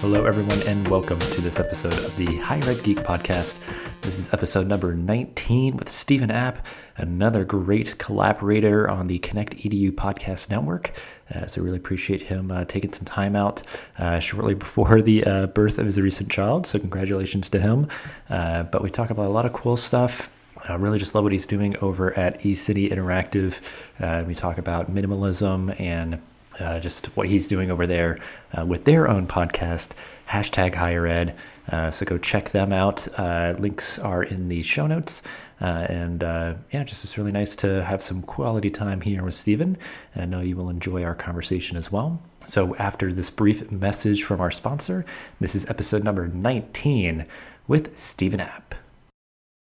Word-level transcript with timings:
Hello, 0.00 0.26
everyone, 0.26 0.62
and 0.68 0.86
welcome 0.86 1.18
to 1.18 1.40
this 1.40 1.58
episode 1.58 1.92
of 1.92 2.16
the 2.16 2.36
Higher 2.36 2.62
Ed 2.70 2.84
Geek 2.84 2.98
Podcast. 2.98 3.58
This 4.00 4.20
is 4.20 4.32
episode 4.32 4.68
number 4.68 4.94
19 4.94 5.76
with 5.76 5.88
Stephen 5.88 6.30
App, 6.30 6.64
another 6.98 7.44
great 7.44 7.98
collaborator 7.98 8.88
on 8.88 9.08
the 9.08 9.18
Connect 9.18 9.56
EDU 9.56 9.90
podcast 9.90 10.50
network. 10.50 10.92
Uh, 11.34 11.46
so, 11.46 11.60
really 11.62 11.78
appreciate 11.78 12.22
him 12.22 12.52
uh, 12.52 12.64
taking 12.66 12.92
some 12.92 13.06
time 13.06 13.34
out 13.34 13.64
uh, 13.98 14.20
shortly 14.20 14.54
before 14.64 15.02
the 15.02 15.24
uh, 15.24 15.46
birth 15.48 15.80
of 15.80 15.86
his 15.86 16.00
recent 16.00 16.30
child. 16.30 16.64
So, 16.64 16.78
congratulations 16.78 17.50
to 17.50 17.58
him. 17.58 17.88
Uh, 18.30 18.62
but 18.62 18.84
we 18.84 18.90
talk 18.90 19.10
about 19.10 19.26
a 19.26 19.34
lot 19.34 19.46
of 19.46 19.52
cool 19.52 19.76
stuff. 19.76 20.30
I 20.68 20.76
really 20.76 21.00
just 21.00 21.16
love 21.16 21.24
what 21.24 21.32
he's 21.32 21.44
doing 21.44 21.76
over 21.78 22.16
at 22.16 22.38
eCity 22.42 22.88
Interactive. 22.88 23.60
Uh, 23.98 24.22
we 24.24 24.36
talk 24.36 24.58
about 24.58 24.94
minimalism 24.94 25.78
and 25.80 26.20
uh, 26.60 26.78
just 26.78 27.06
what 27.16 27.28
he's 27.28 27.48
doing 27.48 27.70
over 27.70 27.86
there 27.86 28.18
uh, 28.56 28.64
with 28.64 28.84
their 28.84 29.08
own 29.08 29.26
podcast, 29.26 29.92
hashtag 30.28 30.74
higher 30.74 31.06
ed. 31.06 31.36
Uh, 31.70 31.90
so 31.90 32.06
go 32.06 32.18
check 32.18 32.50
them 32.50 32.72
out. 32.72 33.06
Uh, 33.18 33.54
links 33.58 33.98
are 33.98 34.22
in 34.22 34.48
the 34.48 34.62
show 34.62 34.86
notes. 34.86 35.22
Uh, 35.60 35.86
and 35.88 36.22
uh, 36.22 36.54
yeah, 36.72 36.84
just 36.84 37.04
it's 37.04 37.18
really 37.18 37.32
nice 37.32 37.56
to 37.56 37.84
have 37.84 38.02
some 38.02 38.22
quality 38.22 38.70
time 38.70 39.00
here 39.00 39.24
with 39.24 39.34
Stephen. 39.34 39.76
And 40.14 40.22
I 40.22 40.26
know 40.26 40.40
you 40.40 40.56
will 40.56 40.70
enjoy 40.70 41.02
our 41.04 41.14
conversation 41.14 41.76
as 41.76 41.90
well. 41.90 42.20
So 42.46 42.74
after 42.76 43.12
this 43.12 43.28
brief 43.28 43.70
message 43.70 44.22
from 44.22 44.40
our 44.40 44.50
sponsor, 44.50 45.04
this 45.40 45.54
is 45.54 45.68
episode 45.68 46.04
number 46.04 46.28
19 46.28 47.26
with 47.66 47.98
Stephen 47.98 48.40
App. 48.40 48.74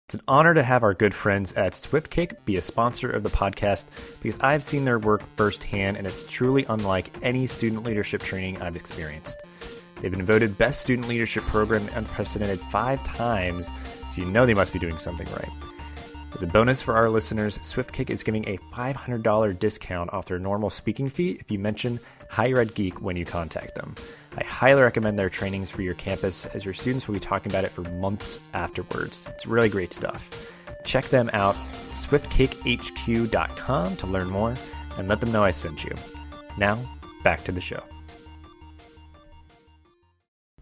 It's 0.07 0.15
an 0.15 0.21
honor 0.29 0.53
to 0.53 0.63
have 0.63 0.83
our 0.83 0.93
good 0.93 1.13
friends 1.13 1.51
at 1.57 1.73
SwiftKick 1.73 2.37
be 2.45 2.55
a 2.55 2.61
sponsor 2.61 3.11
of 3.11 3.23
the 3.23 3.29
podcast 3.29 3.87
because 4.21 4.39
I've 4.39 4.63
seen 4.63 4.85
their 4.85 4.99
work 4.99 5.21
firsthand 5.35 5.97
and 5.97 6.07
it's 6.07 6.23
truly 6.23 6.65
unlike 6.69 7.13
any 7.23 7.45
student 7.45 7.83
leadership 7.83 8.23
training 8.23 8.61
I've 8.61 8.77
experienced. 8.77 9.43
They've 9.99 10.09
been 10.09 10.23
voted 10.23 10.57
Best 10.57 10.79
Student 10.79 11.09
Leadership 11.09 11.43
Program 11.43 11.89
unprecedented 11.93 12.61
five 12.61 13.03
times, 13.03 13.69
so 14.09 14.21
you 14.21 14.31
know 14.31 14.45
they 14.45 14.53
must 14.53 14.71
be 14.71 14.79
doing 14.79 14.97
something 14.97 15.27
right. 15.33 15.51
As 16.33 16.41
a 16.41 16.47
bonus 16.47 16.81
for 16.81 16.95
our 16.95 17.09
listeners, 17.09 17.57
SwiftKick 17.57 18.09
is 18.09 18.23
giving 18.23 18.47
a 18.47 18.57
$500 18.73 19.59
discount 19.59 20.13
off 20.13 20.27
their 20.27 20.39
normal 20.39 20.69
speaking 20.69 21.09
fee 21.09 21.31
if 21.31 21.51
you 21.51 21.59
mention 21.59 21.99
Higher 22.29 22.59
Ed 22.59 22.75
Geek 22.75 23.01
when 23.01 23.17
you 23.17 23.25
contact 23.25 23.75
them. 23.75 23.93
I 24.37 24.43
highly 24.43 24.83
recommend 24.83 25.17
their 25.17 25.31
trainings 25.31 25.71
for 25.71 25.81
your 25.81 25.95
campus 25.95 26.45
as 26.47 26.63
your 26.63 26.75
students 26.75 27.07
will 27.07 27.15
be 27.15 27.19
talking 27.19 27.51
about 27.51 27.63
it 27.63 27.71
for 27.71 27.81
months 27.81 28.39
afterwards. 28.53 29.25
It's 29.29 29.47
really 29.47 29.69
great 29.69 29.93
stuff. 29.93 30.51
Check 30.85 31.05
them 31.05 31.31
out, 31.33 31.55
swiftkickhq.com 31.89 33.95
to 33.95 34.07
learn 34.07 34.29
more 34.29 34.53
and 34.97 35.07
let 35.07 35.21
them 35.21 35.31
know 35.31 35.43
I 35.43 35.49
sent 35.49 35.83
you. 35.83 35.95
Now, 36.57 36.79
back 37.23 37.43
to 37.45 37.51
the 37.51 37.61
show. 37.61 37.81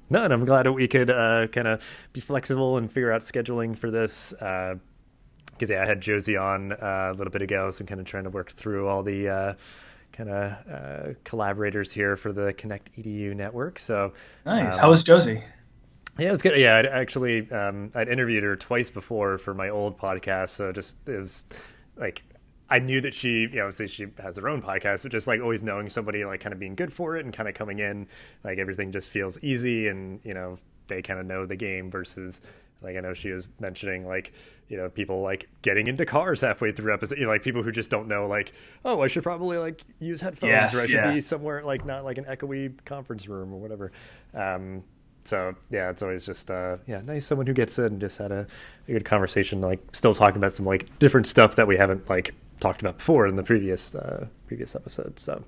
No, 0.09 0.23
and 0.23 0.31
I'm 0.31 0.45
glad 0.45 0.67
that 0.67 0.73
we 0.73 0.87
could 0.87 1.09
uh, 1.09 1.47
kind 1.47 1.67
of 1.67 1.83
be 2.13 2.21
flexible 2.21 2.77
and 2.77 2.89
figure 2.89 3.11
out 3.11 3.19
scheduling 3.21 3.77
for 3.77 3.91
this. 3.91 4.31
Because 4.31 5.69
uh, 5.69 5.73
yeah, 5.73 5.83
I 5.83 5.85
had 5.85 5.99
Josie 5.99 6.37
on 6.37 6.71
uh, 6.71 7.11
a 7.11 7.13
little 7.13 7.31
bit 7.31 7.41
ago, 7.41 7.71
so 7.71 7.81
I'm 7.81 7.87
kind 7.87 7.99
of 7.99 8.07
trying 8.07 8.23
to 8.23 8.29
work 8.29 8.51
through 8.51 8.87
all 8.87 9.03
the 9.03 9.27
uh, 9.27 9.53
kind 10.15 10.29
of 10.29 10.51
uh, 10.71 11.13
collaborators 11.23 11.91
here 11.91 12.15
for 12.15 12.31
the 12.31 12.53
Connect 12.53 12.91
EDU 12.97 13.35
network. 13.35 13.79
So 13.79 14.13
nice. 14.45 14.75
Um, 14.75 14.79
How 14.79 14.89
was 14.89 15.03
Josie? 15.03 15.41
Yeah, 16.17 16.29
it 16.29 16.31
was 16.31 16.41
good. 16.41 16.57
Yeah, 16.59 16.77
I'd 16.77 16.85
actually 16.85 17.51
um, 17.51 17.91
I'd 17.93 18.07
interviewed 18.07 18.43
her 18.43 18.55
twice 18.55 18.89
before 18.89 19.37
for 19.37 19.53
my 19.53 19.69
old 19.69 19.97
podcast, 19.97 20.49
so 20.49 20.71
just 20.71 20.95
it 21.07 21.19
was 21.19 21.43
like 21.97 22.23
I 22.69 22.79
knew 22.79 23.01
that 23.01 23.13
she, 23.13 23.41
you 23.41 23.55
know, 23.55 23.69
say 23.69 23.87
she 23.87 24.07
has 24.19 24.37
her 24.37 24.47
own 24.47 24.61
podcast, 24.61 25.03
but 25.03 25.11
just 25.11 25.27
like 25.27 25.41
always 25.41 25.61
knowing 25.61 25.89
somebody 25.89 26.25
like 26.25 26.39
kind 26.39 26.53
of 26.53 26.59
being 26.59 26.75
good 26.75 26.91
for 26.91 27.17
it 27.17 27.25
and 27.25 27.33
kind 27.33 27.49
of 27.49 27.55
coming 27.55 27.79
in, 27.79 28.07
like 28.43 28.57
everything 28.57 28.91
just 28.91 29.11
feels 29.11 29.37
easy 29.43 29.87
and 29.87 30.19
you 30.23 30.33
know 30.33 30.57
they 30.87 31.01
kind 31.01 31.19
of 31.19 31.25
know 31.25 31.45
the 31.45 31.55
game 31.55 31.91
versus 31.91 32.41
like 32.81 32.95
I 32.95 32.99
know 32.99 33.13
she 33.13 33.31
was 33.31 33.49
mentioning 33.59 34.07
like 34.07 34.33
you 34.69 34.77
know 34.77 34.89
people 34.89 35.21
like 35.21 35.47
getting 35.61 35.87
into 35.87 36.05
cars 36.05 36.41
halfway 36.41 36.71
through 36.71 36.93
episode, 36.93 37.17
you 37.17 37.25
know, 37.25 37.31
like 37.31 37.43
people 37.43 37.63
who 37.63 37.71
just 37.71 37.89
don't 37.89 38.07
know 38.07 38.27
like 38.27 38.53
oh 38.83 39.01
I 39.01 39.07
should 39.07 39.23
probably 39.23 39.57
like 39.57 39.83
use 39.99 40.21
headphones 40.21 40.49
yes, 40.49 40.75
or 40.75 40.79
I 40.79 40.85
should 40.87 40.91
yeah. 40.91 41.13
be 41.13 41.21
somewhere 41.21 41.63
like 41.63 41.85
not 41.85 42.03
like 42.03 42.17
an 42.17 42.25
echoey 42.25 42.73
conference 42.85 43.27
room 43.27 43.53
or 43.53 43.57
whatever. 43.57 43.91
Um, 44.33 44.83
so 45.23 45.55
yeah, 45.69 45.89
it's 45.89 46.03
always 46.03 46.25
just 46.25 46.51
uh, 46.51 46.77
yeah 46.87 47.01
nice 47.01 47.25
someone 47.25 47.47
who 47.47 47.53
gets 47.53 47.79
in 47.79 47.85
and 47.85 48.01
just 48.01 48.17
had 48.17 48.31
a, 48.31 48.47
a 48.87 48.91
good 48.91 49.05
conversation 49.05 49.61
like 49.61 49.79
still 49.93 50.13
talking 50.13 50.37
about 50.37 50.53
some 50.53 50.65
like 50.65 50.97
different 50.99 51.27
stuff 51.27 51.55
that 51.55 51.67
we 51.67 51.77
haven't 51.77 52.09
like 52.09 52.33
talked 52.59 52.81
about 52.81 52.97
before 52.97 53.27
in 53.27 53.35
the 53.35 53.43
previous 53.43 53.95
uh, 53.95 54.27
previous 54.47 54.75
episodes. 54.75 55.21
So 55.21 55.43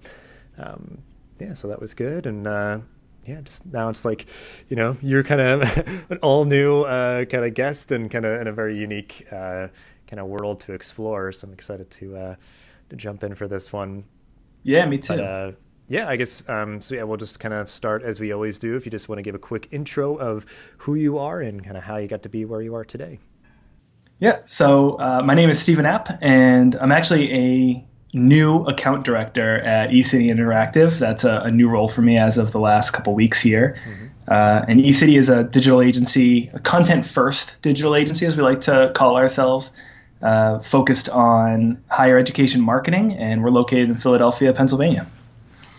um, 0.57 0.99
yeah, 1.39 1.53
so 1.53 1.67
that 1.67 1.79
was 1.79 1.93
good 1.93 2.25
and. 2.25 2.47
Uh, 2.47 2.79
yeah, 3.27 3.41
just 3.41 3.65
now 3.65 3.89
it's 3.89 4.05
like, 4.05 4.25
you 4.69 4.75
know, 4.75 4.95
you're 5.01 5.23
kind 5.23 5.41
of 5.41 5.87
an 6.09 6.17
all 6.21 6.45
new 6.45 6.83
uh, 6.83 7.25
kind 7.25 7.43
of 7.43 7.53
guest 7.53 7.91
and 7.91 8.09
kind 8.09 8.25
of 8.25 8.39
in 8.41 8.47
a 8.47 8.53
very 8.53 8.77
unique 8.77 9.27
uh, 9.31 9.67
kind 10.07 10.19
of 10.19 10.27
world 10.27 10.61
to 10.61 10.73
explore. 10.73 11.31
So 11.31 11.47
I'm 11.47 11.53
excited 11.53 11.91
to 11.91 12.17
uh, 12.17 12.35
to 12.89 12.95
jump 12.95 13.23
in 13.23 13.35
for 13.35 13.47
this 13.47 13.73
one. 13.73 14.05
Yeah, 14.63 14.85
me 14.85 14.97
too. 14.97 15.17
But, 15.17 15.23
uh, 15.23 15.51
yeah, 15.89 16.07
I 16.07 16.15
guess 16.15 16.47
um, 16.49 16.79
so. 16.81 16.95
Yeah, 16.95 17.03
we'll 17.03 17.17
just 17.17 17.39
kind 17.39 17.53
of 17.53 17.69
start 17.69 18.03
as 18.03 18.19
we 18.19 18.31
always 18.31 18.59
do. 18.59 18.75
If 18.75 18.85
you 18.85 18.91
just 18.91 19.09
want 19.09 19.19
to 19.19 19.23
give 19.23 19.35
a 19.35 19.39
quick 19.39 19.67
intro 19.71 20.15
of 20.15 20.45
who 20.77 20.95
you 20.95 21.17
are 21.17 21.41
and 21.41 21.63
kind 21.63 21.77
of 21.77 21.83
how 21.83 21.97
you 21.97 22.07
got 22.07 22.23
to 22.23 22.29
be 22.29 22.45
where 22.45 22.61
you 22.61 22.75
are 22.75 22.85
today. 22.85 23.19
Yeah, 24.19 24.39
so 24.45 24.99
uh, 24.99 25.21
my 25.23 25.35
name 25.35 25.49
is 25.49 25.59
Stephen 25.59 25.85
App, 25.85 26.17
and 26.21 26.75
I'm 26.75 26.91
actually 26.91 27.33
a 27.33 27.87
new 28.17 28.63
account 28.65 29.05
director 29.05 29.59
at 29.59 29.91
eCity 29.91 30.25
Interactive. 30.25 30.99
That's 30.99 31.23
a, 31.23 31.41
a, 31.45 31.51
new 31.51 31.69
role 31.69 31.87
for 31.87 32.01
me 32.01 32.17
as 32.17 32.37
of 32.37 32.51
the 32.51 32.59
last 32.59 32.91
couple 32.91 33.13
weeks 33.13 33.39
here. 33.39 33.77
Mm-hmm. 33.87 34.05
Uh, 34.27 34.65
and 34.67 34.79
eCity 34.81 35.17
is 35.17 35.29
a 35.29 35.45
digital 35.45 35.81
agency, 35.81 36.49
a 36.53 36.59
content 36.59 37.05
first 37.05 37.61
digital 37.61 37.95
agency, 37.95 38.25
as 38.25 38.35
we 38.35 38.43
like 38.43 38.59
to 38.61 38.91
call 38.93 39.15
ourselves, 39.15 39.71
uh, 40.21 40.59
focused 40.59 41.07
on 41.09 41.81
higher 41.89 42.17
education 42.17 42.59
marketing. 42.59 43.13
And 43.13 43.43
we're 43.43 43.51
located 43.51 43.89
in 43.89 43.95
Philadelphia, 43.95 44.51
Pennsylvania. 44.51 45.07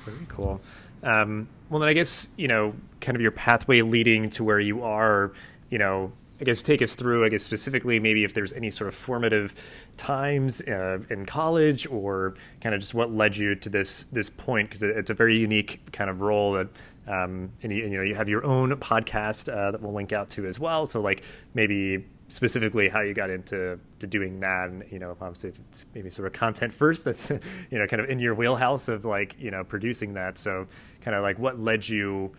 Very 0.06 0.26
cool. 0.28 0.60
Um, 1.02 1.48
well, 1.68 1.80
then 1.80 1.88
I 1.88 1.92
guess, 1.92 2.28
you 2.36 2.48
know, 2.48 2.74
kind 3.00 3.16
of 3.16 3.20
your 3.20 3.30
pathway 3.30 3.82
leading 3.82 4.30
to 4.30 4.44
where 4.44 4.60
you 4.60 4.82
are, 4.82 5.32
you 5.70 5.78
know, 5.78 6.12
I 6.40 6.44
guess 6.44 6.62
take 6.62 6.82
us 6.82 6.94
through, 6.94 7.24
I 7.24 7.28
guess 7.28 7.42
specifically 7.42 7.98
maybe 7.98 8.24
if 8.24 8.32
there's 8.32 8.52
any 8.52 8.70
sort 8.70 8.88
of 8.88 8.94
formative 8.94 9.54
times 9.96 10.60
uh, 10.62 11.00
in 11.10 11.26
college 11.26 11.86
or 11.88 12.34
kind 12.60 12.74
of 12.74 12.80
just 12.80 12.94
what 12.94 13.12
led 13.12 13.36
you 13.36 13.54
to 13.56 13.68
this 13.68 14.04
this 14.12 14.30
point 14.30 14.68
because 14.68 14.82
it's 14.82 15.10
a 15.10 15.14
very 15.14 15.36
unique 15.36 15.80
kind 15.92 16.08
of 16.08 16.20
role 16.20 16.52
that 16.52 16.68
um, 17.08 17.50
and, 17.62 17.72
you, 17.72 17.84
and, 17.84 17.92
you, 17.92 17.98
know 17.98 18.04
you 18.04 18.14
have 18.14 18.28
your 18.28 18.44
own 18.44 18.70
podcast 18.76 19.52
uh, 19.52 19.70
that 19.70 19.80
we'll 19.80 19.94
link 19.94 20.12
out 20.12 20.30
to 20.30 20.46
as 20.46 20.60
well. 20.60 20.86
So 20.86 21.00
like 21.00 21.24
maybe 21.54 22.04
specifically 22.28 22.88
how 22.88 23.00
you 23.00 23.14
got 23.14 23.30
into 23.30 23.80
to 23.98 24.06
doing 24.06 24.38
that 24.40 24.68
and 24.68 24.84
you 24.90 24.98
know 24.98 25.16
obviously 25.20 25.48
if 25.48 25.58
it's 25.58 25.86
maybe 25.94 26.10
sort 26.10 26.26
of 26.26 26.32
content 26.34 26.72
first 26.74 27.02
that's 27.02 27.30
you 27.70 27.78
know 27.78 27.86
kind 27.86 28.02
of 28.02 28.10
in 28.10 28.18
your 28.18 28.34
wheelhouse 28.34 28.86
of 28.86 29.06
like 29.06 29.34
you 29.38 29.50
know 29.50 29.64
producing 29.64 30.12
that 30.12 30.36
so 30.36 30.66
kind 31.00 31.16
of 31.16 31.22
like 31.22 31.38
what 31.38 31.58
led 31.58 31.88
you 31.88 32.30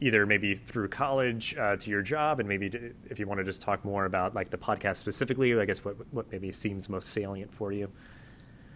either 0.00 0.26
maybe 0.26 0.54
through 0.54 0.88
college 0.88 1.56
uh, 1.56 1.76
to 1.76 1.90
your 1.90 2.02
job, 2.02 2.40
and 2.40 2.48
maybe 2.48 2.70
if 3.08 3.18
you 3.18 3.26
want 3.26 3.38
to 3.38 3.44
just 3.44 3.62
talk 3.62 3.84
more 3.84 4.04
about 4.04 4.34
like 4.34 4.50
the 4.50 4.58
podcast 4.58 4.96
specifically, 4.96 5.58
I 5.58 5.64
guess 5.64 5.84
what 5.84 5.96
what 6.12 6.30
maybe 6.32 6.52
seems 6.52 6.88
most 6.88 7.08
salient 7.08 7.52
for 7.52 7.72
you. 7.72 7.90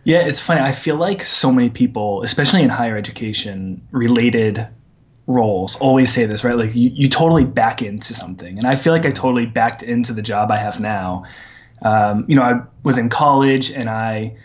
Yeah, 0.04 0.18
it's 0.18 0.40
funny. 0.40 0.60
I 0.60 0.72
feel 0.72 0.96
like 0.96 1.24
so 1.24 1.50
many 1.50 1.70
people, 1.70 2.22
especially 2.22 2.62
in 2.62 2.68
higher 2.68 2.96
education 2.96 3.86
related 3.90 4.66
roles, 5.26 5.76
always 5.76 6.12
say 6.12 6.26
this, 6.26 6.44
right? 6.44 6.56
Like 6.56 6.74
you, 6.74 6.90
you 6.92 7.08
totally 7.08 7.44
back 7.44 7.80
into 7.80 8.12
something. 8.12 8.58
And 8.58 8.66
I 8.66 8.76
feel 8.76 8.92
like 8.92 9.06
I 9.06 9.10
totally 9.10 9.46
backed 9.46 9.82
into 9.82 10.12
the 10.12 10.20
job 10.20 10.50
I 10.50 10.58
have 10.58 10.78
now. 10.78 11.24
Um, 11.80 12.26
you 12.28 12.36
know, 12.36 12.42
I 12.42 12.60
was 12.82 12.98
in 12.98 13.08
college 13.08 13.70
and 13.70 13.88
I 13.88 14.36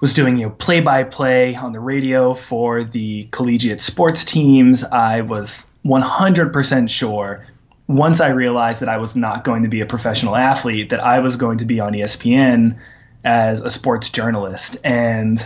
was 0.00 0.14
doing 0.14 0.38
you 0.38 0.46
know 0.46 0.50
play 0.50 0.80
by 0.80 1.04
play 1.04 1.54
on 1.54 1.72
the 1.72 1.80
radio 1.80 2.34
for 2.34 2.84
the 2.84 3.28
collegiate 3.30 3.82
sports 3.82 4.24
teams. 4.24 4.82
I 4.82 5.20
was 5.20 5.66
100% 5.84 6.90
sure 6.90 7.46
once 7.90 8.20
I 8.20 8.28
realized 8.28 8.82
that 8.82 8.88
I 8.88 8.98
was 8.98 9.16
not 9.16 9.42
going 9.42 9.64
to 9.64 9.68
be 9.68 9.80
a 9.80 9.86
professional 9.86 10.36
athlete, 10.36 10.90
that 10.90 11.02
I 11.02 11.18
was 11.18 11.36
going 11.36 11.58
to 11.58 11.64
be 11.64 11.80
on 11.80 11.92
ESPN 11.92 12.78
as 13.24 13.60
a 13.60 13.68
sports 13.68 14.10
journalist. 14.10 14.76
And 14.84 15.44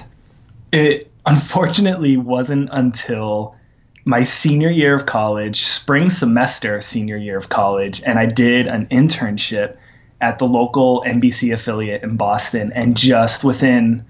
it 0.70 1.10
unfortunately 1.24 2.18
wasn't 2.18 2.68
until 2.70 3.56
my 4.04 4.24
senior 4.24 4.70
year 4.70 4.94
of 4.94 5.06
college, 5.06 5.64
spring 5.64 6.10
semester, 6.10 6.82
senior 6.82 7.16
year 7.16 7.38
of 7.38 7.48
college, 7.48 8.02
and 8.04 8.18
I 8.18 8.26
did 8.26 8.66
an 8.66 8.86
internship 8.88 9.78
at 10.20 10.38
the 10.38 10.46
local 10.46 11.02
NBC 11.06 11.54
affiliate 11.54 12.02
in 12.02 12.16
Boston. 12.16 12.70
And 12.74 12.94
just 12.94 13.42
within, 13.42 14.04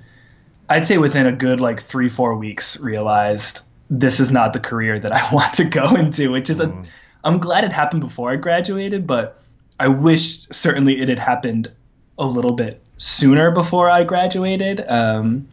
I'd 0.68 0.86
say 0.86 0.98
within 0.98 1.26
a 1.26 1.32
good 1.32 1.60
like 1.60 1.80
three, 1.80 2.08
four 2.08 2.34
weeks, 2.34 2.80
realized 2.80 3.60
this 3.90 4.20
is 4.20 4.30
not 4.30 4.52
the 4.52 4.60
career 4.60 4.98
that 4.98 5.12
I 5.12 5.28
want 5.34 5.54
to 5.54 5.64
go 5.64 5.94
into, 5.94 6.30
which 6.30 6.50
is 6.50 6.58
mm. 6.58 6.84
a 6.84 6.88
I'm 7.24 7.38
glad 7.38 7.64
it 7.64 7.72
happened 7.72 8.02
before 8.02 8.30
I 8.30 8.36
graduated, 8.36 9.06
but 9.06 9.40
I 9.80 9.88
wish 9.88 10.46
certainly 10.50 11.00
it 11.00 11.08
had 11.08 11.18
happened 11.18 11.72
a 12.18 12.26
little 12.26 12.52
bit 12.52 12.82
sooner 12.98 13.50
before 13.50 13.88
I 13.90 14.04
graduated. 14.04 14.84
Um, 14.86 15.48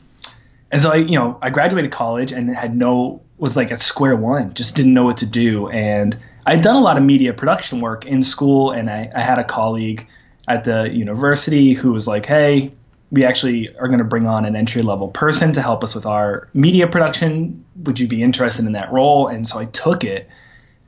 and 0.70 0.82
so 0.82 0.92
I, 0.92 0.96
you 0.96 1.18
know, 1.18 1.40
I 1.42 1.50
graduated 1.50 1.92
college 1.92 2.32
and 2.32 2.54
had 2.54 2.76
no 2.76 3.22
was 3.38 3.58
like 3.58 3.72
at 3.72 3.82
square 3.82 4.16
one, 4.16 4.54
just 4.54 4.76
didn't 4.76 4.94
know 4.94 5.04
what 5.04 5.18
to 5.18 5.26
do. 5.26 5.68
And 5.70 6.16
I'd 6.46 6.62
done 6.62 6.76
a 6.76 6.82
lot 6.82 6.98
of 6.98 7.04
media 7.04 7.34
production 7.34 7.82
work 7.82 8.06
in 8.06 8.22
school, 8.24 8.72
and 8.72 8.90
I, 8.90 9.10
I 9.16 9.22
had 9.22 9.40
a 9.40 9.44
colleague 9.44 10.08
at 10.48 10.64
the 10.64 10.90
university 10.90 11.74
who 11.74 11.92
was 11.92 12.08
like, 12.08 12.26
hey, 12.26 12.72
we 13.12 13.26
actually 13.26 13.76
are 13.78 13.88
going 13.88 14.00
to 14.00 14.06
bring 14.06 14.26
on 14.26 14.46
an 14.46 14.56
entry 14.56 14.82
level 14.82 15.10
person 15.10 15.52
to 15.54 15.62
help 15.62 15.84
us 15.84 15.94
with 15.94 16.06
our 16.06 16.48
media 16.54 16.88
production. 16.88 17.66
Would 17.84 18.00
you 18.00 18.08
be 18.08 18.24
interested 18.24 18.66
in 18.66 18.72
that 18.72 18.92
role? 18.92 19.28
And 19.28 19.46
so 19.48 19.60
I 19.60 19.66
took 19.66 20.04
it 20.04 20.30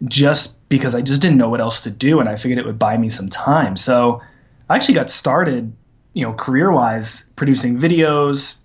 just 0.06 0.58
because 0.70 0.96
I 0.96 1.02
just 1.02 1.22
didn't 1.22 1.38
know 1.38 1.50
what 1.50 1.62
else 1.62 1.82
to 1.82 1.92
do, 1.92 2.20
and 2.20 2.28
I 2.28 2.36
figured 2.36 2.60
it 2.60 2.66
would 2.66 2.80
buy 2.80 2.98
me 2.98 3.10
some 3.10 3.30
time. 3.30 3.78
So 3.78 4.22
I 4.70 4.76
actually 4.76 4.96
got 4.96 5.10
started, 5.10 5.74
you 6.14 6.26
know, 6.26 6.34
career 6.34 6.72
wise, 6.72 7.26
producing 7.36 7.80
videos 7.80 8.56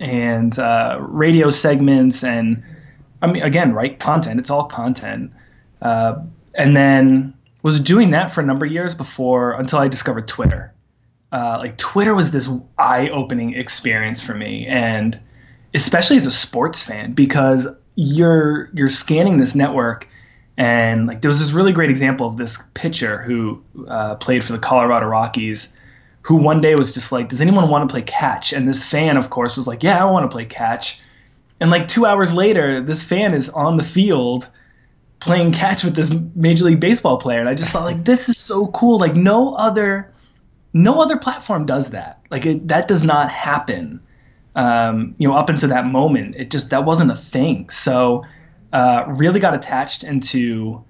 and 0.00 0.58
uh, 0.58 0.98
radio 1.00 1.50
segments, 1.50 2.24
and 2.24 2.62
I 3.20 3.26
mean, 3.26 3.42
again, 3.42 3.72
right 3.72 3.98
content. 3.98 4.40
It's 4.40 4.50
all 4.50 4.64
content, 4.64 5.32
uh, 5.82 6.22
and 6.54 6.76
then 6.76 7.34
was 7.62 7.80
doing 7.80 8.10
that 8.10 8.30
for 8.30 8.40
a 8.40 8.44
number 8.44 8.66
of 8.66 8.72
years 8.72 8.94
before 8.94 9.52
until 9.52 9.78
I 9.78 9.88
discovered 9.88 10.28
Twitter. 10.28 10.73
Uh, 11.34 11.58
like 11.58 11.76
Twitter 11.76 12.14
was 12.14 12.30
this 12.30 12.48
eye-opening 12.78 13.54
experience 13.54 14.20
for 14.20 14.34
me, 14.34 14.66
and 14.68 15.18
especially 15.74 16.16
as 16.16 16.26
a 16.28 16.30
sports 16.30 16.80
fan 16.80 17.12
because 17.12 17.66
you're 17.96 18.70
you're 18.72 18.88
scanning 18.88 19.36
this 19.38 19.54
network 19.56 20.06
and 20.56 21.06
like 21.06 21.20
there 21.20 21.28
was 21.28 21.40
this 21.40 21.52
really 21.52 21.72
great 21.72 21.90
example 21.90 22.28
of 22.28 22.36
this 22.36 22.62
pitcher 22.74 23.20
who 23.22 23.62
uh, 23.88 24.14
played 24.16 24.44
for 24.44 24.52
the 24.52 24.58
Colorado 24.58 25.06
Rockies, 25.06 25.72
who 26.22 26.36
one 26.36 26.60
day 26.60 26.76
was 26.76 26.94
just 26.94 27.10
like, 27.10 27.28
"Does 27.28 27.40
anyone 27.40 27.68
want 27.68 27.88
to 27.88 27.92
play 27.92 28.02
catch?" 28.02 28.52
And 28.52 28.68
this 28.68 28.84
fan, 28.84 29.16
of 29.16 29.30
course, 29.30 29.56
was 29.56 29.66
like, 29.66 29.82
"Yeah, 29.82 30.00
I 30.00 30.08
want 30.08 30.30
to 30.30 30.32
play 30.32 30.44
catch." 30.44 31.00
And 31.58 31.70
like 31.70 31.88
two 31.88 32.06
hours 32.06 32.32
later, 32.32 32.80
this 32.80 33.02
fan 33.02 33.34
is 33.34 33.48
on 33.48 33.76
the 33.76 33.82
field 33.82 34.48
playing 35.18 35.52
catch 35.52 35.82
with 35.82 35.96
this 35.96 36.14
Major 36.36 36.66
League 36.66 36.80
Baseball 36.80 37.16
player, 37.16 37.40
and 37.40 37.48
I 37.48 37.54
just 37.54 37.72
thought 37.72 37.84
like, 37.84 38.04
this 38.04 38.28
is 38.28 38.38
so 38.38 38.68
cool. 38.68 38.98
Like 38.98 39.16
no 39.16 39.54
other, 39.54 40.12
no 40.74 41.00
other 41.00 41.16
platform 41.16 41.64
does 41.64 41.90
that. 41.90 42.20
Like 42.30 42.44
it, 42.44 42.68
that 42.68 42.88
does 42.88 43.04
not 43.04 43.30
happen. 43.30 44.00
Um, 44.56 45.14
you 45.18 45.28
know, 45.28 45.34
up 45.34 45.48
until 45.48 45.70
that 45.70 45.86
moment, 45.86 46.34
it 46.34 46.50
just 46.50 46.70
that 46.70 46.84
wasn't 46.84 47.12
a 47.12 47.16
thing. 47.16 47.70
So 47.70 48.24
uh, 48.72 49.04
really 49.06 49.40
got 49.40 49.54
attached 49.54 50.02
into 50.02 50.84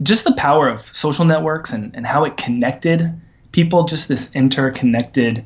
just 0.00 0.24
the 0.24 0.32
power 0.34 0.68
of 0.68 0.94
social 0.94 1.24
networks 1.24 1.72
and, 1.72 1.96
and 1.96 2.06
how 2.06 2.24
it 2.24 2.36
connected 2.36 3.20
people, 3.50 3.84
just 3.84 4.06
this 4.06 4.30
interconnected 4.34 5.44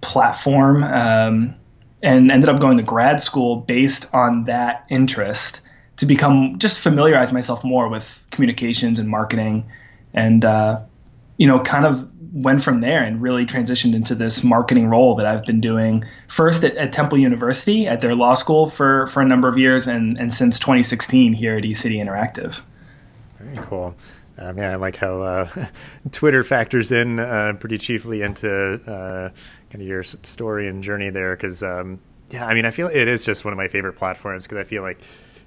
platform, 0.00 0.82
um, 0.82 1.54
and 2.02 2.30
ended 2.32 2.48
up 2.48 2.60
going 2.60 2.78
to 2.78 2.82
grad 2.82 3.20
school 3.20 3.56
based 3.56 4.12
on 4.12 4.44
that 4.44 4.86
interest 4.88 5.60
to 5.96 6.06
become 6.06 6.58
just 6.58 6.80
familiarize 6.80 7.32
myself 7.32 7.62
more 7.62 7.88
with 7.88 8.24
communications 8.30 8.98
and 8.98 9.08
marketing 9.08 9.68
and 10.14 10.44
uh, 10.44 10.80
you 11.36 11.46
know 11.46 11.60
kind 11.60 11.84
of 11.84 12.08
went 12.32 12.62
from 12.62 12.80
there 12.80 13.02
and 13.02 13.20
really 13.20 13.46
transitioned 13.46 13.94
into 13.94 14.14
this 14.14 14.44
marketing 14.44 14.88
role 14.88 15.14
that 15.16 15.26
I've 15.26 15.44
been 15.44 15.60
doing 15.60 16.04
first 16.28 16.64
at, 16.64 16.76
at, 16.76 16.92
Temple 16.92 17.18
University 17.18 17.86
at 17.86 18.00
their 18.00 18.14
law 18.14 18.34
school 18.34 18.68
for, 18.68 19.06
for 19.08 19.22
a 19.22 19.24
number 19.24 19.48
of 19.48 19.56
years 19.56 19.86
and, 19.86 20.18
and 20.18 20.32
since 20.32 20.58
2016 20.58 21.32
here 21.32 21.56
at 21.56 21.64
eCity 21.64 21.96
Interactive. 21.96 22.60
Very 23.38 23.66
cool. 23.66 23.94
Um, 24.36 24.58
yeah, 24.58 24.72
I 24.72 24.76
like 24.76 24.96
how 24.96 25.20
uh, 25.22 25.66
Twitter 26.12 26.44
factors 26.44 26.92
in 26.92 27.18
uh, 27.18 27.54
pretty 27.58 27.78
chiefly 27.78 28.22
into 28.22 28.74
uh, 28.74 29.30
kind 29.70 29.82
of 29.82 29.88
your 29.88 30.02
story 30.02 30.68
and 30.68 30.82
journey 30.82 31.10
there. 31.10 31.34
Because 31.34 31.62
um, 31.62 31.98
yeah, 32.30 32.46
I 32.46 32.54
mean, 32.54 32.64
I 32.64 32.70
feel 32.70 32.88
it 32.88 33.08
is 33.08 33.24
just 33.24 33.44
one 33.44 33.52
of 33.52 33.58
my 33.58 33.68
favorite 33.68 33.94
platforms 33.94 34.44
because 34.44 34.58
I 34.58 34.64
feel 34.64 34.82
like 34.82 35.00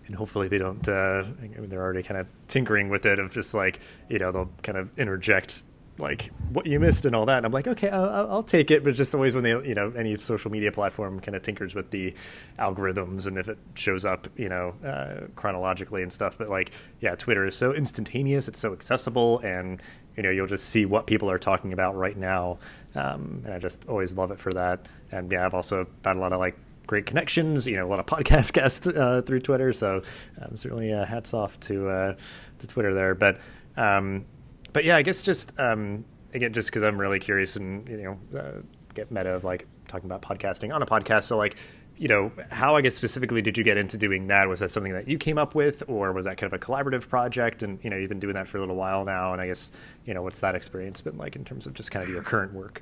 and 0.08 0.16
hopefully 0.16 0.50
they 0.50 0.58
don't. 0.58 0.88
Uh, 0.88 1.24
I 1.42 1.60
mean, 1.60 1.70
they're 1.70 1.82
already 1.82 2.04
kind 2.04 2.20
of 2.20 2.28
tinkering 2.50 2.90
with 2.90 3.06
it 3.06 3.18
of 3.18 3.32
just 3.32 3.54
like 3.54 3.80
you 4.10 4.20
know 4.20 4.32
they'll 4.34 4.50
kind 4.62 4.78
of 4.78 5.00
interject 5.00 5.62
like 6.02 6.32
what 6.52 6.66
you 6.66 6.80
missed 6.80 7.06
and 7.06 7.16
all 7.16 7.26
that. 7.26 7.38
And 7.38 7.46
I'm 7.46 7.52
like, 7.52 7.68
okay, 7.68 7.90
I'll, 7.90 8.32
I'll, 8.32 8.44
take 8.44 8.72
it. 8.72 8.84
But 8.84 8.96
just 8.96 9.14
always 9.14 9.36
when 9.36 9.44
they, 9.44 9.52
you 9.52 9.76
know, 9.76 9.92
any 9.96 10.18
social 10.18 10.52
media 10.52 10.72
platform 10.72 11.20
kind 11.20 11.36
of 11.36 11.44
tinkers 11.44 11.76
with 11.76 11.92
the 11.92 12.14
algorithms 12.60 13.28
and 13.28 13.38
if 13.38 13.48
it 13.48 13.58
shows 13.76 14.04
up, 14.04 14.28
you 14.36 14.50
know, 14.50 14.74
uh, 14.86 15.28
chronologically 15.36 16.02
and 16.04 16.12
stuff. 16.12 16.38
But 16.38 16.50
like, 16.50 16.72
yeah, 17.00 17.16
Twitter 17.16 17.46
is 17.46 17.56
so 17.56 17.74
instantaneous. 17.74 18.48
It's 18.48 18.60
so 18.60 18.74
accessible, 18.74 19.40
and 19.40 19.82
you 20.18 20.24
know, 20.24 20.30
you'll 20.30 20.48
just 20.48 20.70
see 20.70 20.86
what 20.86 21.08
people 21.08 21.30
are 21.30 21.40
talking 21.40 21.74
about 21.74 21.96
right 21.96 22.18
now. 22.18 22.60
Um, 22.96 23.44
and 23.46 23.54
I 23.54 23.60
just 23.60 23.88
always 23.88 24.16
love 24.16 24.32
it 24.32 24.40
for 24.40 24.52
that. 24.54 24.88
And 25.12 25.32
yeah, 25.32 25.46
I've 25.46 25.54
also 25.54 25.88
had 26.04 26.18
a 26.18 26.20
lot 26.20 26.34
of 26.34 26.40
like 26.40 26.58
great 26.88 27.06
connections, 27.06 27.66
you 27.66 27.78
know, 27.78 27.88
a 27.88 27.90
lot 27.90 28.00
of 28.00 28.06
podcast 28.18 28.54
guests 28.54 28.88
uh, 28.88 29.22
through 29.26 29.40
Twitter. 29.40 29.72
So 29.72 30.02
um, 30.42 30.58
certainly 30.58 30.92
uh, 30.94 31.06
hats 31.06 31.34
off 31.34 31.60
to 31.62 31.90
uh, 31.90 32.16
to 32.60 32.68
Twitter 32.68 32.94
there. 32.94 33.16
But 33.16 33.40
um, 33.78 34.26
but 34.74 34.86
yeah, 34.86 34.98
I 34.98 35.02
guess 35.02 35.22
just 35.22 35.58
um, 35.60 36.06
again, 36.34 36.54
just 36.54 36.70
because 36.70 36.84
I'm 36.84 37.00
really 37.00 37.20
curious 37.20 37.56
and 37.56 37.88
you 37.88 37.98
know 37.98 38.40
uh, 38.40 38.62
get 38.94 39.12
meta 39.12 39.30
of 39.30 39.44
like 39.44 39.68
talking 39.88 40.10
about 40.10 40.22
podcasting 40.22 40.74
on 40.74 40.82
a 40.82 40.86
podcast. 40.86 41.24
So 41.24 41.38
like, 41.38 41.58
you 41.98 42.08
know, 42.08 42.32
how 42.50 42.76
I 42.76 42.82
guess 42.82 42.96
specifically 42.96 43.42
did 43.42 43.58
you 43.58 43.64
get 43.64 43.78
into 43.78 43.98
doing 43.98 44.28
that? 44.28 44.48
Was 44.48 44.62
that 44.62 44.72
something 44.72 44.94
that 44.94 45.08
you 45.08 45.18
came 45.18 45.38
up 45.38 45.56
with, 45.56 45.84
or 45.88 46.14
was 46.14 46.26
that 46.26 46.38
kind 46.38 46.52
of 46.52 46.60
a 46.60 46.64
collaborative 46.64 47.08
project? 47.08 47.64
And 47.64 47.80
you 47.84 47.90
know, 47.90 47.98
you've 47.98 48.10
been 48.10 48.20
doing 48.20 48.36
that 48.36 48.48
for 48.48 48.58
a 48.58 48.60
little 48.62 48.76
while 48.76 49.06
now, 49.06 49.34
and 49.34 49.42
I 49.42 49.48
guess 49.48 49.72
you 50.06 50.14
know, 50.14 50.22
what's 50.22 50.40
that 50.40 50.56
experience 50.56 51.02
been 51.02 51.18
like 51.18 51.36
in 51.36 51.46
terms 51.46 51.68
of 51.68 51.74
just 51.74 51.92
kind 51.92 52.04
of 52.04 52.10
your 52.10 52.24
current 52.24 52.54
work? 52.54 52.82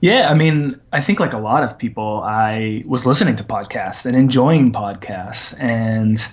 Yeah, 0.00 0.28
I 0.28 0.34
mean, 0.34 0.80
I 0.92 1.00
think 1.00 1.20
like 1.20 1.32
a 1.32 1.38
lot 1.38 1.62
of 1.62 1.78
people, 1.78 2.20
I 2.24 2.82
was 2.84 3.06
listening 3.06 3.36
to 3.36 3.44
podcasts 3.44 4.06
and 4.06 4.16
enjoying 4.16 4.72
podcasts, 4.72 5.58
and 5.58 6.24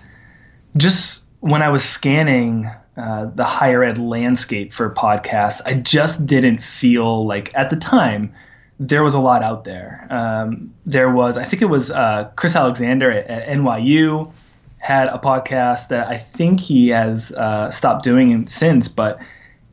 just 0.77 1.24
when 1.39 1.61
I 1.61 1.69
was 1.69 1.83
scanning 1.83 2.69
uh, 2.97 3.29
the 3.33 3.43
higher 3.43 3.83
ed 3.83 3.97
landscape 3.97 4.73
for 4.73 4.89
podcasts, 4.89 5.61
I 5.65 5.75
just 5.75 6.25
didn't 6.25 6.63
feel 6.63 7.25
like 7.25 7.51
at 7.55 7.69
the 7.69 7.75
time 7.75 8.33
there 8.79 9.03
was 9.03 9.13
a 9.13 9.19
lot 9.19 9.43
out 9.43 9.63
there. 9.63 10.07
Um, 10.09 10.73
there 10.85 11.09
was, 11.09 11.37
I 11.37 11.43
think 11.43 11.61
it 11.61 11.67
was 11.67 11.91
uh, 11.91 12.31
Chris 12.35 12.55
Alexander 12.55 13.11
at, 13.11 13.27
at, 13.27 13.47
NYU 13.47 14.31
had 14.77 15.07
a 15.07 15.17
podcast 15.17 15.89
that 15.89 16.07
I 16.07 16.17
think 16.17 16.59
he 16.59 16.89
has 16.89 17.31
uh, 17.31 17.71
stopped 17.71 18.03
doing 18.03 18.47
since, 18.47 18.87
but 18.87 19.21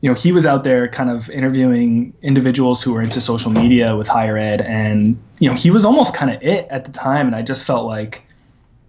you 0.01 0.09
know 0.09 0.15
he 0.15 0.31
was 0.31 0.45
out 0.45 0.65
there 0.65 0.87
kind 0.89 1.09
of 1.09 1.29
interviewing 1.29 2.13
individuals 2.21 2.83
who 2.83 2.93
were 2.93 3.01
into 3.01 3.21
social 3.21 3.51
media 3.51 3.95
with 3.95 4.07
higher 4.07 4.37
ed, 4.37 4.61
and 4.61 5.17
you 5.39 5.49
know 5.49 5.55
he 5.55 5.71
was 5.71 5.85
almost 5.85 6.13
kind 6.13 6.33
of 6.33 6.41
it 6.41 6.67
at 6.69 6.83
the 6.85 6.91
time, 6.91 7.27
and 7.27 7.35
I 7.35 7.41
just 7.41 7.63
felt 7.63 7.85
like 7.85 8.25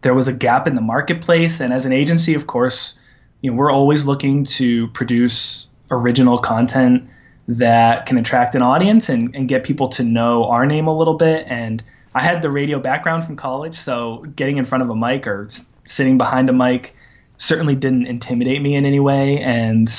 there 0.04 0.14
was 0.14 0.28
a 0.28 0.32
gap 0.32 0.68
in 0.68 0.76
the 0.76 0.80
marketplace, 0.80 1.60
and 1.60 1.72
as 1.72 1.84
an 1.84 1.92
agency, 1.92 2.34
of 2.34 2.46
course 2.46 2.94
you 3.40 3.50
know, 3.50 3.56
we're 3.56 3.70
always 3.70 4.04
looking 4.04 4.44
to 4.44 4.88
produce 4.88 5.68
original 5.90 6.38
content 6.38 7.10
that 7.46 8.06
can 8.06 8.16
attract 8.16 8.54
an 8.54 8.62
audience 8.62 9.10
and, 9.10 9.34
and 9.34 9.48
get 9.48 9.64
people 9.64 9.88
to 9.88 10.02
know 10.02 10.44
our 10.44 10.64
name 10.64 10.86
a 10.86 10.96
little 10.96 11.12
bit. 11.14 11.44
And 11.46 11.82
I 12.14 12.22
had 12.22 12.40
the 12.40 12.50
radio 12.50 12.78
background 12.78 13.24
from 13.24 13.36
college, 13.36 13.76
so 13.76 14.24
getting 14.34 14.56
in 14.56 14.64
front 14.64 14.82
of 14.82 14.88
a 14.88 14.96
mic 14.96 15.26
or 15.26 15.50
sitting 15.86 16.16
behind 16.16 16.48
a 16.48 16.54
mic 16.54 16.96
certainly 17.36 17.74
didn't 17.74 18.06
intimidate 18.06 18.62
me 18.62 18.76
in 18.76 18.86
any 18.86 19.00
way. 19.00 19.40
And 19.40 19.90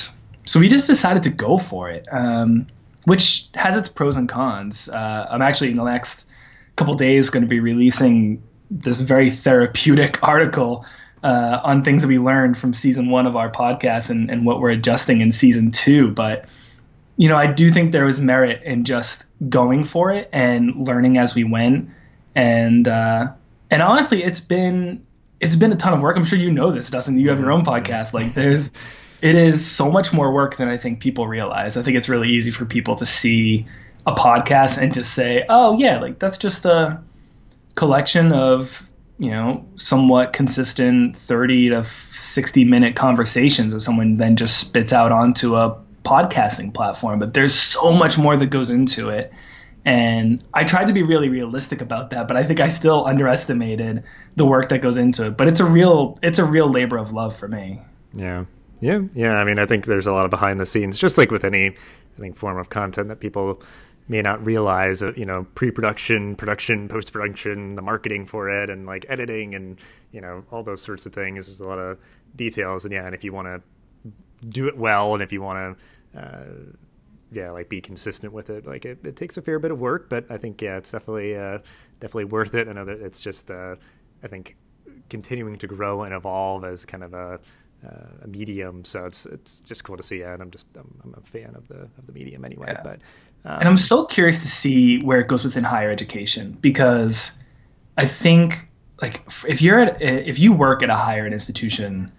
so 0.44 0.58
we 0.58 0.68
just 0.68 0.88
decided 0.88 1.22
to 1.24 1.30
go 1.30 1.56
for 1.56 1.88
it, 1.90 2.06
um, 2.10 2.66
which 3.04 3.48
has 3.54 3.76
its 3.76 3.88
pros 3.88 4.16
and 4.16 4.28
cons. 4.28 4.88
Uh, 4.88 5.28
I'm 5.30 5.42
actually 5.42 5.70
in 5.70 5.76
the 5.76 5.84
next 5.84 6.24
couple 6.74 6.94
days 6.94 7.30
going 7.30 7.42
to 7.44 7.48
be 7.48 7.60
releasing 7.60 8.42
this 8.70 9.00
very 9.00 9.30
therapeutic 9.30 10.22
article 10.22 10.84
uh, 11.22 11.60
on 11.64 11.82
things 11.82 12.02
that 12.02 12.08
we 12.08 12.18
learned 12.18 12.56
from 12.56 12.74
season 12.74 13.10
one 13.10 13.26
of 13.26 13.36
our 13.36 13.50
podcast 13.50 14.10
and, 14.10 14.30
and 14.30 14.44
what 14.44 14.60
we're 14.60 14.70
adjusting 14.70 15.20
in 15.20 15.32
season 15.32 15.70
two. 15.70 16.10
But, 16.10 16.46
you 17.16 17.28
know, 17.28 17.36
I 17.36 17.46
do 17.46 17.70
think 17.70 17.92
there 17.92 18.04
was 18.04 18.20
merit 18.20 18.62
in 18.62 18.84
just 18.84 19.24
going 19.48 19.84
for 19.84 20.12
it 20.12 20.28
and 20.32 20.86
learning 20.86 21.18
as 21.18 21.34
we 21.34 21.44
went. 21.44 21.90
And, 22.34 22.86
uh, 22.86 23.32
and 23.70 23.82
honestly, 23.82 24.22
it's 24.22 24.40
been, 24.40 25.06
it's 25.40 25.56
been 25.56 25.72
a 25.72 25.76
ton 25.76 25.94
of 25.94 26.00
work. 26.00 26.16
I'm 26.16 26.24
sure 26.24 26.38
you 26.38 26.52
know 26.52 26.70
this, 26.70 26.90
Dustin. 26.90 27.18
You 27.18 27.30
have 27.30 27.40
your 27.40 27.50
own 27.50 27.64
podcast. 27.64 28.12
Like 28.12 28.34
there's, 28.34 28.72
it 29.22 29.34
is 29.34 29.64
so 29.66 29.90
much 29.90 30.12
more 30.12 30.32
work 30.32 30.56
than 30.56 30.68
I 30.68 30.76
think 30.76 31.00
people 31.00 31.26
realize. 31.26 31.76
I 31.76 31.82
think 31.82 31.96
it's 31.96 32.08
really 32.08 32.28
easy 32.30 32.50
for 32.50 32.64
people 32.64 32.96
to 32.96 33.06
see 33.06 33.66
a 34.06 34.14
podcast 34.14 34.78
and 34.80 34.94
just 34.94 35.12
say, 35.12 35.44
"Oh 35.48 35.76
yeah, 35.78 36.00
like 36.00 36.18
that's 36.18 36.38
just 36.38 36.64
a 36.64 37.02
collection 37.76 38.32
of 38.32 38.86
you 39.18 39.30
know, 39.30 39.64
somewhat 39.76 40.32
consistent 40.32 41.16
30 41.16 41.70
to 41.70 41.84
60 41.84 42.64
minute 42.64 42.96
conversations 42.96 43.72
that 43.72 43.80
someone 43.80 44.16
then 44.16 44.36
just 44.36 44.58
spits 44.58 44.92
out 44.92 45.12
onto 45.12 45.56
a 45.56 45.80
podcasting 46.04 46.72
platform. 46.72 47.18
But 47.18 47.34
there's 47.34 47.54
so 47.54 47.92
much 47.92 48.18
more 48.18 48.36
that 48.36 48.46
goes 48.46 48.70
into 48.70 49.08
it. 49.08 49.32
And 49.84 50.42
I 50.52 50.64
tried 50.64 50.86
to 50.88 50.92
be 50.92 51.02
really 51.02 51.28
realistic 51.28 51.80
about 51.80 52.10
that, 52.10 52.26
but 52.26 52.36
I 52.36 52.42
think 52.42 52.58
I 52.58 52.68
still 52.68 53.06
underestimated 53.06 54.02
the 54.34 54.44
work 54.44 54.68
that 54.70 54.80
goes 54.80 54.96
into 54.96 55.26
it. 55.28 55.36
But 55.36 55.48
it's 55.48 55.60
a 55.60 55.64
real 55.64 56.18
it's 56.22 56.40
a 56.40 56.44
real 56.44 56.70
labor 56.70 56.98
of 56.98 57.12
love 57.12 57.36
for 57.36 57.48
me. 57.48 57.80
Yeah. 58.12 58.46
Yeah. 58.80 59.02
Yeah. 59.14 59.36
I 59.36 59.44
mean, 59.44 59.58
I 59.58 59.66
think 59.66 59.86
there's 59.86 60.06
a 60.06 60.12
lot 60.12 60.24
of 60.24 60.30
behind 60.30 60.58
the 60.60 60.66
scenes, 60.66 60.98
just 60.98 61.16
like 61.16 61.30
with 61.30 61.44
any 61.44 61.68
I 61.68 62.20
think 62.20 62.36
form 62.36 62.58
of 62.58 62.68
content 62.68 63.08
that 63.08 63.20
people 63.20 63.62
may 64.08 64.22
not 64.22 64.44
realize, 64.44 65.02
uh, 65.02 65.12
you 65.16 65.24
know, 65.24 65.46
pre-production, 65.54 66.36
production, 66.36 66.88
post-production, 66.88 67.74
the 67.74 67.82
marketing 67.82 68.26
for 68.26 68.48
it, 68.48 68.70
and 68.70 68.86
like 68.86 69.04
editing, 69.08 69.54
and 69.54 69.80
you 70.12 70.20
know, 70.20 70.44
all 70.50 70.62
those 70.62 70.82
sorts 70.82 71.06
of 71.06 71.12
things. 71.12 71.46
There's 71.46 71.60
a 71.60 71.68
lot 71.68 71.78
of 71.78 71.98
details, 72.34 72.84
and 72.84 72.92
yeah, 72.92 73.06
and 73.06 73.14
if 73.14 73.24
you 73.24 73.32
want 73.32 73.48
to 73.48 74.12
do 74.48 74.68
it 74.68 74.76
well, 74.76 75.14
and 75.14 75.22
if 75.22 75.32
you 75.32 75.42
want 75.42 75.78
to, 76.14 76.20
uh, 76.20 76.44
yeah, 77.32 77.50
like 77.50 77.68
be 77.68 77.80
consistent 77.80 78.32
with 78.32 78.50
it, 78.50 78.66
like 78.66 78.84
it, 78.84 78.98
it, 79.04 79.16
takes 79.16 79.36
a 79.36 79.42
fair 79.42 79.58
bit 79.58 79.70
of 79.70 79.80
work, 79.80 80.08
but 80.08 80.24
I 80.30 80.38
think 80.38 80.62
yeah, 80.62 80.76
it's 80.76 80.90
definitely 80.90 81.36
uh, 81.36 81.58
definitely 82.00 82.26
worth 82.26 82.54
it. 82.54 82.68
I 82.68 82.72
know 82.72 82.84
that 82.84 83.00
it's 83.00 83.18
just, 83.18 83.50
uh, 83.50 83.76
I 84.22 84.28
think, 84.28 84.56
continuing 85.08 85.58
to 85.58 85.66
grow 85.66 86.02
and 86.02 86.14
evolve 86.14 86.64
as 86.64 86.84
kind 86.84 87.02
of 87.02 87.14
a 87.14 87.40
uh, 87.84 88.24
a 88.24 88.28
medium. 88.28 88.84
So 88.84 89.06
it's 89.06 89.26
it's 89.26 89.60
just 89.60 89.84
cool 89.84 89.96
to 89.96 90.02
see, 90.02 90.22
and 90.22 90.40
I'm 90.40 90.50
just 90.50 90.66
I'm, 90.76 91.00
I'm 91.04 91.14
a 91.16 91.20
fan 91.26 91.54
of 91.54 91.68
the 91.68 91.88
of 91.98 92.06
the 92.06 92.12
medium 92.12 92.44
anyway. 92.44 92.68
Yeah. 92.68 92.80
But 92.82 93.00
um, 93.46 93.60
and 93.60 93.68
I'm 93.68 93.76
so 93.76 94.04
curious 94.04 94.40
to 94.40 94.48
see 94.48 95.00
where 95.00 95.20
it 95.20 95.28
goes 95.28 95.44
within 95.44 95.62
higher 95.62 95.90
education 95.90 96.58
because 96.60 97.36
I 97.96 98.04
think 98.04 98.54
like 99.00 99.20
if 99.46 99.62
you're 99.62 99.78
at 99.78 100.02
if 100.02 100.40
you 100.40 100.52
work 100.52 100.82
at 100.82 100.90
a 100.90 100.96
higher 100.96 101.26
institution, 101.26 102.10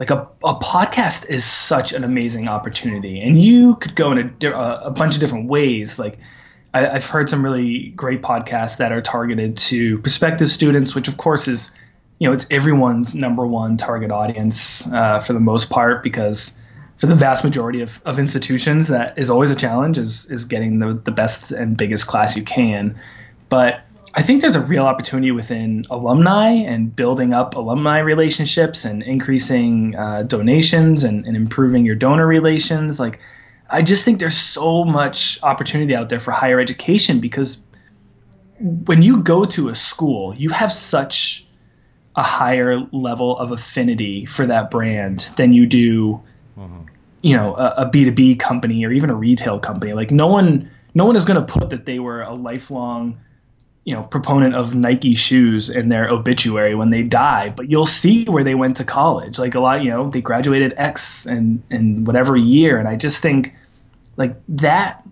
like 0.00 0.10
a, 0.10 0.26
a 0.44 0.54
podcast 0.56 1.28
is 1.30 1.44
such 1.44 1.92
an 1.92 2.02
amazing 2.02 2.48
opportunity, 2.48 3.20
and 3.20 3.40
you 3.40 3.76
could 3.76 3.94
go 3.94 4.10
in 4.10 4.34
a, 4.42 4.50
a 4.50 4.90
bunch 4.90 5.14
of 5.14 5.20
different 5.20 5.48
ways. 5.48 6.00
Like 6.00 6.18
I, 6.74 6.88
I've 6.88 7.06
heard 7.06 7.30
some 7.30 7.44
really 7.44 7.90
great 7.90 8.20
podcasts 8.20 8.78
that 8.78 8.90
are 8.90 9.00
targeted 9.00 9.56
to 9.58 9.98
prospective 9.98 10.50
students, 10.50 10.96
which 10.96 11.06
of 11.06 11.16
course 11.16 11.46
is 11.46 11.70
you 12.18 12.28
know 12.28 12.34
it's 12.34 12.46
everyone's 12.50 13.14
number 13.14 13.46
one 13.46 13.76
target 13.76 14.10
audience 14.10 14.90
uh, 14.92 15.20
for 15.20 15.32
the 15.32 15.40
most 15.40 15.70
part 15.70 16.02
because 16.02 16.54
for 17.02 17.08
the 17.08 17.16
vast 17.16 17.42
majority 17.42 17.80
of, 17.80 18.00
of 18.04 18.20
institutions, 18.20 18.86
that 18.86 19.18
is 19.18 19.28
always 19.28 19.50
a 19.50 19.56
challenge 19.56 19.98
is 19.98 20.24
is 20.26 20.44
getting 20.44 20.78
the, 20.78 20.94
the 20.94 21.10
best 21.10 21.50
and 21.50 21.76
biggest 21.76 22.06
class 22.06 22.36
you 22.36 22.44
can. 22.44 22.96
But 23.48 23.80
I 24.14 24.22
think 24.22 24.40
there's 24.40 24.54
a 24.54 24.60
real 24.60 24.84
opportunity 24.84 25.32
within 25.32 25.82
alumni 25.90 26.50
and 26.50 26.94
building 26.94 27.34
up 27.34 27.56
alumni 27.56 27.98
relationships 27.98 28.84
and 28.84 29.02
increasing 29.02 29.96
uh, 29.96 30.22
donations 30.22 31.02
and, 31.02 31.26
and 31.26 31.36
improving 31.36 31.84
your 31.84 31.96
donor 31.96 32.24
relations. 32.24 33.00
Like, 33.00 33.18
I 33.68 33.82
just 33.82 34.04
think 34.04 34.20
there's 34.20 34.38
so 34.38 34.84
much 34.84 35.40
opportunity 35.42 35.96
out 35.96 36.08
there 36.08 36.20
for 36.20 36.30
higher 36.30 36.60
education 36.60 37.18
because 37.18 37.60
when 38.60 39.02
you 39.02 39.24
go 39.24 39.44
to 39.44 39.70
a 39.70 39.74
school, 39.74 40.36
you 40.36 40.50
have 40.50 40.72
such 40.72 41.48
a 42.14 42.22
higher 42.22 42.78
level 42.92 43.36
of 43.36 43.50
affinity 43.50 44.24
for 44.24 44.46
that 44.46 44.70
brand 44.70 45.32
than 45.36 45.52
you 45.52 45.66
do 45.66 46.22
mm-hmm 46.56 46.82
you 47.22 47.36
know 47.36 47.54
a, 47.56 47.74
a 47.78 47.90
b2b 47.90 48.38
company 48.38 48.84
or 48.84 48.92
even 48.92 49.08
a 49.10 49.14
retail 49.14 49.58
company 49.58 49.92
like 49.92 50.10
no 50.10 50.26
one 50.26 50.70
no 50.94 51.06
one 51.06 51.16
is 51.16 51.24
going 51.24 51.40
to 51.44 51.52
put 51.52 51.70
that 51.70 51.86
they 51.86 51.98
were 51.98 52.22
a 52.22 52.34
lifelong 52.34 53.18
you 53.84 53.94
know 53.94 54.02
proponent 54.02 54.54
of 54.54 54.74
nike 54.74 55.14
shoes 55.14 55.70
in 55.70 55.88
their 55.88 56.08
obituary 56.08 56.74
when 56.74 56.90
they 56.90 57.02
die 57.02 57.50
but 57.50 57.70
you'll 57.70 57.86
see 57.86 58.24
where 58.24 58.44
they 58.44 58.54
went 58.54 58.76
to 58.76 58.84
college. 58.84 59.38
Like 59.38 59.54
a 59.54 59.60
lot 59.60 59.82
you 59.82 59.90
know 59.90 60.10
they 60.10 60.20
graduated 60.20 60.74
x 60.76 61.26
and 61.26 61.62
in 61.70 62.04
whatever 62.04 62.36
year 62.36 62.78
and 62.78 62.88
i 62.88 62.96
just 62.96 63.22
think 63.22 63.54
like 64.16 64.36
that 64.48 65.02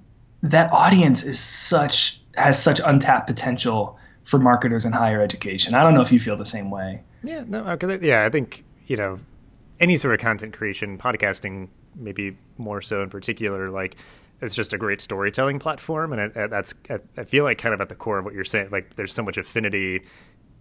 that 0.42 0.72
audience 0.72 1.22
is 1.22 1.38
such 1.38 2.20
has 2.34 2.60
such 2.62 2.80
untapped 2.84 3.26
potential 3.26 3.98
for 4.24 4.38
marketers 4.38 4.84
in 4.84 4.92
higher 4.92 5.20
education. 5.20 5.74
I 5.74 5.82
don't 5.82 5.94
know 5.94 6.02
if 6.02 6.12
you 6.12 6.20
feel 6.20 6.36
the 6.36 6.46
same 6.46 6.70
way. 6.70 7.02
Yeah 7.22 7.44
no 7.46 7.64
because 7.64 8.02
yeah 8.02 8.24
i 8.24 8.30
think 8.30 8.64
you 8.86 8.96
know 8.96 9.18
any 9.78 9.96
sort 9.96 10.14
of 10.14 10.20
content 10.20 10.56
creation 10.56 10.98
podcasting 10.98 11.68
maybe 11.94 12.36
more 12.58 12.82
so 12.82 13.02
in 13.02 13.10
particular, 13.10 13.70
like 13.70 13.96
it's 14.42 14.54
just 14.54 14.72
a 14.72 14.78
great 14.78 15.00
storytelling 15.00 15.58
platform, 15.58 16.12
and 16.12 16.20
it, 16.20 16.36
it, 16.36 16.50
that's 16.50 16.74
I 17.16 17.24
feel 17.24 17.44
like 17.44 17.58
kind 17.58 17.74
of 17.74 17.80
at 17.80 17.88
the 17.88 17.94
core 17.94 18.18
of 18.18 18.24
what 18.24 18.34
you're 18.34 18.44
saying. 18.44 18.70
Like 18.70 18.96
there's 18.96 19.12
so 19.12 19.22
much 19.22 19.36
affinity, 19.36 20.02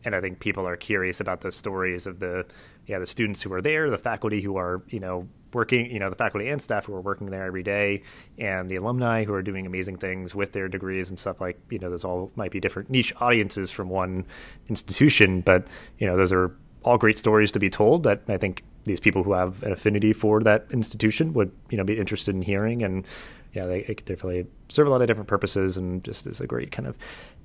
and 0.04 0.16
I 0.16 0.22
think 0.22 0.40
people 0.40 0.68
are 0.68 0.76
curious 0.76 1.22
about 1.22 1.42
the 1.42 1.52
stories 1.52 2.06
of 2.06 2.20
the 2.20 2.46
yeah 2.88 3.00
the 3.00 3.06
students 3.06 3.42
who 3.42 3.54
are 3.54 3.62
there, 3.62 3.90
the 3.90 3.98
faculty 3.98 4.42
who 4.42 4.58
are 4.58 4.84
you 4.90 5.00
know 5.00 5.28
working, 5.54 5.90
you 5.90 6.00
know 6.00 6.10
the 6.10 6.16
faculty 6.16 6.50
and 6.50 6.62
staff 6.62 6.86
who 6.86 6.94
are 6.94 7.02
working 7.02 7.30
there 7.30 7.46
every 7.46 7.64
day, 7.64 8.04
and 8.38 8.70
the 8.70 8.76
alumni 8.76 9.24
who 9.24 9.34
are 9.34 9.42
doing 9.42 9.66
amazing 9.66 9.98
things 9.98 10.36
with 10.36 10.52
their 10.52 10.68
degrees 10.68 11.10
and 11.10 11.18
stuff. 11.18 11.40
Like 11.40 11.60
you 11.70 11.80
know, 11.80 11.90
those 11.90 12.04
all 12.04 12.32
might 12.36 12.52
be 12.52 12.60
different 12.60 12.90
niche 12.90 13.14
audiences 13.22 13.72
from 13.72 13.90
one 13.90 14.26
institution, 14.68 15.40
but 15.42 15.68
you 16.00 16.08
know 16.08 16.18
those 16.18 16.34
are 16.34 16.54
all 16.84 16.98
great 16.98 17.18
stories 17.18 17.52
to 17.52 17.60
be 17.60 17.70
told 17.70 18.04
that 18.04 18.22
I 18.28 18.38
think 18.38 18.64
these 18.90 19.00
people 19.00 19.24
who 19.24 19.34
have 19.34 19.64
an 19.64 19.72
affinity 19.72 20.14
for 20.14 20.42
that 20.42 20.66
institution 20.72 21.34
would 21.34 21.52
you 21.70 21.78
know 21.78 21.84
be 21.84 21.98
interested 21.98 22.36
in 22.36 22.42
hearing. 22.42 22.84
And 22.84 23.06
yeah 23.54 23.66
they 23.66 23.80
it 23.80 23.98
could 23.98 24.06
definitely 24.06 24.48
serve 24.68 24.88
a 24.88 24.90
lot 24.90 25.02
of 25.02 25.08
different 25.08 25.28
purposes 25.28 25.78
and 25.78 26.04
just 26.04 26.28
is 26.28 26.42
a 26.42 26.48
great 26.48 26.72
kind 26.72 26.88
of 26.88 26.98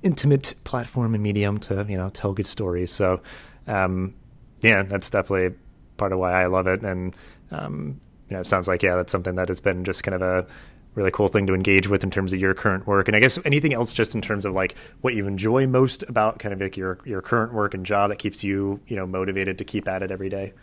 intimate 0.03 0.53
platform 0.63 1.13
and 1.13 1.23
medium 1.23 1.57
to 1.59 1.85
you 1.87 1.97
know 1.97 2.09
tell 2.09 2.33
good 2.33 2.47
stories. 2.47 2.91
So 2.91 3.21
um, 3.67 4.13
yeah 4.61 4.83
that's 4.83 5.09
definitely 5.09 5.57
part 5.97 6.11
of 6.11 6.19
why 6.19 6.33
I 6.33 6.47
love 6.47 6.67
it. 6.67 6.81
And 6.81 7.15
um, 7.51 8.01
you 8.29 8.35
know 8.35 8.41
it 8.41 8.47
sounds 8.47 8.67
like 8.67 8.83
yeah 8.83 8.95
that's 8.95 9.11
something 9.11 9.35
that 9.35 9.47
has 9.47 9.59
been 9.59 9.85
just 9.85 10.03
kind 10.03 10.15
of 10.15 10.21
a 10.21 10.47
really 10.95 11.11
cool 11.11 11.27
thing 11.27 11.45
to 11.45 11.53
engage 11.53 11.89
with 11.89 12.05
in 12.05 12.09
terms 12.09 12.31
of 12.31 12.39
your 12.39 12.53
current 12.53 12.87
work. 12.87 13.07
And 13.07 13.15
i 13.15 13.19
guess 13.19 13.37
anything 13.45 13.73
else 13.73 13.93
just 13.93 14.15
in 14.15 14.21
terms 14.21 14.45
of 14.45 14.53
like 14.53 14.75
what 15.01 15.13
you 15.13 15.27
enjoy 15.27 15.67
most 15.67 16.03
about 16.03 16.39
kind 16.39 16.53
of 16.53 16.59
like 16.59 16.75
your 16.75 16.97
your 17.05 17.21
current 17.21 17.53
work 17.53 17.73
and 17.75 17.85
job 17.85 18.09
that 18.09 18.17
keeps 18.17 18.43
you 18.43 18.79
you 18.87 18.95
know 18.95 19.05
motivated 19.05 19.59
to 19.59 19.63
keep 19.63 19.87
at 19.87 20.01
it 20.01 20.11
every 20.11 20.29
day 20.29 20.53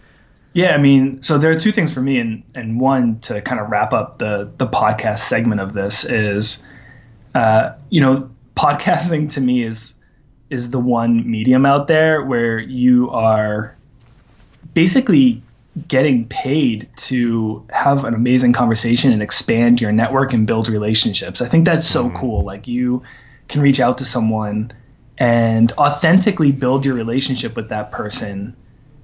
yeah 0.52 0.74
i 0.74 0.78
mean 0.78 1.22
so 1.22 1.38
there 1.38 1.50
are 1.50 1.58
two 1.58 1.72
things 1.72 1.92
for 1.92 2.00
me 2.00 2.18
and 2.18 2.42
and 2.54 2.80
one 2.80 3.18
to 3.20 3.40
kind 3.42 3.60
of 3.60 3.70
wrap 3.70 3.92
up 3.92 4.18
the 4.18 4.50
the 4.58 4.66
podcast 4.66 5.20
segment 5.20 5.60
of 5.60 5.72
this 5.72 6.04
is 6.04 6.62
uh, 7.34 7.72
you 7.88 8.00
know 8.00 8.30
podcasting 8.56 9.32
to 9.32 9.40
me 9.40 9.62
is 9.62 9.94
is 10.50 10.70
the 10.70 10.78
one 10.78 11.28
medium 11.30 11.64
out 11.64 11.86
there 11.86 12.22
where 12.22 12.58
you 12.58 13.10
are 13.10 13.74
basically 14.74 15.42
getting 15.88 16.26
paid 16.28 16.88
to 16.96 17.66
have 17.70 18.04
an 18.04 18.12
amazing 18.12 18.52
conversation 18.52 19.12
and 19.12 19.22
expand 19.22 19.80
your 19.80 19.90
network 19.90 20.34
and 20.34 20.46
build 20.46 20.68
relationships. 20.68 21.40
I 21.40 21.48
think 21.48 21.64
that's 21.64 21.86
so 21.86 22.04
mm-hmm. 22.04 22.16
cool. 22.16 22.42
Like 22.42 22.68
you 22.68 23.02
can 23.48 23.62
reach 23.62 23.80
out 23.80 23.98
to 23.98 24.04
someone 24.04 24.72
and 25.16 25.72
authentically 25.72 26.52
build 26.52 26.84
your 26.84 26.94
relationship 26.94 27.56
with 27.56 27.70
that 27.70 27.90
person 27.90 28.54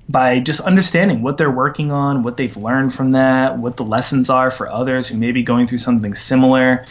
by 0.09 0.41
just 0.41 0.61
understanding 0.61 1.23
what 1.23 1.37
they're 1.37 1.51
working 1.51 1.93
on, 1.93 2.23
what 2.23 2.37
they've 2.37 2.57
learned 2.57 2.95
from 2.95 3.13
that, 3.13 3.59
what 3.59 3.77
the 3.77 3.85
lessons 3.85 4.31
are 4.31 4.51
for 4.51 4.71
others 4.71 5.09
who 5.09 5.19
may 5.19 5.33
be 5.33 5.43
going 5.43 5.67
through 5.67 5.79
something 5.79 6.15
similar. 6.15 6.87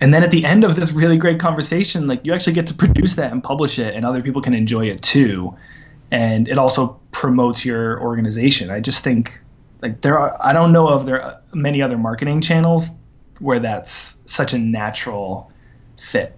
And 0.00 0.12
then 0.12 0.22
at 0.22 0.30
the 0.30 0.44
end 0.44 0.64
of 0.64 0.76
this 0.76 0.92
really 0.92 1.16
great 1.16 1.40
conversation, 1.40 2.06
like 2.06 2.24
you 2.24 2.34
actually 2.34 2.52
get 2.52 2.66
to 2.68 2.74
produce 2.74 3.14
that 3.14 3.32
and 3.32 3.42
publish 3.42 3.78
it 3.78 3.94
and 3.94 4.04
other 4.04 4.22
people 4.22 4.42
can 4.42 4.54
enjoy 4.54 4.86
it 4.86 5.02
too 5.02 5.56
and 6.10 6.48
it 6.48 6.58
also 6.58 7.00
promotes 7.10 7.64
your 7.64 8.00
organization. 8.00 8.70
I 8.70 8.80
just 8.80 9.04
think 9.04 9.40
like 9.82 10.00
there 10.00 10.18
are 10.18 10.36
I 10.40 10.52
don't 10.52 10.72
know 10.72 10.88
of 10.88 11.06
there 11.06 11.22
are 11.22 11.40
many 11.52 11.82
other 11.82 11.98
marketing 11.98 12.40
channels 12.40 12.90
where 13.38 13.60
that's 13.60 14.18
such 14.26 14.52
a 14.52 14.58
natural 14.58 15.52
fit. 16.00 16.36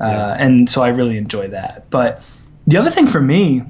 Yeah. 0.00 0.06
Uh, 0.06 0.36
and 0.38 0.68
so 0.68 0.82
I 0.82 0.88
really 0.88 1.16
enjoy 1.16 1.48
that. 1.48 1.90
But 1.90 2.22
the 2.66 2.78
other 2.78 2.90
thing 2.90 3.06
for 3.06 3.20
me, 3.20 3.62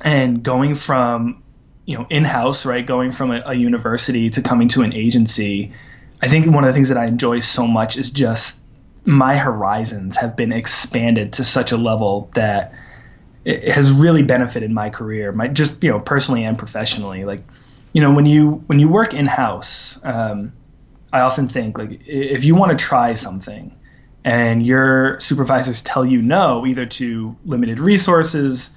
and 0.00 0.42
going 0.42 0.74
from 0.74 1.42
you 1.86 1.98
know 1.98 2.06
in-house, 2.10 2.66
right, 2.66 2.84
going 2.84 3.12
from 3.12 3.30
a, 3.30 3.42
a 3.46 3.54
university 3.54 4.30
to 4.30 4.42
coming 4.42 4.68
to 4.68 4.82
an 4.82 4.92
agency, 4.92 5.72
I 6.22 6.28
think 6.28 6.46
one 6.46 6.64
of 6.64 6.68
the 6.68 6.74
things 6.74 6.88
that 6.88 6.98
I 6.98 7.06
enjoy 7.06 7.40
so 7.40 7.66
much 7.66 7.96
is 7.96 8.10
just 8.10 8.60
my 9.04 9.36
horizons 9.36 10.16
have 10.16 10.36
been 10.36 10.52
expanded 10.52 11.34
to 11.34 11.44
such 11.44 11.72
a 11.72 11.76
level 11.76 12.30
that 12.34 12.72
it 13.44 13.72
has 13.72 13.92
really 13.92 14.22
benefited 14.22 14.70
my 14.70 14.88
career, 14.90 15.30
my 15.32 15.48
just 15.48 15.82
you 15.82 15.90
know 15.90 16.00
personally 16.00 16.44
and 16.44 16.58
professionally. 16.58 17.24
Like, 17.24 17.42
you 17.92 18.00
know, 18.00 18.12
when 18.12 18.26
you 18.26 18.64
when 18.66 18.78
you 18.78 18.88
work 18.88 19.12
in 19.12 19.26
house, 19.26 19.98
um, 20.02 20.52
I 21.12 21.20
often 21.20 21.46
think 21.48 21.76
like 21.78 22.00
if 22.06 22.44
you 22.44 22.54
want 22.54 22.76
to 22.76 22.82
try 22.82 23.14
something, 23.14 23.76
and 24.24 24.64
your 24.64 25.20
supervisors 25.20 25.82
tell 25.82 26.04
you 26.06 26.22
no, 26.22 26.66
either 26.66 26.86
to 26.86 27.36
limited 27.44 27.78
resources, 27.78 28.70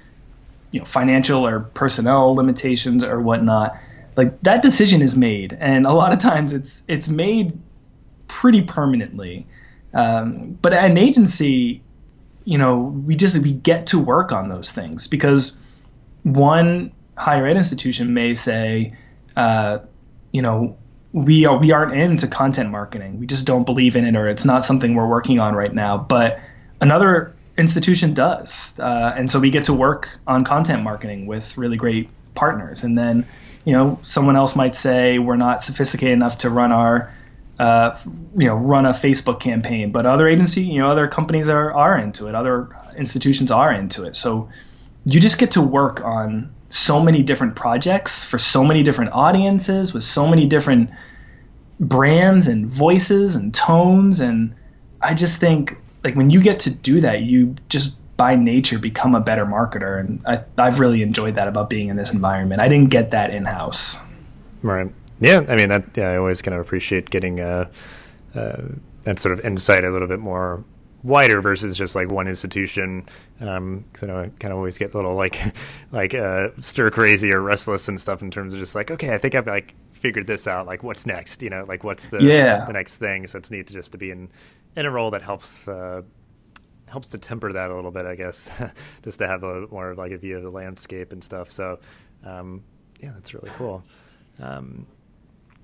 you 0.70 0.80
know, 0.80 0.86
financial 0.86 1.46
or 1.46 1.60
personnel 1.60 2.34
limitations 2.34 3.02
or 3.02 3.20
whatnot, 3.20 3.78
like 4.16 4.40
that 4.42 4.62
decision 4.62 5.02
is 5.02 5.16
made, 5.16 5.56
and 5.58 5.86
a 5.86 5.92
lot 5.92 6.12
of 6.12 6.18
times 6.18 6.52
it's 6.52 6.82
it's 6.88 7.08
made 7.08 7.58
pretty 8.26 8.62
permanently. 8.62 9.46
Um, 9.94 10.58
but 10.60 10.72
at 10.72 10.90
an 10.90 10.98
agency, 10.98 11.82
you 12.44 12.58
know, 12.58 12.78
we 12.78 13.16
just 13.16 13.38
we 13.42 13.52
get 13.52 13.86
to 13.88 13.98
work 13.98 14.32
on 14.32 14.48
those 14.48 14.72
things 14.72 15.06
because 15.06 15.56
one 16.22 16.92
higher 17.16 17.46
ed 17.46 17.56
institution 17.56 18.14
may 18.14 18.34
say, 18.34 18.94
uh, 19.36 19.78
you 20.32 20.42
know, 20.42 20.76
we 21.12 21.46
are 21.46 21.58
we 21.58 21.72
aren't 21.72 21.94
into 21.94 22.26
content 22.26 22.70
marketing. 22.70 23.18
We 23.18 23.26
just 23.26 23.44
don't 23.44 23.64
believe 23.64 23.96
in 23.96 24.04
it, 24.04 24.16
or 24.16 24.28
it's 24.28 24.44
not 24.44 24.64
something 24.64 24.94
we're 24.94 25.08
working 25.08 25.40
on 25.40 25.54
right 25.54 25.72
now. 25.72 25.96
But 25.96 26.40
another 26.80 27.34
institution 27.58 28.14
does, 28.14 28.78
uh, 28.78 29.12
and 29.16 29.30
so 29.30 29.40
we 29.40 29.50
get 29.50 29.64
to 29.64 29.74
work 29.74 30.08
on 30.26 30.44
content 30.44 30.82
marketing 30.82 31.26
with 31.26 31.58
really 31.58 31.76
great 31.76 32.08
partners. 32.34 32.84
And 32.84 32.96
then, 32.96 33.26
you 33.64 33.72
know, 33.72 33.98
someone 34.02 34.36
else 34.36 34.56
might 34.56 34.74
say 34.74 35.18
we're 35.18 35.36
not 35.36 35.62
sophisticated 35.62 36.14
enough 36.14 36.38
to 36.38 36.50
run 36.50 36.72
our 36.72 37.12
uh, 37.58 37.98
you 38.36 38.46
know, 38.46 38.54
run 38.54 38.86
a 38.86 38.92
Facebook 38.92 39.40
campaign, 39.40 39.90
but 39.90 40.06
other 40.06 40.28
agency, 40.28 40.62
you 40.62 40.78
know, 40.78 40.88
other 40.88 41.08
companies 41.08 41.48
are 41.48 41.72
are 41.72 41.98
into 41.98 42.28
it. 42.28 42.34
Other 42.36 42.68
institutions 42.96 43.50
are 43.50 43.72
into 43.72 44.04
it. 44.04 44.14
So 44.14 44.48
you 45.04 45.18
just 45.18 45.38
get 45.38 45.52
to 45.52 45.62
work 45.62 46.04
on 46.04 46.54
so 46.70 47.00
many 47.00 47.22
different 47.22 47.56
projects 47.56 48.22
for 48.22 48.38
so 48.38 48.62
many 48.64 48.82
different 48.82 49.12
audiences 49.12 49.92
with 49.92 50.04
so 50.04 50.26
many 50.28 50.46
different 50.46 50.90
brands 51.80 52.46
and 52.46 52.66
voices 52.66 53.36
and 53.36 53.54
tones 53.54 54.20
and 54.20 54.54
I 55.00 55.14
just 55.14 55.40
think 55.40 55.78
like 56.08 56.16
when 56.16 56.30
you 56.30 56.40
get 56.40 56.60
to 56.60 56.70
do 56.70 57.02
that, 57.02 57.20
you 57.20 57.54
just 57.68 57.94
by 58.16 58.34
nature 58.34 58.78
become 58.78 59.14
a 59.14 59.20
better 59.20 59.44
marketer, 59.44 60.00
and 60.00 60.22
I, 60.26 60.42
I've 60.56 60.80
really 60.80 61.02
enjoyed 61.02 61.34
that 61.34 61.48
about 61.48 61.68
being 61.68 61.88
in 61.88 61.96
this 61.96 62.14
environment. 62.14 62.62
I 62.62 62.68
didn't 62.68 62.88
get 62.88 63.10
that 63.10 63.30
in 63.30 63.44
house. 63.44 63.98
Right. 64.62 64.90
Yeah. 65.20 65.44
I 65.46 65.56
mean, 65.56 65.68
that. 65.68 65.84
Yeah. 65.94 66.08
I 66.12 66.16
always 66.16 66.40
kind 66.40 66.54
of 66.54 66.62
appreciate 66.62 67.10
getting 67.10 67.40
uh, 67.40 67.68
uh, 68.34 68.62
that 69.04 69.18
sort 69.18 69.38
of 69.38 69.44
insight 69.44 69.84
a 69.84 69.90
little 69.90 70.08
bit 70.08 70.18
more 70.18 70.64
wider 71.02 71.42
versus 71.42 71.76
just 71.76 71.94
like 71.94 72.10
one 72.10 72.26
institution. 72.26 73.06
Um, 73.38 73.84
cause 73.92 74.04
I 74.04 74.06
know 74.06 74.20
I 74.20 74.30
kind 74.40 74.50
of 74.50 74.56
always 74.56 74.78
get 74.78 74.94
a 74.94 74.96
little 74.96 75.14
like, 75.14 75.38
like 75.92 76.14
uh, 76.14 76.48
stir 76.58 76.90
crazy 76.90 77.32
or 77.32 77.42
restless 77.42 77.86
and 77.86 78.00
stuff 78.00 78.22
in 78.22 78.30
terms 78.30 78.54
of 78.54 78.58
just 78.58 78.74
like, 78.74 78.90
okay, 78.90 79.12
I 79.12 79.18
think 79.18 79.34
I've 79.34 79.46
like 79.46 79.74
figured 79.92 80.26
this 80.26 80.46
out. 80.46 80.66
Like, 80.66 80.82
what's 80.82 81.04
next? 81.04 81.42
You 81.42 81.50
know, 81.50 81.66
like 81.68 81.84
what's 81.84 82.08
the 82.08 82.18
yeah. 82.22 82.64
the 82.64 82.72
next 82.72 82.96
thing? 82.96 83.26
So 83.26 83.38
it's 83.38 83.50
neat 83.50 83.66
to 83.66 83.74
just 83.74 83.92
to 83.92 83.98
be 83.98 84.10
in 84.10 84.30
in 84.78 84.86
a 84.86 84.90
role 84.90 85.10
that 85.10 85.22
helps 85.22 85.66
uh, 85.66 86.02
helps 86.86 87.08
to 87.08 87.18
temper 87.18 87.52
that 87.52 87.70
a 87.70 87.74
little 87.74 87.90
bit, 87.90 88.06
I 88.06 88.14
guess, 88.14 88.50
just 89.02 89.18
to 89.18 89.26
have 89.26 89.42
a 89.42 89.66
more 89.66 89.94
like 89.94 90.12
a 90.12 90.18
view 90.18 90.36
of 90.36 90.42
the 90.42 90.50
landscape 90.50 91.12
and 91.12 91.22
stuff. 91.22 91.50
So, 91.50 91.80
um, 92.24 92.62
yeah, 93.00 93.10
that's 93.12 93.34
really 93.34 93.50
cool. 93.56 93.82
Um, 94.40 94.86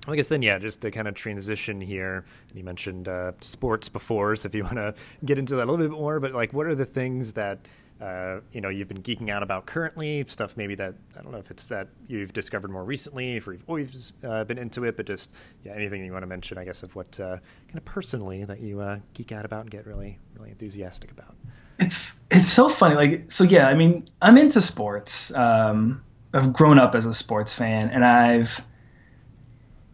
I 0.07 0.15
guess 0.15 0.27
then, 0.27 0.41
yeah, 0.41 0.59
just 0.59 0.81
to 0.81 0.91
kind 0.91 1.07
of 1.07 1.15
transition 1.15 1.81
here. 1.81 2.25
You 2.53 2.63
mentioned 2.63 3.07
uh, 3.07 3.31
sports 3.41 3.89
before, 3.89 4.35
so 4.35 4.47
if 4.47 4.53
you 4.53 4.63
want 4.63 4.75
to 4.75 4.93
get 5.23 5.39
into 5.39 5.55
that 5.55 5.67
a 5.67 5.71
little 5.71 5.87
bit 5.87 5.91
more, 5.91 6.19
but 6.19 6.33
like, 6.33 6.53
what 6.53 6.67
are 6.67 6.75
the 6.75 6.85
things 6.85 7.31
that 7.33 7.67
uh, 8.01 8.39
you 8.51 8.59
know 8.59 8.69
you've 8.69 8.87
been 8.87 9.01
geeking 9.01 9.29
out 9.29 9.41
about 9.41 9.65
currently 9.65 10.25
stuff 10.27 10.57
maybe 10.57 10.75
that 10.75 10.93
i 11.17 11.21
don't 11.21 11.31
know 11.31 11.37
if 11.37 11.49
it's 11.49 11.65
that 11.65 11.87
you've 12.07 12.33
discovered 12.33 12.69
more 12.69 12.83
recently 12.83 13.37
if 13.37 13.47
you've 13.47 13.63
always 13.67 14.11
uh, 14.25 14.43
been 14.43 14.57
into 14.57 14.83
it 14.83 14.97
but 14.97 15.05
just 15.05 15.31
yeah 15.63 15.71
anything 15.73 16.03
you 16.03 16.11
want 16.11 16.23
to 16.23 16.27
mention 16.27 16.57
i 16.57 16.65
guess 16.65 16.83
of 16.83 16.93
what 16.95 17.19
uh, 17.19 17.37
kind 17.67 17.77
of 17.77 17.85
personally 17.85 18.43
that 18.43 18.59
you 18.59 18.81
uh, 18.81 18.99
geek 19.13 19.31
out 19.31 19.45
about 19.45 19.61
and 19.61 19.71
get 19.71 19.85
really 19.85 20.19
really 20.35 20.49
enthusiastic 20.49 21.11
about? 21.11 21.35
It's 21.79 22.13
it's 22.31 22.49
so 22.49 22.67
funny 22.67 22.95
like 22.95 23.31
so 23.31 23.43
yeah 23.43 23.67
i 23.67 23.73
mean 23.73 24.05
i'm 24.21 24.37
into 24.37 24.61
sports 24.61 25.33
um, 25.33 26.03
i've 26.33 26.51
grown 26.51 26.79
up 26.79 26.95
as 26.95 27.05
a 27.05 27.13
sports 27.13 27.53
fan 27.53 27.89
and 27.89 28.03
i've 28.03 28.61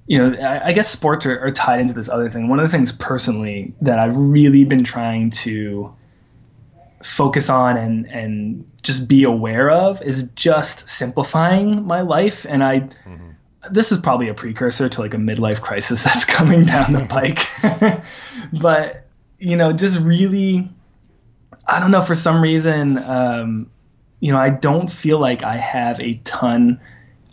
you 0.07 0.17
know 0.17 0.35
i, 0.39 0.69
I 0.69 0.73
guess 0.73 0.89
sports 0.89 1.25
are, 1.25 1.39
are 1.39 1.51
tied 1.51 1.79
into 1.79 1.93
this 1.93 2.09
other 2.09 2.29
thing. 2.29 2.47
One 2.47 2.59
of 2.59 2.65
the 2.65 2.71
things 2.71 2.91
personally 2.91 3.73
that 3.81 3.99
i've 3.99 4.15
really 4.15 4.63
been 4.63 4.83
trying 4.83 5.29
to 5.31 5.93
focus 7.03 7.49
on 7.49 7.77
and 7.77 8.05
and 8.07 8.69
just 8.81 9.07
be 9.07 9.23
aware 9.23 9.69
of 9.69 10.01
is 10.01 10.23
just 10.35 10.89
simplifying 10.89 11.85
my 11.85 12.01
life. 12.01 12.45
And 12.47 12.63
i 12.63 12.79
mm-hmm. 12.79 13.29
this 13.69 13.91
is 13.91 13.97
probably 13.99 14.29
a 14.29 14.33
precursor 14.33 14.89
to 14.89 15.01
like 15.01 15.13
a 15.13 15.17
midlife 15.17 15.61
crisis 15.61 16.03
that's 16.05 16.25
coming 16.25 16.65
down 16.65 16.93
the 16.93 17.05
pike. 17.05 17.39
But 18.53 19.07
you 19.39 19.55
know 19.55 19.71
just 19.71 19.99
really 19.99 20.69
i 21.65 21.79
don't 21.79 21.89
know 21.89 22.01
for 22.01 22.15
some 22.15 22.41
reason 22.41 22.97
um, 22.97 23.71
you 24.19 24.31
know 24.31 24.37
i 24.37 24.49
don't 24.49 24.91
feel 24.91 25.19
like 25.19 25.41
i 25.41 25.55
have 25.55 25.99
a 26.01 26.15
ton 26.25 26.79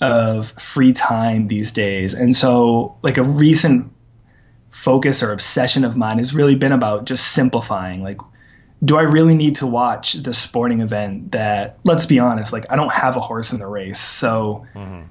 of 0.00 0.50
free 0.50 0.92
time 0.92 1.48
these 1.48 1.72
days. 1.72 2.14
And 2.14 2.36
so 2.36 2.96
like 3.02 3.18
a 3.18 3.22
recent 3.22 3.92
focus 4.70 5.22
or 5.22 5.32
obsession 5.32 5.84
of 5.84 5.96
mine 5.96 6.18
has 6.18 6.34
really 6.34 6.54
been 6.54 6.72
about 6.72 7.04
just 7.04 7.32
simplifying 7.32 8.02
like 8.02 8.18
do 8.84 8.96
I 8.96 9.02
really 9.02 9.34
need 9.34 9.56
to 9.56 9.66
watch 9.66 10.12
the 10.14 10.32
sporting 10.32 10.80
event 10.80 11.32
that, 11.32 11.78
let's 11.84 12.06
be 12.06 12.20
honest, 12.20 12.52
like 12.52 12.66
I 12.70 12.76
don't 12.76 12.92
have 12.92 13.16
a 13.16 13.20
horse 13.20 13.52
in 13.52 13.58
the 13.58 13.66
race. 13.66 13.98
So 13.98 14.66
mm-hmm. 14.74 15.02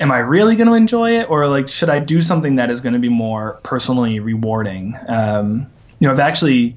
am 0.00 0.12
I 0.12 0.18
really 0.18 0.56
going 0.56 0.68
to 0.68 0.74
enjoy 0.74 1.20
it? 1.20 1.30
Or 1.30 1.48
like, 1.48 1.68
should 1.68 1.88
I 1.88 2.00
do 2.00 2.20
something 2.20 2.56
that 2.56 2.70
is 2.70 2.80
going 2.82 2.92
to 2.92 2.98
be 2.98 3.08
more 3.08 3.60
personally 3.62 4.20
rewarding? 4.20 4.94
Um, 5.08 5.70
you 5.98 6.06
know, 6.06 6.12
I've 6.12 6.20
actually 6.20 6.76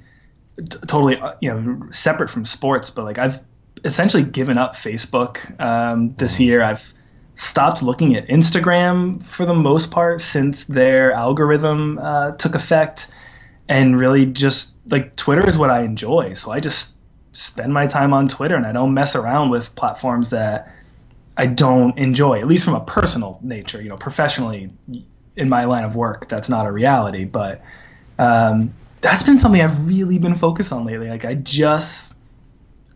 t- 0.57 0.65
totally, 0.87 1.17
uh, 1.17 1.33
you 1.41 1.53
know, 1.53 1.89
separate 1.91 2.29
from 2.29 2.45
sports, 2.45 2.89
but 2.89 3.03
like 3.03 3.17
I've 3.17 3.41
essentially 3.83 4.23
given 4.23 4.57
up 4.57 4.75
Facebook 4.75 5.59
um, 5.59 6.15
this 6.15 6.35
mm-hmm. 6.35 6.43
year. 6.43 6.63
I've 6.63 6.93
stopped 7.35 7.83
looking 7.83 8.15
at 8.15 8.27
Instagram 8.27 9.21
for 9.23 9.45
the 9.45 9.53
most 9.53 9.91
part 9.91 10.21
since 10.21 10.63
their 10.63 11.11
algorithm 11.11 11.99
uh, 11.99 12.31
took 12.31 12.55
effect 12.55 13.09
and 13.69 13.99
really 13.99 14.25
just 14.25 14.73
like 14.89 15.15
Twitter 15.15 15.47
is 15.47 15.57
what 15.57 15.69
I 15.69 15.81
enjoy. 15.81 16.33
So 16.33 16.51
I 16.51 16.59
just 16.59 16.93
spend 17.33 17.73
my 17.73 17.87
time 17.87 18.13
on 18.13 18.27
Twitter 18.27 18.55
and 18.55 18.65
I 18.65 18.71
don't 18.71 18.93
mess 18.93 19.15
around 19.15 19.49
with 19.49 19.75
platforms 19.75 20.31
that 20.31 20.73
I 21.37 21.45
don't 21.45 21.97
enjoy, 21.97 22.39
at 22.39 22.47
least 22.47 22.65
from 22.65 22.75
a 22.75 22.83
personal 22.83 23.39
nature. 23.41 23.81
You 23.81 23.89
know, 23.89 23.97
professionally, 23.97 24.71
in 25.35 25.49
my 25.49 25.65
line 25.65 25.83
of 25.83 25.95
work, 25.95 26.27
that's 26.27 26.49
not 26.49 26.65
a 26.65 26.71
reality. 26.71 27.25
But 27.25 27.61
um, 28.17 28.73
that's 29.01 29.23
been 29.23 29.37
something 29.37 29.61
I've 29.61 29.87
really 29.87 30.17
been 30.17 30.35
focused 30.35 30.71
on 30.71 30.85
lately. 30.85 31.09
Like 31.09 31.25
I 31.25 31.35
just 31.35 32.15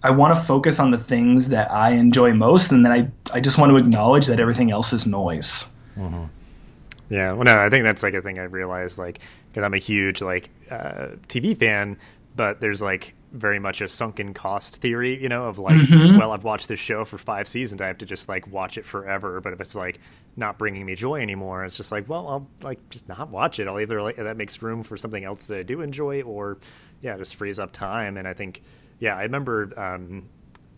I 0.02 0.12
want 0.12 0.36
to 0.36 0.42
focus 0.42 0.80
on 0.80 0.90
the 0.90 0.98
things 0.98 1.50
that 1.50 1.72
I 1.72 1.92
enjoy 1.92 2.34
most, 2.34 2.72
and 2.72 2.84
then 2.84 2.92
I 2.92 3.36
I 3.36 3.40
just 3.42 3.58
want 3.58 3.72
to 3.72 3.78
acknowledge 3.78 4.28
that 4.28 4.40
everything 4.40 4.72
else 4.72 4.94
is 4.94 5.06
noise. 5.06 5.72
Mm-hmm. 5.98 6.26
Yeah, 7.12 7.34
well, 7.34 7.44
no, 7.44 7.60
I 7.60 7.70
think 7.70 7.84
that's 7.84 8.04
like 8.04 8.14
a 8.14 8.22
thing 8.22 8.40
I've 8.40 8.54
realized, 8.54 8.98
like, 8.98 9.20
because 9.50 9.66
I'm 9.66 9.74
a 9.74 9.80
huge 9.80 10.22
like 10.22 10.50
uh, 10.70 11.10
TV 11.28 11.58
fan, 11.58 11.98
but 12.38 12.62
there's 12.62 12.82
like 12.82 13.14
very 13.34 13.60
much 13.60 13.82
a 13.82 13.90
sunken 13.90 14.34
cost 14.34 14.78
theory, 14.78 15.22
you 15.22 15.28
know, 15.28 15.44
of 15.44 15.60
like, 15.60 15.76
mm-hmm. 15.76 16.18
well, 16.18 16.32
I've 16.32 16.46
watched 16.46 16.70
this 16.70 16.80
show 16.80 17.04
for 17.04 17.18
five 17.18 17.50
seasons, 17.50 17.82
I 17.82 17.88
have 17.88 17.98
to 17.98 18.06
just 18.06 18.30
like 18.30 18.48
watch 18.48 18.78
it 18.78 18.86
forever. 18.86 19.42
But 19.42 19.52
if 19.52 19.60
it's 19.60 19.76
like 19.76 20.00
not 20.38 20.58
bringing 20.58 20.86
me 20.86 20.96
joy 20.96 21.22
anymore, 21.22 21.66
it's 21.66 21.76
just 21.76 21.92
like, 21.92 22.08
well, 22.08 22.30
I'll 22.30 22.48
like 22.62 22.90
just 22.90 23.10
not 23.10 23.30
watch 23.30 23.60
it. 23.60 23.68
I'll 23.68 23.82
either 23.82 24.02
like 24.02 24.16
that 24.16 24.38
makes 24.38 24.62
room 24.62 24.82
for 24.82 24.96
something 24.96 25.26
else 25.26 25.48
that 25.48 25.58
I 25.60 25.64
do 25.64 25.82
enjoy, 25.82 26.22
or 26.22 26.60
yeah, 27.02 27.18
just 27.18 27.36
frees 27.36 27.60
up 27.60 27.74
time. 27.74 28.16
And 28.16 28.26
I 28.26 28.34
think, 28.34 28.62
yeah, 29.00 29.18
I 29.18 29.24
remember 29.24 29.78
um, 29.78 30.30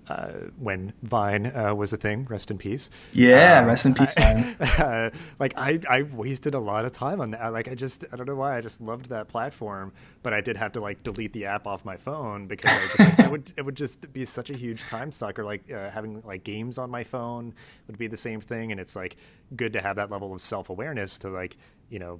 uh, 0.07 0.31
when 0.57 0.93
Vine 1.01 1.45
uh, 1.55 1.73
was 1.73 1.93
a 1.93 1.97
thing. 1.97 2.25
Rest 2.25 2.51
in 2.51 2.57
peace. 2.57 2.89
Yeah, 3.13 3.59
um, 3.59 3.65
rest 3.65 3.85
in 3.85 3.93
peace, 3.95 4.13
Vine. 4.13 4.55
uh, 4.59 5.09
like 5.39 5.53
I, 5.57 5.79
I 5.89 6.01
wasted 6.03 6.53
a 6.53 6.59
lot 6.59 6.85
of 6.85 6.91
time 6.91 7.21
on 7.21 7.31
that. 7.31 7.53
Like 7.53 7.67
I 7.67 7.75
just, 7.75 8.05
I 8.11 8.15
don't 8.15 8.27
know 8.27 8.35
why. 8.35 8.57
I 8.57 8.61
just 8.61 8.81
loved 8.81 9.09
that 9.09 9.27
platform, 9.27 9.93
but 10.21 10.33
I 10.33 10.41
did 10.41 10.57
have 10.57 10.73
to 10.73 10.81
like 10.81 11.03
delete 11.03 11.33
the 11.33 11.45
app 11.45 11.67
off 11.67 11.85
my 11.85 11.97
phone 11.97 12.47
because 12.47 12.71
I 12.71 12.81
just, 12.81 12.99
like, 12.99 13.19
it 13.19 13.31
would, 13.31 13.53
it 13.57 13.61
would 13.63 13.75
just 13.75 14.11
be 14.13 14.25
such 14.25 14.49
a 14.49 14.57
huge 14.57 14.81
time 14.83 15.11
sucker. 15.11 15.43
Like 15.43 15.71
uh, 15.71 15.89
having 15.89 16.21
like 16.25 16.43
games 16.43 16.77
on 16.77 16.89
my 16.89 17.03
phone 17.03 17.53
would 17.87 17.97
be 17.97 18.07
the 18.07 18.17
same 18.17 18.41
thing, 18.41 18.71
and 18.71 18.79
it's 18.79 18.95
like 18.95 19.15
good 19.55 19.73
to 19.73 19.81
have 19.81 19.95
that 19.97 20.11
level 20.11 20.33
of 20.33 20.41
self 20.41 20.69
awareness 20.69 21.17
to 21.19 21.29
like, 21.29 21.57
you 21.89 21.99
know, 21.99 22.19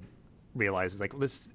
realize 0.54 0.92
it's 0.92 1.00
like 1.00 1.18
this 1.18 1.52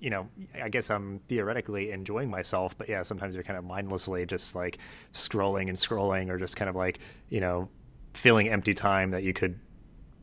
you 0.00 0.10
know, 0.10 0.28
I 0.60 0.68
guess 0.68 0.90
I'm 0.90 1.20
theoretically 1.28 1.90
enjoying 1.92 2.30
myself, 2.30 2.76
but 2.76 2.88
yeah, 2.88 3.02
sometimes 3.02 3.34
you're 3.34 3.44
kind 3.44 3.58
of 3.58 3.64
mindlessly 3.64 4.24
just 4.26 4.54
like 4.54 4.78
scrolling 5.12 5.68
and 5.68 5.76
scrolling 5.76 6.30
or 6.30 6.38
just 6.38 6.56
kind 6.56 6.68
of 6.68 6.74
like, 6.74 6.98
you 7.28 7.40
know, 7.40 7.68
filling 8.14 8.48
empty 8.48 8.74
time 8.74 9.10
that 9.10 9.22
you 9.22 9.32
could 9.32 9.58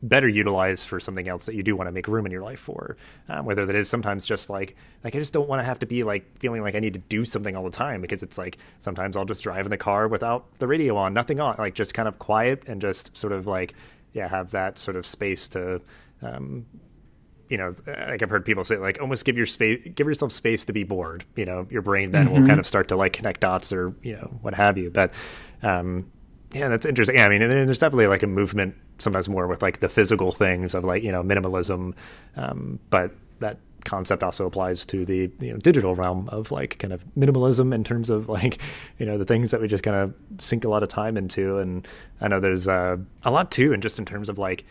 better 0.02 0.28
utilize 0.28 0.84
for 0.84 1.00
something 1.00 1.28
else 1.28 1.46
that 1.46 1.54
you 1.54 1.62
do 1.62 1.74
want 1.74 1.88
to 1.88 1.92
make 1.92 2.06
room 2.06 2.24
in 2.26 2.32
your 2.32 2.42
life 2.42 2.60
for. 2.60 2.96
Um, 3.28 3.44
whether 3.44 3.66
that 3.66 3.74
is 3.74 3.88
sometimes 3.88 4.24
just 4.24 4.50
like, 4.50 4.76
like 5.02 5.14
I 5.14 5.18
just 5.18 5.32
don't 5.32 5.48
want 5.48 5.60
to 5.60 5.64
have 5.64 5.78
to 5.80 5.86
be 5.86 6.04
like 6.04 6.38
feeling 6.38 6.62
like 6.62 6.74
I 6.74 6.80
need 6.80 6.94
to 6.94 7.00
do 7.00 7.24
something 7.24 7.56
all 7.56 7.64
the 7.64 7.70
time 7.70 8.00
because 8.00 8.22
it's 8.22 8.38
like 8.38 8.58
sometimes 8.78 9.16
I'll 9.16 9.24
just 9.24 9.42
drive 9.42 9.66
in 9.66 9.70
the 9.70 9.76
car 9.76 10.08
without 10.08 10.46
the 10.58 10.66
radio 10.66 10.96
on, 10.96 11.14
nothing 11.14 11.40
on, 11.40 11.56
like 11.58 11.74
just 11.74 11.94
kind 11.94 12.08
of 12.08 12.18
quiet 12.18 12.64
and 12.66 12.80
just 12.80 13.16
sort 13.16 13.32
of 13.32 13.46
like, 13.46 13.74
yeah, 14.12 14.28
have 14.28 14.50
that 14.52 14.78
sort 14.78 14.96
of 14.96 15.04
space 15.04 15.48
to, 15.48 15.80
um, 16.22 16.66
you 17.48 17.56
know, 17.56 17.74
like 17.86 18.22
I've 18.22 18.30
heard 18.30 18.44
people 18.44 18.64
say, 18.64 18.76
like 18.76 19.00
almost 19.00 19.24
give 19.24 19.36
your 19.36 19.46
space, 19.46 19.80
give 19.94 20.06
yourself 20.06 20.32
space 20.32 20.64
to 20.66 20.72
be 20.72 20.84
bored. 20.84 21.24
You 21.36 21.46
know, 21.46 21.66
your 21.70 21.82
brain 21.82 22.10
then 22.10 22.26
mm-hmm. 22.26 22.40
will 22.40 22.46
kind 22.46 22.60
of 22.60 22.66
start 22.66 22.88
to 22.88 22.96
like 22.96 23.12
connect 23.12 23.40
dots 23.40 23.72
or 23.72 23.94
you 24.02 24.14
know 24.14 24.38
what 24.42 24.54
have 24.54 24.76
you. 24.76 24.90
But 24.90 25.12
um, 25.62 26.10
yeah, 26.52 26.68
that's 26.68 26.86
interesting. 26.86 27.16
Yeah, 27.16 27.26
I 27.26 27.28
mean, 27.28 27.42
and 27.42 27.50
there's 27.50 27.78
definitely 27.78 28.06
like 28.06 28.22
a 28.22 28.26
movement 28.26 28.74
sometimes 28.98 29.28
more 29.28 29.46
with 29.46 29.62
like 29.62 29.80
the 29.80 29.88
physical 29.88 30.32
things 30.32 30.74
of 30.74 30.84
like 30.84 31.02
you 31.02 31.12
know 31.12 31.22
minimalism, 31.22 31.94
um, 32.36 32.78
but 32.90 33.12
that 33.40 33.58
concept 33.84 34.22
also 34.22 34.44
applies 34.44 34.84
to 34.84 35.04
the 35.04 35.30
you 35.40 35.52
know 35.52 35.56
digital 35.58 35.94
realm 35.94 36.28
of 36.30 36.50
like 36.50 36.78
kind 36.78 36.92
of 36.92 37.04
minimalism 37.16 37.72
in 37.74 37.84
terms 37.84 38.10
of 38.10 38.28
like 38.38 38.60
you 38.98 39.06
know 39.06 39.16
the 39.16 39.24
things 39.24 39.50
that 39.50 39.60
we 39.60 39.68
just 39.68 39.82
kind 39.82 39.96
of 39.96 40.14
sink 40.38 40.64
a 40.64 40.68
lot 40.68 40.82
of 40.82 40.88
time 40.88 41.16
into 41.16 41.58
and 41.58 41.86
i 42.20 42.28
know 42.28 42.40
there's 42.40 42.68
uh, 42.68 42.96
a 43.22 43.30
lot 43.30 43.50
too 43.50 43.72
and 43.72 43.82
just 43.82 43.98
in 43.98 44.04
terms 44.04 44.28
of 44.28 44.36
like 44.36 44.64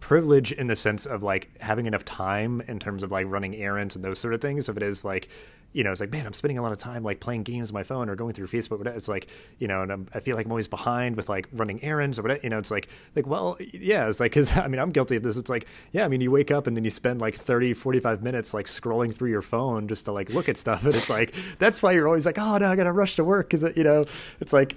privilege 0.00 0.52
in 0.52 0.66
the 0.68 0.76
sense 0.76 1.06
of 1.06 1.22
like 1.22 1.50
having 1.60 1.86
enough 1.86 2.04
time 2.04 2.60
in 2.62 2.78
terms 2.78 3.02
of 3.02 3.10
like 3.10 3.26
running 3.28 3.56
errands 3.56 3.96
and 3.96 4.04
those 4.04 4.18
sort 4.18 4.34
of 4.34 4.40
things. 4.40 4.68
If 4.68 4.76
it 4.76 4.82
is 4.82 5.04
like, 5.04 5.28
you 5.72 5.84
know, 5.84 5.92
it's 5.92 6.00
like, 6.00 6.10
man, 6.10 6.26
I'm 6.26 6.32
spending 6.32 6.56
a 6.56 6.62
lot 6.62 6.72
of 6.72 6.78
time 6.78 7.02
like 7.02 7.20
playing 7.20 7.42
games 7.42 7.70
on 7.70 7.74
my 7.74 7.82
phone 7.82 8.08
or 8.08 8.16
going 8.16 8.32
through 8.32 8.46
Facebook. 8.46 8.86
It's 8.86 9.08
like, 9.08 9.28
you 9.58 9.68
know, 9.68 9.82
and 9.82 9.92
I'm, 9.92 10.08
i 10.14 10.20
feel 10.20 10.34
like 10.34 10.46
I'm 10.46 10.52
always 10.52 10.68
behind 10.68 11.16
with 11.16 11.28
like 11.28 11.46
running 11.52 11.82
errands 11.82 12.18
or 12.18 12.22
whatever. 12.22 12.40
You 12.42 12.50
know, 12.50 12.58
it's 12.58 12.70
like, 12.70 12.88
like, 13.14 13.26
well, 13.26 13.56
yeah, 13.60 14.08
it's 14.08 14.18
like, 14.18 14.32
cause 14.32 14.56
I 14.56 14.66
mean, 14.68 14.80
I'm 14.80 14.90
guilty 14.90 15.16
of 15.16 15.22
this. 15.22 15.36
It's 15.36 15.50
like, 15.50 15.66
yeah, 15.92 16.04
I 16.04 16.08
mean, 16.08 16.20
you 16.20 16.30
wake 16.30 16.50
up 16.50 16.66
and 16.66 16.76
then 16.76 16.84
you 16.84 16.90
spend 16.90 17.20
like 17.20 17.34
30, 17.34 17.74
45 17.74 18.22
minutes 18.22 18.54
like 18.54 18.66
scrolling 18.66 19.14
through 19.14 19.30
your 19.30 19.42
phone 19.42 19.88
just 19.88 20.06
to 20.06 20.12
like 20.12 20.30
look 20.30 20.48
at 20.48 20.56
stuff. 20.56 20.84
And 20.84 20.94
it's 20.94 21.10
like, 21.10 21.34
that's 21.58 21.82
why 21.82 21.92
you're 21.92 22.06
always 22.06 22.24
like, 22.24 22.38
oh, 22.38 22.58
no, 22.58 22.70
I 22.70 22.76
got 22.76 22.84
to 22.84 22.92
rush 22.92 23.16
to 23.16 23.24
work. 23.24 23.50
Cause, 23.50 23.64
you 23.76 23.84
know, 23.84 24.06
it's 24.40 24.52
like, 24.52 24.74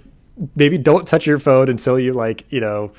maybe 0.56 0.78
don't 0.78 1.06
touch 1.06 1.26
your 1.26 1.38
phone 1.38 1.68
until 1.68 1.98
you 1.98 2.12
like, 2.12 2.44
you 2.50 2.60
know, 2.60 2.92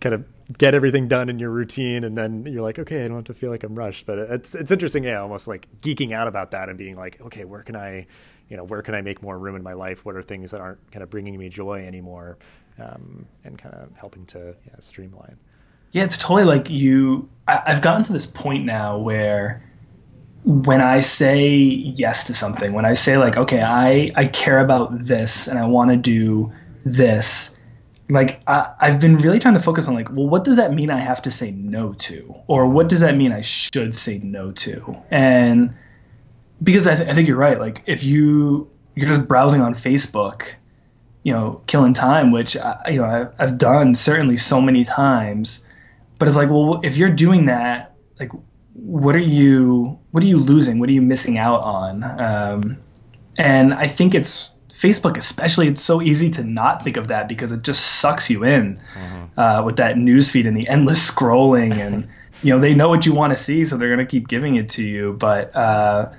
kind 0.00 0.14
of 0.14 0.24
get 0.58 0.74
everything 0.74 1.08
done 1.08 1.28
in 1.28 1.38
your 1.38 1.50
routine 1.50 2.04
and 2.04 2.18
then 2.18 2.44
you're 2.46 2.62
like 2.62 2.78
okay 2.78 3.04
i 3.04 3.08
don't 3.08 3.16
have 3.16 3.24
to 3.24 3.34
feel 3.34 3.50
like 3.50 3.64
i'm 3.64 3.74
rushed. 3.74 4.06
But 4.06 4.18
it's 4.18 4.54
it's 4.54 4.70
interesting 4.70 5.04
yeah 5.04 5.20
almost 5.20 5.46
like 5.46 5.66
geeking 5.80 6.12
out 6.12 6.28
about 6.28 6.50
that 6.52 6.68
and 6.68 6.76
being 6.76 6.96
like 6.96 7.20
okay 7.20 7.44
where 7.44 7.62
can 7.62 7.76
i 7.76 8.06
you 8.48 8.56
know 8.56 8.64
where 8.64 8.82
can 8.82 8.94
i 8.94 9.00
make 9.00 9.22
more 9.22 9.38
room 9.38 9.56
in 9.56 9.62
my 9.62 9.72
life? 9.72 10.04
What 10.04 10.16
are 10.16 10.22
things 10.22 10.50
that 10.50 10.60
aren't 10.60 10.90
kind 10.90 11.02
of 11.02 11.10
bringing 11.10 11.38
me 11.38 11.48
joy 11.48 11.84
anymore? 11.86 12.38
Um, 12.78 13.26
and 13.44 13.56
kind 13.56 13.74
of 13.74 13.96
helping 13.96 14.22
to 14.26 14.56
yeah, 14.66 14.74
streamline. 14.80 15.36
Yeah 15.92 16.04
it's 16.04 16.18
totally 16.18 16.44
like 16.44 16.68
you 16.68 17.28
I, 17.46 17.62
i've 17.66 17.82
gotten 17.82 18.04
to 18.04 18.12
this 18.12 18.26
point 18.26 18.64
now 18.64 18.98
where 18.98 19.62
when 20.44 20.82
I 20.82 21.00
say 21.00 21.48
yes 21.48 22.24
to 22.24 22.34
something, 22.34 22.74
when 22.74 22.84
I 22.84 22.92
say 22.92 23.16
like, 23.16 23.36
okay, 23.36 23.62
I, 23.62 24.12
I 24.14 24.26
care 24.26 24.58
about 24.58 24.98
this 24.98 25.48
and 25.48 25.58
I 25.58 25.64
want 25.66 25.90
to 25.90 25.96
do 25.96 26.52
this, 26.84 27.56
like 28.08 28.40
I, 28.46 28.72
I've 28.80 29.00
been 29.00 29.16
really 29.18 29.38
trying 29.38 29.54
to 29.54 29.60
focus 29.60 29.88
on 29.88 29.94
like, 29.94 30.10
well, 30.10 30.28
what 30.28 30.44
does 30.44 30.56
that 30.56 30.72
mean 30.72 30.90
I 30.90 31.00
have 31.00 31.22
to 31.22 31.30
say 31.30 31.50
no 31.52 31.94
to, 31.94 32.34
or 32.46 32.66
what 32.66 32.88
does 32.88 33.00
that 33.00 33.16
mean 33.16 33.32
I 33.32 33.40
should 33.40 33.94
say 33.94 34.18
no 34.18 34.52
to? 34.52 34.96
And 35.10 35.74
because 36.62 36.86
I, 36.86 36.96
th- 36.96 37.08
I 37.08 37.14
think 37.14 37.28
you're 37.28 37.36
right. 37.36 37.58
Like 37.58 37.82
if 37.86 38.02
you 38.02 38.70
you're 38.94 39.08
just 39.08 39.26
browsing 39.26 39.60
on 39.60 39.74
Facebook, 39.74 40.46
you 41.22 41.32
know, 41.32 41.62
killing 41.66 41.94
time, 41.94 42.30
which 42.30 42.56
I, 42.56 42.90
you 42.90 42.98
know 42.98 43.04
I, 43.04 43.42
I've 43.42 43.58
done 43.58 43.94
certainly 43.94 44.36
so 44.36 44.60
many 44.60 44.84
times, 44.84 45.64
but 46.18 46.28
it's 46.28 46.36
like, 46.36 46.50
well, 46.50 46.80
if 46.82 46.96
you're 46.96 47.10
doing 47.10 47.46
that, 47.46 47.96
like, 48.20 48.30
what 48.74 49.14
are 49.14 49.20
you 49.20 49.98
what 50.10 50.22
are 50.22 50.26
you 50.26 50.38
losing? 50.38 50.78
What 50.78 50.88
are 50.88 50.92
you 50.92 51.02
missing 51.02 51.38
out 51.38 51.62
on? 51.62 52.04
Um, 52.20 52.76
and 53.38 53.72
I 53.74 53.88
think 53.88 54.14
it's 54.14 54.50
Facebook, 54.84 55.16
especially, 55.16 55.68
it's 55.68 55.82
so 55.82 56.02
easy 56.02 56.30
to 56.32 56.44
not 56.44 56.84
think 56.84 56.98
of 56.98 57.08
that 57.08 57.26
because 57.26 57.52
it 57.52 57.62
just 57.62 57.80
sucks 57.80 58.28
you 58.28 58.44
in 58.44 58.78
mm-hmm. 58.94 59.40
uh, 59.40 59.62
with 59.62 59.76
that 59.76 59.96
news 59.96 60.30
feed 60.30 60.46
and 60.46 60.56
the 60.56 60.68
endless 60.68 61.10
scrolling. 61.10 61.74
And, 61.74 62.08
you 62.42 62.50
know, 62.52 62.60
they 62.60 62.74
know 62.74 62.88
what 62.88 63.06
you 63.06 63.14
want 63.14 63.32
to 63.32 63.36
see, 63.36 63.64
so 63.64 63.78
they're 63.78 63.88
going 63.88 64.06
to 64.06 64.10
keep 64.10 64.28
giving 64.28 64.56
it 64.56 64.68
to 64.70 64.84
you. 64.84 65.14
But, 65.14 65.56
uh, 65.56 66.12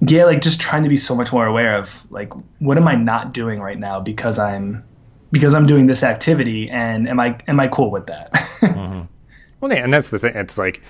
yeah, 0.00 0.24
like 0.24 0.40
just 0.40 0.60
trying 0.60 0.82
to 0.82 0.88
be 0.88 0.96
so 0.96 1.14
much 1.14 1.32
more 1.32 1.46
aware 1.46 1.76
of 1.76 2.04
like, 2.10 2.32
what 2.58 2.76
am 2.76 2.88
I 2.88 2.96
not 2.96 3.32
doing 3.32 3.60
right 3.60 3.78
now 3.78 4.00
because 4.00 4.38
I'm 4.38 4.84
because 5.30 5.54
I'm 5.54 5.66
doing 5.66 5.86
this 5.86 6.02
activity 6.02 6.68
and 6.70 7.08
am 7.08 7.20
I 7.20 7.38
am 7.46 7.60
I 7.60 7.68
cool 7.68 7.90
with 7.90 8.06
that? 8.06 8.32
mm-hmm. 8.60 9.02
Well, 9.60 9.72
yeah, 9.72 9.84
and 9.84 9.92
that's 9.92 10.10
the 10.10 10.18
thing. 10.18 10.32
It's 10.34 10.56
like 10.56 10.82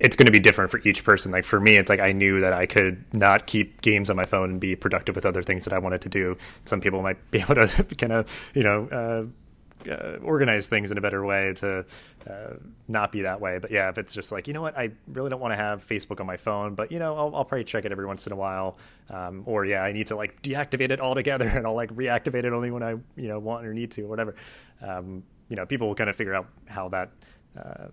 it's 0.00 0.16
going 0.16 0.26
to 0.26 0.32
be 0.32 0.40
different 0.40 0.70
for 0.70 0.80
each 0.84 1.04
person. 1.04 1.32
Like 1.32 1.44
for 1.44 1.60
me, 1.60 1.76
it's 1.76 1.90
like 1.90 2.00
I 2.00 2.12
knew 2.12 2.40
that 2.40 2.52
I 2.52 2.66
could 2.66 3.02
not 3.12 3.46
keep 3.46 3.80
games 3.80 4.10
on 4.10 4.16
my 4.16 4.24
phone 4.24 4.50
and 4.50 4.60
be 4.60 4.76
productive 4.76 5.14
with 5.14 5.26
other 5.26 5.42
things 5.42 5.64
that 5.64 5.72
I 5.72 5.78
wanted 5.78 6.02
to 6.02 6.08
do. 6.08 6.36
Some 6.64 6.80
people 6.80 7.02
might 7.02 7.30
be 7.30 7.40
able 7.42 7.54
to 7.54 7.66
kind 7.96 8.12
of, 8.12 8.50
you 8.54 8.62
know, 8.62 8.88
uh, 8.92 9.90
uh, 9.90 10.18
organize 10.22 10.66
things 10.66 10.90
in 10.90 10.98
a 10.98 11.00
better 11.00 11.24
way 11.24 11.54
to 11.54 11.84
uh, 12.28 12.54
not 12.88 13.12
be 13.12 13.22
that 13.22 13.40
way. 13.40 13.58
But 13.58 13.70
yeah, 13.70 13.88
if 13.88 13.98
it's 13.98 14.12
just 14.12 14.32
like, 14.32 14.46
you 14.46 14.52
know 14.52 14.62
what, 14.62 14.76
I 14.76 14.90
really 15.08 15.30
don't 15.30 15.40
want 15.40 15.52
to 15.52 15.56
have 15.56 15.86
Facebook 15.86 16.20
on 16.20 16.26
my 16.26 16.36
phone, 16.36 16.74
but 16.74 16.90
you 16.92 16.98
know, 16.98 17.16
I'll, 17.16 17.36
I'll 17.36 17.44
probably 17.44 17.64
check 17.64 17.84
it 17.84 17.92
every 17.92 18.06
once 18.06 18.26
in 18.26 18.32
a 18.32 18.36
while. 18.36 18.76
Um, 19.10 19.42
or 19.46 19.64
yeah, 19.64 19.82
I 19.82 19.92
need 19.92 20.08
to 20.08 20.16
like 20.16 20.42
deactivate 20.42 20.90
it 20.90 21.00
altogether 21.00 21.46
and 21.48 21.66
I'll 21.66 21.74
like 21.74 21.94
reactivate 21.94 22.44
it 22.44 22.52
only 22.52 22.70
when 22.70 22.82
I, 22.82 22.90
you 23.16 23.28
know, 23.28 23.38
want 23.38 23.66
or 23.66 23.74
need 23.74 23.90
to 23.92 24.02
or 24.02 24.08
whatever. 24.08 24.34
Um, 24.82 25.22
you 25.48 25.56
know, 25.56 25.64
people 25.64 25.88
will 25.88 25.94
kind 25.94 26.10
of 26.10 26.16
figure 26.16 26.34
out 26.34 26.46
how 26.66 26.88
that, 26.90 27.10
uh, 27.56 27.86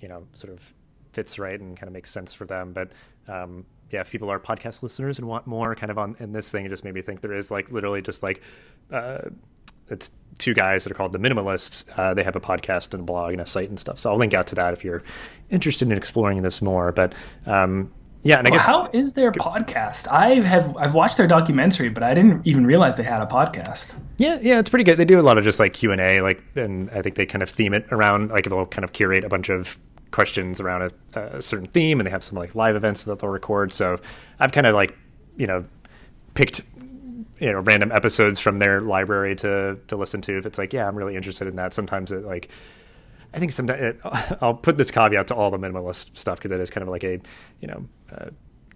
you 0.00 0.08
know, 0.08 0.26
sort 0.32 0.52
of 0.52 0.60
fits 1.18 1.36
right 1.36 1.58
and 1.58 1.76
kind 1.76 1.88
of 1.88 1.92
makes 1.92 2.12
sense 2.12 2.32
for 2.32 2.44
them. 2.44 2.72
But 2.72 2.92
um, 3.26 3.66
yeah, 3.90 4.02
if 4.02 4.10
people 4.12 4.30
are 4.30 4.38
podcast 4.38 4.84
listeners 4.84 5.18
and 5.18 5.26
want 5.26 5.48
more 5.48 5.74
kind 5.74 5.90
of 5.90 5.98
on 5.98 6.14
in 6.20 6.32
this 6.32 6.48
thing, 6.48 6.64
it 6.64 6.68
just 6.68 6.84
made 6.84 6.94
me 6.94 7.02
think 7.02 7.22
there 7.22 7.34
is 7.34 7.50
like 7.50 7.72
literally 7.72 8.00
just 8.02 8.22
like 8.22 8.40
uh, 8.92 9.22
it's 9.88 10.12
two 10.38 10.54
guys 10.54 10.84
that 10.84 10.92
are 10.92 10.94
called 10.94 11.10
the 11.10 11.18
Minimalists. 11.18 11.84
Uh, 11.96 12.14
they 12.14 12.22
have 12.22 12.36
a 12.36 12.40
podcast 12.40 12.94
and 12.94 13.00
a 13.00 13.04
blog 13.04 13.32
and 13.32 13.40
a 13.40 13.46
site 13.46 13.68
and 13.68 13.80
stuff. 13.80 13.98
So 13.98 14.12
I'll 14.12 14.16
link 14.16 14.32
out 14.32 14.46
to 14.48 14.54
that 14.54 14.74
if 14.74 14.84
you're 14.84 15.02
interested 15.50 15.90
in 15.90 15.98
exploring 15.98 16.42
this 16.42 16.62
more. 16.62 16.92
But 16.92 17.16
um, 17.46 17.90
yeah, 18.22 18.38
and 18.38 18.46
I 18.46 18.50
well, 18.50 18.58
guess 18.58 18.66
how 18.66 18.90
is 18.92 19.14
their 19.14 19.32
podcast? 19.32 20.06
I 20.08 20.46
have 20.46 20.76
I've 20.76 20.94
watched 20.94 21.16
their 21.16 21.26
documentary, 21.26 21.88
but 21.88 22.04
I 22.04 22.14
didn't 22.14 22.46
even 22.46 22.64
realize 22.64 22.96
they 22.96 23.02
had 23.02 23.20
a 23.20 23.26
podcast. 23.26 23.86
Yeah, 24.18 24.38
yeah, 24.40 24.60
it's 24.60 24.70
pretty 24.70 24.84
good. 24.84 24.98
They 24.98 25.04
do 25.04 25.18
a 25.18 25.22
lot 25.22 25.36
of 25.36 25.42
just 25.42 25.58
like 25.58 25.72
Q 25.72 25.90
and 25.90 26.00
A, 26.00 26.20
like, 26.20 26.40
and 26.54 26.88
I 26.90 27.02
think 27.02 27.16
they 27.16 27.26
kind 27.26 27.42
of 27.42 27.50
theme 27.50 27.74
it 27.74 27.86
around 27.90 28.30
like 28.30 28.44
they'll 28.44 28.66
kind 28.66 28.84
of 28.84 28.92
curate 28.92 29.24
a 29.24 29.28
bunch 29.28 29.48
of 29.48 29.78
questions 30.10 30.60
around 30.60 30.92
a, 31.14 31.20
a, 31.20 31.42
certain 31.42 31.68
theme, 31.68 32.00
and 32.00 32.06
they 32.06 32.10
have 32.10 32.24
some 32.24 32.38
like 32.38 32.54
live 32.54 32.76
events 32.76 33.04
that 33.04 33.18
they'll 33.18 33.30
record. 33.30 33.72
So 33.72 33.98
I've 34.38 34.52
kind 34.52 34.66
of 34.66 34.74
like 34.74 34.96
you 35.36 35.46
know 35.46 35.64
picked 36.34 36.62
you 37.38 37.52
know 37.52 37.60
random 37.60 37.92
episodes 37.92 38.40
from 38.40 38.58
their 38.58 38.80
library 38.80 39.36
to 39.36 39.78
to 39.86 39.96
listen 39.96 40.20
to 40.22 40.38
if 40.38 40.46
it's 40.46 40.58
like 40.58 40.72
yeah 40.72 40.88
I'm 40.88 40.96
really 40.96 41.16
interested 41.16 41.48
in 41.48 41.56
that. 41.56 41.74
Sometimes 41.74 42.12
it 42.12 42.24
like 42.24 42.50
I 43.34 43.38
think 43.38 43.52
sometimes 43.52 43.80
it, 43.82 44.00
I'll 44.40 44.54
put 44.54 44.76
this 44.76 44.90
caveat 44.90 45.28
to 45.28 45.34
all 45.34 45.50
the 45.50 45.58
minimalist 45.58 46.16
stuff 46.16 46.38
because 46.38 46.52
it 46.52 46.60
is 46.60 46.70
kind 46.70 46.82
of 46.82 46.88
like 46.88 47.04
a 47.04 47.20
you 47.60 47.68
know 47.68 47.86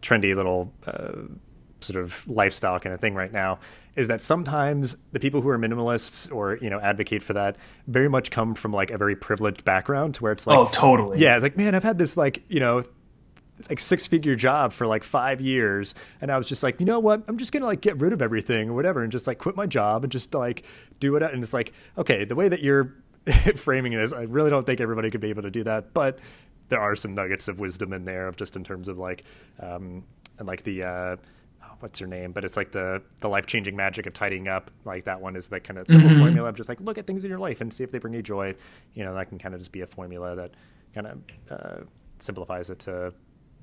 trendy 0.02 0.34
little 0.34 0.72
uh, 0.86 1.12
sort 1.82 2.02
of 2.02 2.26
lifestyle 2.28 2.78
kind 2.78 2.94
of 2.94 3.00
thing 3.00 3.14
right 3.14 3.32
now 3.32 3.58
is 3.96 4.08
that 4.08 4.20
sometimes 4.22 4.96
the 5.12 5.20
people 5.20 5.40
who 5.42 5.48
are 5.48 5.58
minimalists 5.58 6.32
or 6.34 6.56
you 6.62 6.70
know 6.70 6.80
advocate 6.80 7.22
for 7.22 7.32
that 7.32 7.56
very 7.86 8.08
much 8.08 8.30
come 8.30 8.54
from 8.54 8.72
like 8.72 8.90
a 8.90 8.98
very 8.98 9.16
privileged 9.16 9.64
background 9.64 10.14
to 10.14 10.22
where 10.22 10.32
it's 10.32 10.46
like 10.46 10.58
oh 10.58 10.68
totally. 10.72 11.20
yeah 11.20 11.34
it's 11.34 11.42
like 11.42 11.56
man 11.56 11.74
i've 11.74 11.82
had 11.82 11.98
this 11.98 12.16
like 12.16 12.42
you 12.48 12.60
know 12.60 12.82
like 13.68 13.78
six 13.78 14.06
figure 14.06 14.34
job 14.34 14.72
for 14.72 14.86
like 14.86 15.04
five 15.04 15.40
years 15.40 15.94
and 16.20 16.32
i 16.32 16.38
was 16.38 16.48
just 16.48 16.62
like 16.62 16.80
you 16.80 16.86
know 16.86 16.98
what? 16.98 17.22
I'm 17.28 17.36
just 17.36 17.52
gonna 17.52 17.66
like 17.66 17.80
get 17.80 18.00
rid 18.00 18.12
of 18.12 18.22
everything 18.22 18.70
or 18.70 18.72
whatever 18.72 19.02
and 19.02 19.12
just 19.12 19.26
like 19.26 19.38
quit 19.38 19.56
my 19.56 19.66
job 19.66 20.04
and 20.04 20.10
just 20.10 20.34
like 20.34 20.64
do 21.00 21.14
it 21.16 21.22
and 21.22 21.42
it's 21.42 21.52
like 21.52 21.72
okay 21.98 22.24
the 22.24 22.34
way 22.34 22.48
that 22.48 22.62
you're 22.62 22.94
framing 23.56 23.92
this 23.92 24.12
i 24.12 24.22
really 24.22 24.50
don't 24.50 24.66
think 24.66 24.80
everybody 24.80 25.10
could 25.10 25.20
be 25.20 25.28
able 25.28 25.42
to 25.42 25.50
do 25.50 25.62
that 25.62 25.92
but 25.94 26.18
there 26.70 26.80
are 26.80 26.96
some 26.96 27.14
nuggets 27.14 27.48
of 27.48 27.58
wisdom 27.60 27.92
in 27.92 28.04
there 28.04 28.26
of 28.26 28.36
just 28.36 28.56
in 28.56 28.64
terms 28.64 28.88
of 28.88 28.98
like 28.98 29.22
um 29.60 30.02
and 30.38 30.48
like 30.48 30.62
the 30.64 30.82
uh 30.82 31.16
what's 31.82 31.98
her 31.98 32.06
name, 32.06 32.32
but 32.32 32.44
it's 32.44 32.56
like 32.56 32.72
the 32.72 33.02
the 33.20 33.28
life 33.28 33.46
changing 33.46 33.74
magic 33.76 34.06
of 34.06 34.14
tidying 34.14 34.48
up. 34.48 34.70
Like 34.84 35.04
that 35.04 35.20
one 35.20 35.36
is 35.36 35.48
the 35.48 35.60
kind 35.60 35.78
of 35.78 35.88
simple 35.88 36.08
mm-hmm. 36.08 36.20
formula 36.20 36.48
of 36.48 36.54
just 36.54 36.68
like 36.68 36.80
look 36.80 36.98
at 36.98 37.06
things 37.06 37.24
in 37.24 37.30
your 37.30 37.40
life 37.40 37.60
and 37.60 37.72
see 37.72 37.84
if 37.84 37.90
they 37.90 37.98
bring 37.98 38.14
you 38.14 38.22
joy. 38.22 38.54
You 38.94 39.04
know, 39.04 39.14
that 39.14 39.28
can 39.28 39.38
kind 39.38 39.54
of 39.54 39.60
just 39.60 39.72
be 39.72 39.80
a 39.80 39.86
formula 39.86 40.36
that 40.36 40.52
kind 40.94 41.06
of 41.06 41.18
uh, 41.50 41.84
simplifies 42.18 42.70
it 42.70 42.78
to 42.80 43.12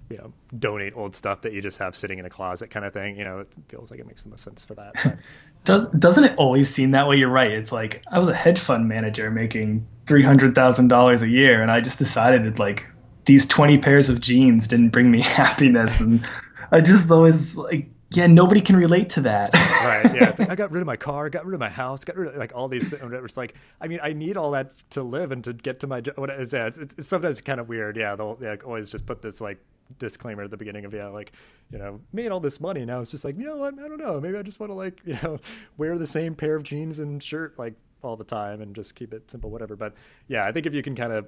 you 0.10 0.18
know 0.18 0.34
donate 0.58 0.94
old 0.96 1.16
stuff 1.16 1.42
that 1.42 1.54
you 1.54 1.62
just 1.62 1.78
have 1.78 1.96
sitting 1.96 2.20
in 2.20 2.26
a 2.26 2.30
closet 2.30 2.70
kind 2.70 2.86
of 2.86 2.94
thing. 2.94 3.18
You 3.18 3.24
know, 3.24 3.40
it 3.40 3.48
feels 3.68 3.92
like 3.92 4.00
it 4.00 4.08
makes 4.08 4.24
the 4.24 4.30
most 4.30 4.44
sense 4.44 4.66
for 4.66 4.76
that. 4.76 4.94
But, 5.04 5.18
Does 5.66 5.86
doesn't 5.98 6.24
it 6.24 6.38
always 6.38 6.70
seem 6.70 6.92
that 6.92 7.08
way? 7.08 7.18
You're 7.18 7.30
right. 7.30 7.52
It's 7.52 7.72
like 7.72 8.02
I 8.10 8.18
was 8.20 8.30
a 8.30 8.34
hedge 8.34 8.60
fund 8.60 8.88
manager 8.88 9.30
making 9.30 9.86
three 10.08 10.24
hundred 10.24 10.56
thousand 10.56 10.88
dollars 10.88 11.22
a 11.22 11.28
year, 11.28 11.62
and 11.62 11.70
I 11.70 11.82
just 11.82 11.98
decided 11.98 12.46
that 12.46 12.60
like 12.60 12.88
these 13.26 13.46
twenty 13.46 13.78
pairs 13.78 14.10
of 14.10 14.22
jeans 14.22 14.70
didn't 14.70 14.90
bring 14.90 15.12
me 15.12 15.22
happiness, 15.22 16.00
and 16.00 16.26
I 16.72 16.80
just 16.80 17.12
always 17.12 17.58
like 17.58 17.90
yeah, 18.12 18.26
nobody 18.28 18.62
can 18.62 18.76
relate 18.76 19.10
to 19.12 19.22
that. 19.22 19.54
right. 19.54 20.16
Yeah. 20.16 20.36
Like, 20.38 20.50
I 20.50 20.56
got 20.56 20.72
rid 20.72 20.82
of 20.82 20.88
my 20.88 20.96
car, 20.96 21.30
got 21.30 21.46
rid 21.46 21.54
of 21.54 21.60
my 21.60 21.70
house, 21.70 22.04
got 22.04 22.16
rid 22.16 22.30
of 22.30 22.38
like 22.38 22.54
all 22.56 22.68
these 22.68 22.90
things. 22.90 23.02
It's 23.04 23.38
like, 23.38 23.56
I 23.80 23.88
mean, 23.88 24.00
I 24.02 24.14
need 24.14 24.36
all 24.36 24.52
that 24.52 24.72
to 24.92 25.04
live 25.04 25.32
and 25.32 25.44
to 25.44 25.54
get 25.54 25.80
to 25.82 25.88
my 25.88 26.02
job. 26.02 26.16
It's, 26.18 26.54
it's, 26.54 26.78
it's, 26.78 27.08
sometimes 27.08 27.42
kind 27.42 27.60
of 27.60 27.70
weird. 27.70 27.98
Yeah. 27.98 28.16
They'll 28.16 28.38
yeah, 28.42 28.56
always 28.66 28.90
just 28.90 29.06
put 29.06 29.22
this 29.22 29.42
like 29.42 29.64
disclaimer 30.00 30.44
at 30.44 30.52
the 30.52 30.58
beginning 30.58 30.86
of, 30.86 30.94
yeah, 30.94 31.08
like, 31.08 31.34
you 31.72 31.78
know, 31.78 32.00
made 32.12 32.32
all 32.32 32.40
this 32.40 32.60
money. 32.60 32.84
Now 32.84 33.02
it's 33.02 33.12
just 33.12 33.24
like, 33.24 33.38
you 33.38 33.46
know 33.46 33.58
what? 33.58 33.78
I 33.78 33.88
don't 33.88 34.00
know. 34.00 34.20
Maybe 34.20 34.38
I 34.38 34.42
just 34.42 34.60
want 34.60 34.72
to 34.72 34.76
like, 34.76 35.02
you 35.06 35.18
know, 35.22 35.40
wear 35.78 35.98
the 35.98 36.08
same 36.08 36.34
pair 36.34 36.56
of 36.56 36.64
jeans 36.64 37.00
and 37.00 37.22
shirt 37.22 37.60
like 37.60 37.76
all 38.02 38.16
the 38.16 38.24
time 38.24 38.62
and 38.62 38.76
just 38.76 38.96
keep 38.96 39.14
it 39.14 39.30
simple, 39.30 39.52
whatever. 39.52 39.76
But 39.76 39.94
yeah, 40.28 40.46
I 40.46 40.52
think 40.52 40.66
if 40.66 40.74
you 40.74 40.82
can 40.82 40.96
kind 40.96 41.14
of 41.14 41.28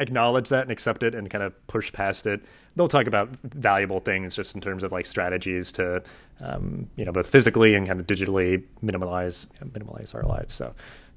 acknowledge 0.00 0.48
that 0.50 0.62
and 0.62 0.70
accept 0.70 1.02
it 1.02 1.14
and 1.14 1.28
kind 1.30 1.44
of 1.44 1.66
push 1.66 1.92
past 1.92 2.26
it. 2.26 2.42
They'll 2.76 2.88
talk 2.88 3.06
about 3.06 3.30
valuable 3.42 4.00
things 4.00 4.36
just 4.36 4.54
in 4.54 4.60
terms 4.60 4.82
of 4.82 4.92
like 4.92 5.06
strategies 5.06 5.72
to, 5.72 6.02
um, 6.40 6.88
you 6.96 7.04
know, 7.04 7.12
both 7.12 7.26
physically 7.26 7.74
and 7.74 7.86
kind 7.86 8.00
of 8.00 8.06
digitally 8.06 8.62
minimize 8.82 9.46
minimize 9.72 10.14
our 10.14 10.22
lives. 10.22 10.54
So, 10.54 10.74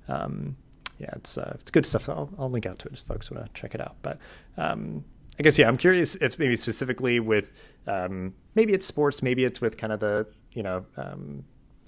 um, 0.08 0.56
yeah, 0.98 1.10
it's 1.16 1.38
uh, 1.38 1.58
it's 1.60 1.72
good 1.72 1.86
stuff. 1.86 2.10
I'll, 2.10 2.30
I'll 2.38 2.50
link 2.50 2.66
out 2.66 2.80
to 2.80 2.88
it 2.88 2.94
if 2.94 3.00
folks 3.00 3.32
want 3.32 3.46
to 3.46 3.60
check 3.60 3.76
it 3.76 3.82
out. 3.82 3.96
But 4.02 4.20
um, 4.58 5.04
I 5.40 5.44
guess 5.44 5.58
yeah, 5.58 5.68
I'm 5.68 5.78
curious 5.78 6.16
if 6.16 6.38
maybe 6.38 6.56
specifically 6.56 7.20
with 7.20 7.52
um, 7.88 8.34
maybe 8.56 8.74
it's 8.74 8.86
sports, 8.86 9.24
maybe 9.24 9.44
it's 9.44 9.62
with 9.62 9.78
kind 9.78 9.94
of 9.94 10.00
the 10.00 10.28
you 10.54 10.64
know 10.64 10.86
um, 10.98 11.44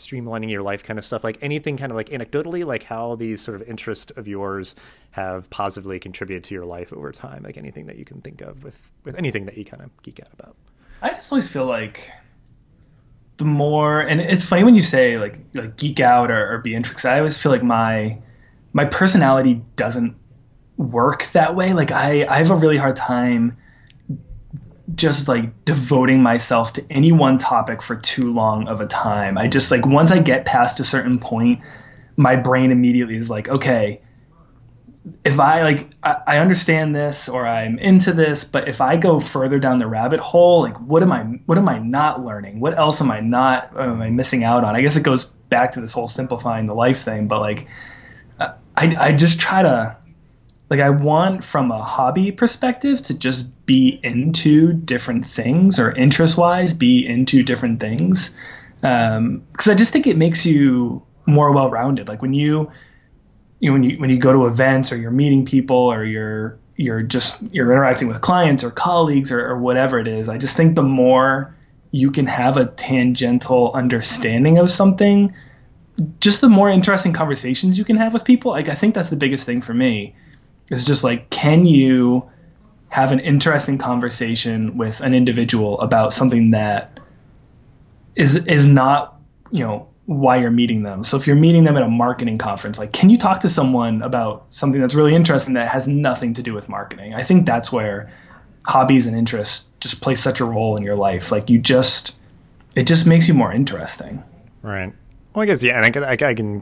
streamlining 0.08 0.50
your 0.50 0.62
life 0.62 0.84
kind 0.84 1.00
of 1.00 1.06
stuff 1.06 1.24
like 1.24 1.38
anything 1.42 1.78
kind 1.78 1.92
of 1.92 1.96
like 1.96 2.10
anecdotally 2.10 2.66
like 2.66 2.84
how 2.84 3.16
these 3.16 3.42
sort 3.42 3.60
of 3.60 3.68
interests 3.68 4.12
of 4.12 4.28
yours 4.28 4.76
have 5.12 5.50
positively 5.50 6.00
contributed 6.00 6.44
to 6.44 6.54
your 6.54 6.66
life 6.66 6.92
over 6.94 7.12
time 7.12 7.44
like 7.44 7.58
anything 7.58 7.86
that 7.86 7.98
you 7.98 8.06
can 8.06 8.22
think 8.22 8.42
of 8.42 8.64
with 8.64 8.92
with 9.04 9.18
anything 9.18 9.46
that 9.46 9.58
you 9.58 9.66
kind 9.66 9.82
of 9.82 9.90
geek 10.02 10.20
out 10.20 10.30
about. 10.34 10.56
I 11.02 11.10
just 11.10 11.32
always 11.32 11.48
feel 11.48 11.66
like 11.66 12.10
the 13.38 13.46
more 13.46 14.02
and 14.02 14.22
it's 14.22 14.46
funny 14.46 14.64
when 14.64 14.76
you 14.76 14.82
say 14.82 15.18
like 15.18 15.40
like 15.54 15.76
geek 15.78 16.00
out 16.00 16.30
or, 16.30 16.54
or 16.54 16.60
be 16.60 16.76
interested 16.76 17.10
i 17.10 17.18
always 17.18 17.36
feel 17.38 17.52
like 17.52 17.64
my 17.64 18.18
my 18.74 18.86
personality 18.86 19.62
doesn't 19.76 20.16
work 20.78 21.30
that 21.34 21.56
way. 21.56 21.74
Like 21.74 21.92
i 21.92 22.26
i 22.28 22.38
have 22.38 22.52
a 22.52 22.56
really 22.56 22.78
hard 22.78 22.96
time 22.96 23.58
just 24.96 25.28
like 25.28 25.66
devoting 25.66 26.22
myself 26.22 26.74
to 26.74 26.86
any 26.90 27.12
one 27.12 27.38
topic 27.38 27.82
for 27.82 27.96
too 27.96 28.34
long 28.34 28.68
of 28.68 28.82
a 28.82 28.86
time. 28.86 29.38
I 29.38 29.48
just 29.48 29.72
like 29.72 29.86
once 29.86 30.12
I 30.12 30.20
get 30.20 30.46
past 30.46 30.80
a 30.80 30.84
certain 30.84 31.20
point, 31.20 31.62
my 32.16 32.36
brain 32.36 32.72
immediately 32.72 33.16
is 33.16 33.30
like, 33.30 33.50
okay, 33.50 34.02
if 35.26 35.40
I 35.40 35.64
like 35.64 35.90
I, 36.02 36.16
I, 36.28 36.38
understand 36.38 36.96
this 36.96 37.28
or 37.28 37.46
I'm 37.46 37.78
into 37.78 38.14
this, 38.14 38.46
but 38.46 38.68
if 38.70 38.80
I 38.80 38.96
go 38.96 39.20
further 39.20 39.60
down 39.60 39.80
the 39.80 39.88
rabbit 39.88 40.20
hole, 40.20 40.62
like 40.62 40.80
what 40.80 41.04
am 41.04 41.12
I 41.12 41.24
what 41.46 41.58
am 41.58 41.68
I 41.68 41.80
not 41.80 42.24
learning? 42.24 42.60
What 42.60 42.78
else 42.78 43.02
am 43.02 43.12
I 43.12 43.20
not 43.20 43.76
uh, 43.76 43.84
am 43.84 44.02
I 44.02 44.10
missing 44.10 44.44
out 44.44 44.64
on? 44.64 44.76
I 44.76 44.82
guess 44.82 44.96
it 44.96 45.04
goes 45.04 45.26
back 45.26 45.74
to 45.74 45.82
this 45.82 45.92
whole 45.92 46.08
simplifying 46.08 46.68
the 46.68 46.74
life 46.74 47.04
thing, 47.04 47.28
but 47.28 47.42
like 47.42 47.68
I 48.40 48.56
I 48.78 49.12
just 49.14 49.40
try 49.40 49.62
to 49.62 49.98
like 50.70 50.80
I 50.80 50.90
want 50.90 51.44
from 51.44 51.72
a 51.72 51.82
hobby 51.82 52.32
perspective 52.32 53.04
to 53.04 53.18
just 53.18 53.66
be 53.66 54.00
into 54.04 54.74
different 54.74 55.26
things 55.26 55.80
or 55.80 55.92
interest 55.92 56.38
wise 56.38 56.74
be 56.74 57.06
into 57.06 57.44
different 57.44 57.80
things 57.80 58.36
because 58.82 59.18
um, 59.18 59.44
I 59.66 59.76
just 59.76 59.94
think 59.94 60.08
it 60.08 60.18
makes 60.18 60.46
you 60.46 61.04
more 61.26 61.52
well 61.52 61.70
rounded. 61.70 62.08
Like 62.08 62.22
when 62.22 62.34
you 62.34 62.72
you 63.60 63.70
know 63.70 63.74
when 63.74 63.84
you 63.84 63.98
when 63.98 64.10
you 64.10 64.18
go 64.18 64.34
to 64.34 64.46
events 64.48 64.92
or 64.92 64.98
you're 64.98 65.12
meeting 65.12 65.46
people 65.46 65.78
or 65.78 66.04
you're 66.04 66.60
you're 66.76 67.04
just 67.04 67.42
you're 67.52 67.72
interacting 67.72 68.08
with 68.08 68.20
clients 68.20 68.64
or 68.64 68.72
colleagues 68.72 69.32
or, 69.32 69.46
or 69.46 69.58
whatever 69.58 70.00
it 70.00 70.08
is. 70.08 70.28
I 70.28 70.38
just 70.38 70.58
think 70.58 70.76
the 70.76 70.84
more 70.84 71.56
you 71.92 72.12
can 72.12 72.26
have 72.26 72.58
a 72.58 72.66
tangential 72.66 73.72
understanding 73.74 74.58
of 74.58 74.70
something, 74.70 75.34
just 76.20 76.42
the 76.42 76.50
more 76.50 76.70
interesting 76.70 77.14
conversations 77.14 77.78
you 77.78 77.86
can 77.86 77.98
have 77.98 78.14
with 78.14 78.26
people. 78.26 78.52
Like 78.52 78.70
I 78.70 78.74
think 78.74 78.96
that's 78.96 79.10
the 79.10 79.16
biggest 79.16 79.46
thing 79.46 79.62
for 79.62 79.74
me 79.74 80.16
it's 80.70 80.84
just 80.84 81.04
like, 81.04 81.30
can 81.30 81.66
you 81.66 82.30
have 82.90 83.12
an 83.12 83.20
interesting 83.20 83.78
conversation 83.78 84.78
with 84.78 85.00
an 85.02 85.14
individual 85.14 85.80
about 85.82 86.14
something 86.14 86.52
that 86.52 87.00
is 88.16 88.36
is 88.36 88.68
not, 88.68 89.20
you 89.50 89.64
know, 89.64 89.88
why 90.06 90.38
you're 90.38 90.52
meeting 90.52 90.84
them. 90.84 91.04
So 91.04 91.18
if 91.18 91.26
you're 91.26 91.36
meeting 91.36 91.64
them 91.64 91.76
at 91.76 91.82
a 91.82 91.88
marketing 91.88 92.38
conference, 92.38 92.78
like 92.78 92.94
can 92.94 93.10
you 93.10 93.18
talk 93.18 93.40
to 93.40 93.50
someone 93.50 94.02
about 94.04 94.46
something 94.52 94.80
that's 94.80 94.94
really 94.94 95.16
interesting 95.16 95.56
that 95.56 95.70
has 95.70 95.88
nothing 95.88 96.36
to 96.36 96.44
do 96.44 96.54
with 96.54 96.70
marketing? 96.70 97.16
I 97.16 97.24
think 97.24 97.46
that's 97.46 97.72
where 97.72 98.12
hobbies 98.66 99.08
and 99.08 99.18
interests 99.18 99.68
just 99.80 100.00
play 100.00 100.16
such 100.16 100.40
a 100.40 100.46
role 100.46 100.78
in 100.78 100.84
your 100.84 100.96
life. 100.96 101.32
Like 101.32 101.50
you 101.50 101.58
just 101.58 102.16
it 102.76 102.86
just 102.86 103.08
makes 103.08 103.28
you 103.28 103.34
more 103.34 103.52
interesting. 103.52 104.24
Right. 104.62 104.94
Well, 105.34 105.44
I 105.44 105.46
guess 105.46 105.64
yeah, 105.64 105.78
and 105.78 105.86
I 105.86 105.90
can, 105.90 106.04
I 106.04 106.34
can 106.36 106.62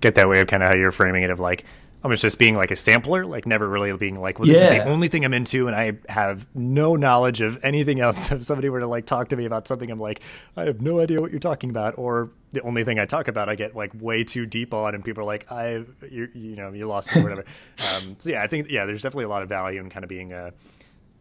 get 0.00 0.14
that 0.14 0.28
way 0.28 0.40
of 0.40 0.46
kind 0.46 0.62
of 0.62 0.68
how 0.68 0.76
you're 0.76 0.92
framing 0.92 1.22
it 1.22 1.30
of 1.30 1.40
like 1.40 1.64
I'm 2.04 2.14
just 2.16 2.38
being 2.38 2.56
like 2.56 2.70
a 2.70 2.76
sampler, 2.76 3.24
like 3.24 3.46
never 3.46 3.68
really 3.68 3.96
being 3.96 4.20
like, 4.20 4.38
well, 4.38 4.48
this 4.48 4.58
yeah. 4.58 4.72
is 4.72 4.84
the 4.84 4.90
only 4.90 5.08
thing 5.08 5.24
I'm 5.24 5.34
into, 5.34 5.68
and 5.68 5.76
I 5.76 5.98
have 6.08 6.46
no 6.54 6.96
knowledge 6.96 7.40
of 7.40 7.62
anything 7.64 8.00
else. 8.00 8.30
If 8.32 8.42
somebody 8.42 8.68
were 8.70 8.80
to 8.80 8.86
like 8.86 9.06
talk 9.06 9.28
to 9.28 9.36
me 9.36 9.44
about 9.44 9.68
something, 9.68 9.90
I'm 9.90 10.00
like, 10.00 10.20
I 10.56 10.64
have 10.64 10.80
no 10.80 11.00
idea 11.00 11.20
what 11.20 11.30
you're 11.30 11.40
talking 11.40 11.70
about, 11.70 11.94
or 11.98 12.30
the 12.52 12.62
only 12.62 12.82
thing 12.82 12.98
I 12.98 13.06
talk 13.06 13.28
about, 13.28 13.48
I 13.48 13.54
get 13.54 13.76
like 13.76 13.92
way 13.94 14.24
too 14.24 14.46
deep 14.46 14.74
on, 14.74 14.94
and 14.94 15.04
people 15.04 15.22
are 15.22 15.26
like, 15.26 15.50
I, 15.52 15.84
you, 16.10 16.28
you 16.34 16.56
know, 16.56 16.72
you 16.72 16.86
lost 16.86 17.14
me, 17.14 17.20
or 17.20 17.24
whatever. 17.24 17.44
um, 17.96 18.16
so 18.18 18.30
yeah, 18.30 18.42
I 18.42 18.46
think 18.46 18.68
yeah, 18.68 18.84
there's 18.84 19.02
definitely 19.02 19.24
a 19.24 19.28
lot 19.28 19.42
of 19.42 19.48
value 19.48 19.80
in 19.80 19.90
kind 19.90 20.04
of 20.04 20.08
being 20.08 20.32
a 20.32 20.52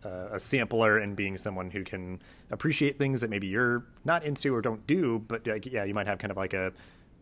a 0.04 0.40
sampler 0.40 0.98
and 0.98 1.16
being 1.16 1.38
someone 1.38 1.70
who 1.70 1.84
can 1.84 2.20
appreciate 2.50 2.98
things 2.98 3.22
that 3.22 3.30
maybe 3.30 3.46
you're 3.46 3.86
not 4.04 4.24
into 4.24 4.54
or 4.56 4.62
don't 4.62 4.86
do, 4.88 5.24
but 5.28 5.46
like, 5.46 5.66
yeah, 5.68 5.84
you 5.84 5.94
might 5.94 6.08
have 6.08 6.18
kind 6.18 6.32
of 6.32 6.38
like 6.38 6.54
a 6.54 6.74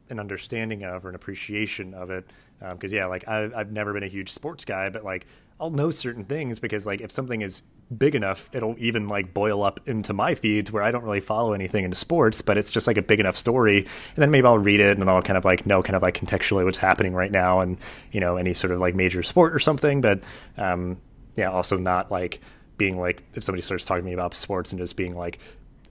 an 0.10 0.19
understanding 0.19 0.84
of 0.84 1.06
or 1.06 1.10
an 1.10 1.15
appreciation 1.15 1.93
of 1.93 2.10
it. 2.10 2.30
Because 2.60 2.93
um, 2.93 2.98
yeah, 2.98 3.06
like 3.06 3.28
I've, 3.28 3.54
I've 3.56 3.72
never 3.72 3.93
been 3.93 4.04
a 4.04 4.08
huge 4.08 4.30
sports 4.30 4.65
guy, 4.65 4.89
but 4.89 5.04
like 5.04 5.26
I'll 5.60 5.69
know 5.69 5.91
certain 5.91 6.26
things 6.26 6.60
because 6.60 6.86
like 6.86 7.02
if 7.02 7.12
something 7.12 7.41
is 7.41 7.63
big 7.95 8.15
enough, 8.15 8.50
it'll 8.54 8.76
even 8.78 9.08
like 9.08 9.34
boil 9.34 9.63
up 9.63 9.80
into 9.88 10.13
my 10.13 10.36
feeds 10.36 10.72
where 10.72 10.84
I 10.84 10.91
don't 10.91 11.04
really 11.04 11.19
follow 11.19 11.54
anything 11.54 11.84
into 11.86 11.98
sports, 11.98 12.41
but 12.41 12.58
it's 12.58 12.69
just 12.69 12.88
like 12.88 12.98
a 12.98 13.02
big 13.02 13.19
enough 13.19 13.36
story, 13.36 13.80
and 13.80 14.17
then 14.17 14.32
maybe 14.32 14.48
I'll 14.48 14.58
read 14.58 14.80
it 14.80 14.98
and 14.98 15.10
I'll 15.10 15.22
kind 15.22 15.38
of 15.38 15.45
like 15.45 15.65
know 15.65 15.84
kind 15.84 15.95
of 15.95 16.02
like 16.02 16.17
contextually 16.17 16.63
what's 16.63 16.78
happening 16.78 17.13
right 17.13 17.32
now 17.32 17.60
and 17.60 17.78
you 18.12 18.19
know 18.19 18.38
any 18.38 18.54
sort 18.54 18.72
of 18.72 18.80
like 18.80 18.95
major 18.95 19.24
sport 19.24 19.54
or 19.54 19.60
something. 19.60 20.02
But 20.02 20.22
um, 20.58 20.98
yeah, 21.36 21.50
also 21.50 21.78
not 21.78 22.12
like 22.12 22.41
being 22.78 22.98
like 22.98 23.24
if 23.36 23.43
somebody 23.43 23.62
starts 23.62 23.86
talking 23.86 24.04
to 24.04 24.08
me 24.08 24.13
about 24.13 24.34
sports 24.34 24.72
and 24.72 24.80
just 24.80 24.95
being 24.95 25.15
like 25.15 25.39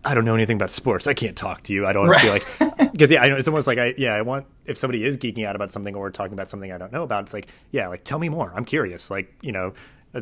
I 0.09 0.15
don't 0.15 0.25
know 0.25 0.35
anything 0.35 0.57
about 0.57 0.71
sports. 0.71 1.07
I 1.07 1.13
can't 1.13 1.37
talk 1.37 1.61
to 1.65 1.75
you. 1.75 1.87
I 1.87 1.93
don't 1.93 2.09
want 2.09 2.23
right. 2.23 2.41
to 2.41 2.57
be 2.59 2.71
like, 2.71 2.93
because 2.93 3.11
yeah, 3.11 3.23
I 3.23 3.29
know 3.29 3.37
it's 3.37 3.47
almost 3.47 3.67
like 3.67 3.77
I, 3.77 3.95
yeah, 3.99 4.15
I 4.15 4.23
want, 4.23 4.47
if 4.65 4.79
somebody 4.79 5.05
is 5.05 5.19
geeking 5.19 5.45
out 5.45 5.55
about 5.55 5.71
something 5.71 5.95
or 5.95 6.11
talking 6.11 6.33
about 6.33 6.49
something 6.49 6.73
I 6.73 6.79
don't 6.79 6.93
know 6.93 7.03
about, 7.03 7.25
it's 7.25 7.35
like, 7.35 7.49
yeah, 7.73 7.89
like 7.89 8.05
tell 8.05 8.19
me 8.19 8.31
more. 8.31 8.51
I'm 8.57 8.65
curious. 8.65 9.11
Like, 9.11 9.35
you 9.43 9.53
know, 9.53 9.75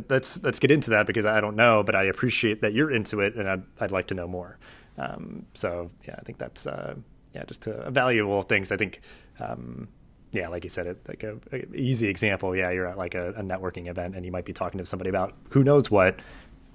let's, 0.08 0.42
let's 0.42 0.58
get 0.58 0.72
into 0.72 0.90
that 0.90 1.06
because 1.06 1.24
I 1.24 1.40
don't 1.40 1.54
know, 1.54 1.84
but 1.84 1.94
I 1.94 2.02
appreciate 2.02 2.62
that 2.62 2.72
you're 2.72 2.90
into 2.90 3.20
it 3.20 3.36
and 3.36 3.48
I'd, 3.48 3.62
I'd 3.78 3.92
like 3.92 4.08
to 4.08 4.14
know 4.14 4.26
more. 4.26 4.58
Um, 4.98 5.46
so 5.54 5.92
yeah, 6.04 6.16
I 6.18 6.22
think 6.22 6.38
that's, 6.38 6.66
uh, 6.66 6.96
yeah, 7.32 7.44
just 7.44 7.68
uh, 7.68 7.88
valuable 7.88 8.42
things. 8.42 8.72
I 8.72 8.76
think, 8.76 9.02
um, 9.38 9.86
yeah, 10.32 10.48
like 10.48 10.64
you 10.64 10.70
said, 10.70 10.88
it 10.88 10.98
like 11.06 11.22
a, 11.22 11.36
a, 11.52 11.64
easy 11.76 12.08
example. 12.08 12.56
Yeah, 12.56 12.72
you're 12.72 12.88
at 12.88 12.98
like 12.98 13.14
a, 13.14 13.28
a 13.34 13.42
networking 13.42 13.86
event 13.86 14.16
and 14.16 14.26
you 14.26 14.32
might 14.32 14.46
be 14.46 14.52
talking 14.52 14.78
to 14.78 14.86
somebody 14.86 15.10
about 15.10 15.32
who 15.50 15.62
knows 15.62 15.92
what. 15.92 16.18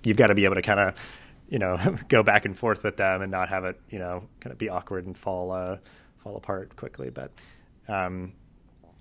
You've 0.04 0.18
got 0.18 0.28
to 0.28 0.36
be 0.36 0.46
able 0.46 0.56
to 0.56 0.62
kind 0.62 0.80
of 0.80 0.96
you 1.52 1.60
know 1.60 1.78
go 2.08 2.24
back 2.24 2.46
and 2.46 2.58
forth 2.58 2.84
with 2.84 2.98
them 2.98 3.22
and 3.22 3.30
not 3.30 3.50
have 3.50 3.66
it 3.66 3.80
you 3.92 4.00
know 4.00 4.24
kind 4.40 4.52
of 4.52 4.58
be 4.58 4.70
awkward 4.70 5.06
and 5.06 5.16
fall 5.16 5.52
uh, 5.52 5.78
fall 6.18 6.36
apart 6.36 6.76
quickly. 6.76 7.12
But 7.12 7.32
um, 7.88 8.34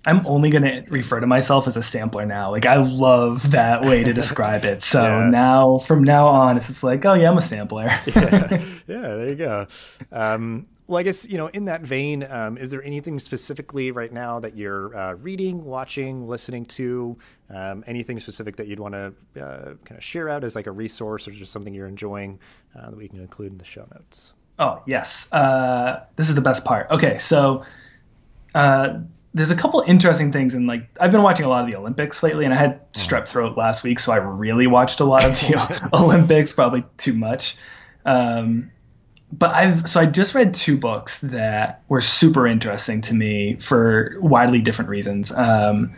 I'm 0.05 0.21
only 0.27 0.49
going 0.49 0.63
to 0.63 0.83
refer 0.89 1.19
to 1.19 1.27
myself 1.27 1.67
as 1.67 1.77
a 1.77 1.83
sampler 1.83 2.25
now. 2.25 2.51
Like 2.51 2.65
I 2.65 2.75
love 2.77 3.51
that 3.51 3.83
way 3.83 4.03
to 4.03 4.13
describe 4.21 4.65
it. 4.65 4.81
So 4.81 5.03
yeah. 5.03 5.29
now, 5.29 5.77
from 5.77 6.03
now 6.03 6.27
on, 6.27 6.57
it's 6.57 6.67
just 6.67 6.83
like, 6.83 7.05
oh 7.05 7.13
yeah, 7.13 7.29
I'm 7.29 7.37
a 7.37 7.41
sampler. 7.41 7.85
yeah. 8.05 8.61
yeah, 8.87 9.01
there 9.01 9.29
you 9.29 9.35
go. 9.35 9.67
Um, 10.11 10.67
well, 10.87 10.99
I 10.99 11.03
guess 11.03 11.27
you 11.27 11.37
know, 11.37 11.47
in 11.47 11.65
that 11.65 11.81
vein, 11.81 12.23
um, 12.29 12.57
is 12.57 12.69
there 12.71 12.83
anything 12.83 13.19
specifically 13.19 13.91
right 13.91 14.11
now 14.11 14.39
that 14.39 14.57
you're 14.57 14.95
uh, 14.95 15.13
reading, 15.13 15.63
watching, 15.65 16.27
listening 16.27 16.65
to? 16.65 17.17
Um, 17.49 17.83
anything 17.87 18.19
specific 18.19 18.55
that 18.57 18.67
you'd 18.67 18.79
want 18.79 18.93
to 18.93 19.13
uh, 19.41 19.73
kind 19.85 19.97
of 19.97 20.03
share 20.03 20.29
out 20.29 20.43
as 20.43 20.55
like 20.55 20.67
a 20.67 20.71
resource 20.71 21.27
or 21.27 21.31
just 21.31 21.51
something 21.51 21.73
you're 21.73 21.87
enjoying 21.87 22.39
uh, 22.77 22.89
that 22.89 22.95
we 22.95 23.07
can 23.07 23.19
include 23.19 23.51
in 23.51 23.57
the 23.57 23.65
show 23.65 23.85
notes? 23.93 24.33
Oh 24.59 24.81
yes, 24.85 25.31
uh, 25.31 26.03
this 26.15 26.29
is 26.29 26.35
the 26.35 26.41
best 26.41 26.65
part. 26.65 26.89
Okay, 26.91 27.17
so 27.17 27.63
uh, 28.53 28.99
there's 29.33 29.51
a 29.51 29.55
couple 29.55 29.81
interesting 29.87 30.31
things 30.31 30.53
and 30.53 30.67
like 30.67 30.87
I've 30.99 31.11
been 31.11 31.23
watching 31.23 31.45
a 31.45 31.49
lot 31.49 31.63
of 31.63 31.71
the 31.71 31.77
Olympics 31.77 32.21
lately 32.21 32.45
and 32.45 32.53
I 32.53 32.57
had 32.57 32.93
mm. 32.93 32.99
strep 32.99 33.27
throat 33.27 33.57
last 33.57 33.83
week 33.83 33.99
so 33.99 34.11
I 34.11 34.17
really 34.17 34.67
watched 34.67 34.99
a 34.99 35.05
lot 35.05 35.23
of 35.23 35.31
the 35.39 35.89
Olympics 35.93 36.51
probably 36.51 36.83
too 36.97 37.13
much 37.13 37.55
um, 38.05 38.71
but 39.31 39.53
I've 39.53 39.89
so 39.89 40.01
I 40.01 40.05
just 40.05 40.35
read 40.35 40.53
two 40.53 40.77
books 40.77 41.19
that 41.19 41.83
were 41.87 42.01
super 42.01 42.45
interesting 42.45 43.01
to 43.01 43.13
me 43.13 43.55
for 43.55 44.15
widely 44.19 44.61
different 44.61 44.89
reasons. 44.89 45.31
Um, 45.31 45.93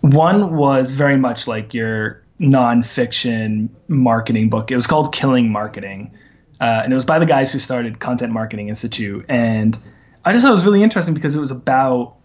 one 0.00 0.54
was 0.54 0.92
very 0.92 1.16
much 1.16 1.46
like 1.46 1.72
your 1.72 2.22
nonfiction 2.38 3.70
marketing 3.88 4.50
book. 4.50 4.70
It 4.70 4.76
was 4.76 4.86
called 4.86 5.14
Killing 5.14 5.50
Marketing, 5.50 6.12
uh, 6.60 6.82
and 6.84 6.92
it 6.92 6.94
was 6.94 7.06
by 7.06 7.18
the 7.18 7.26
guys 7.26 7.52
who 7.52 7.58
started 7.58 8.00
Content 8.00 8.32
Marketing 8.32 8.68
Institute. 8.68 9.24
And 9.28 9.78
I 10.24 10.32
just 10.32 10.44
thought 10.44 10.50
it 10.50 10.54
was 10.54 10.66
really 10.66 10.82
interesting 10.82 11.14
because 11.14 11.36
it 11.36 11.40
was 11.40 11.50
about 11.50 12.16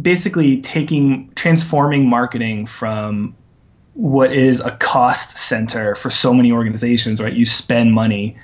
basically 0.00 0.62
taking 0.62 1.30
transforming 1.34 2.08
marketing 2.08 2.64
from 2.64 3.36
what 3.92 4.32
is 4.32 4.60
a 4.60 4.70
cost 4.70 5.36
center 5.36 5.94
for 5.94 6.08
so 6.08 6.32
many 6.32 6.52
organizations. 6.52 7.20
Right, 7.20 7.34
you 7.34 7.44
spend 7.44 7.92
money 7.92 8.38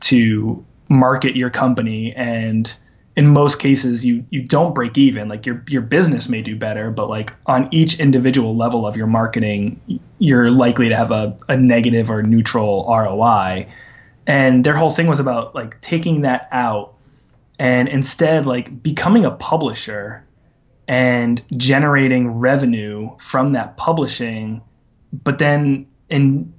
to 0.00 0.64
market 0.88 1.36
your 1.36 1.50
company 1.50 2.12
and 2.14 2.74
in 3.16 3.26
most 3.26 3.58
cases 3.58 4.04
you 4.04 4.24
you 4.30 4.42
don't 4.42 4.74
break 4.74 4.96
even. 4.98 5.28
Like 5.28 5.46
your 5.46 5.62
your 5.68 5.82
business 5.82 6.28
may 6.28 6.42
do 6.42 6.56
better 6.56 6.90
but 6.90 7.08
like 7.08 7.32
on 7.46 7.68
each 7.70 8.00
individual 8.00 8.56
level 8.56 8.86
of 8.86 8.96
your 8.96 9.06
marketing 9.06 9.80
you're 10.18 10.50
likely 10.50 10.88
to 10.88 10.96
have 10.96 11.10
a, 11.10 11.36
a 11.48 11.56
negative 11.56 12.10
or 12.10 12.22
neutral 12.22 12.86
ROI 12.88 13.68
and 14.26 14.64
their 14.64 14.74
whole 14.74 14.90
thing 14.90 15.06
was 15.06 15.20
about 15.20 15.54
like 15.54 15.80
taking 15.80 16.22
that 16.22 16.48
out 16.52 16.94
and 17.58 17.88
instead 17.88 18.46
like 18.46 18.82
becoming 18.82 19.24
a 19.24 19.30
publisher 19.30 20.24
and 20.88 21.42
generating 21.56 22.38
revenue 22.38 23.10
from 23.18 23.52
that 23.52 23.76
publishing 23.76 24.60
but 25.12 25.38
then 25.38 25.86
in 26.08 26.52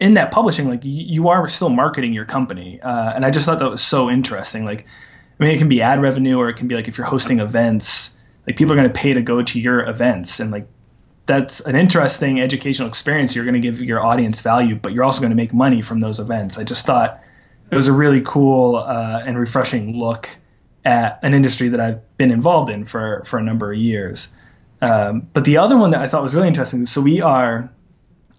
in 0.00 0.14
that 0.14 0.30
publishing, 0.30 0.68
like 0.68 0.80
you, 0.82 1.28
are 1.28 1.48
still 1.48 1.70
marketing 1.70 2.12
your 2.12 2.24
company. 2.24 2.80
Uh, 2.80 3.12
and 3.14 3.24
I 3.24 3.30
just 3.30 3.46
thought 3.46 3.58
that 3.58 3.70
was 3.70 3.82
so 3.82 4.08
interesting. 4.08 4.64
Like 4.64 4.86
I 5.38 5.44
mean, 5.44 5.54
it 5.54 5.58
can 5.58 5.68
be 5.68 5.82
ad 5.82 6.00
revenue 6.02 6.38
or 6.38 6.48
it 6.48 6.54
can 6.54 6.68
be 6.68 6.74
like 6.74 6.88
if 6.88 6.98
you're 6.98 7.06
hosting 7.06 7.40
events, 7.40 8.16
like 8.46 8.56
people 8.56 8.72
are 8.72 8.76
going 8.76 8.92
to 8.92 8.98
pay 8.98 9.12
to 9.12 9.22
go 9.22 9.42
to 9.42 9.60
your 9.60 9.86
events 9.86 10.40
and 10.40 10.50
like 10.50 10.66
that's 11.26 11.60
an 11.60 11.76
interesting 11.76 12.40
educational 12.40 12.88
experience. 12.88 13.36
You're 13.36 13.44
going 13.44 13.54
to 13.54 13.60
give 13.60 13.82
your 13.82 14.02
audience 14.02 14.40
value, 14.40 14.74
but 14.74 14.92
you're 14.92 15.04
also 15.04 15.20
going 15.20 15.30
to 15.30 15.36
make 15.36 15.52
money 15.52 15.82
from 15.82 16.00
those 16.00 16.18
events. 16.18 16.58
I 16.58 16.64
just 16.64 16.86
thought 16.86 17.22
it 17.70 17.74
was 17.74 17.86
a 17.86 17.92
really 17.92 18.22
cool 18.22 18.76
uh, 18.76 19.22
and 19.26 19.38
refreshing 19.38 19.98
look 19.98 20.30
at 20.86 21.18
an 21.22 21.34
industry 21.34 21.68
that 21.68 21.80
I've 21.80 22.16
been 22.16 22.30
involved 22.30 22.70
in 22.70 22.86
for 22.86 23.22
for 23.26 23.38
a 23.38 23.42
number 23.42 23.72
of 23.72 23.78
years. 23.78 24.28
Um, 24.80 25.28
but 25.32 25.44
the 25.44 25.58
other 25.58 25.76
one 25.76 25.90
that 25.90 26.00
I 26.00 26.06
thought 26.06 26.22
was 26.22 26.34
really 26.34 26.48
interesting. 26.48 26.86
So 26.86 27.00
we 27.00 27.20
are 27.20 27.70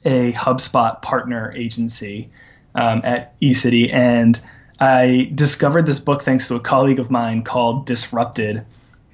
a 0.05 0.31
HubSpot 0.33 1.01
partner 1.01 1.51
agency 1.55 2.29
um, 2.75 3.01
at 3.03 3.39
eCity, 3.39 3.93
and 3.93 4.39
I 4.79 5.31
discovered 5.33 5.85
this 5.85 5.99
book 5.99 6.21
thanks 6.21 6.47
to 6.47 6.55
a 6.55 6.59
colleague 6.59 6.99
of 6.99 7.12
mine 7.12 7.43
called 7.43 7.85
Disrupted 7.85 8.65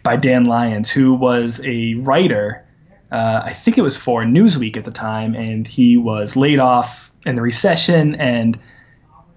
by 0.03 0.15
Dan 0.15 0.45
Lyons, 0.45 0.91
who 0.91 1.13
was 1.13 1.59
a 1.65 1.95
writer. 1.95 2.63
Uh, 3.11 3.41
I 3.45 3.53
think 3.53 3.77
it 3.77 3.81
was 3.81 3.97
for 3.97 4.23
Newsweek 4.23 4.77
at 4.77 4.85
the 4.85 4.91
time, 4.91 5.35
and 5.35 5.67
he 5.67 5.97
was 5.97 6.35
laid 6.35 6.59
off 6.59 7.11
in 7.25 7.35
the 7.35 7.41
recession 7.41 8.15
and 8.15 8.59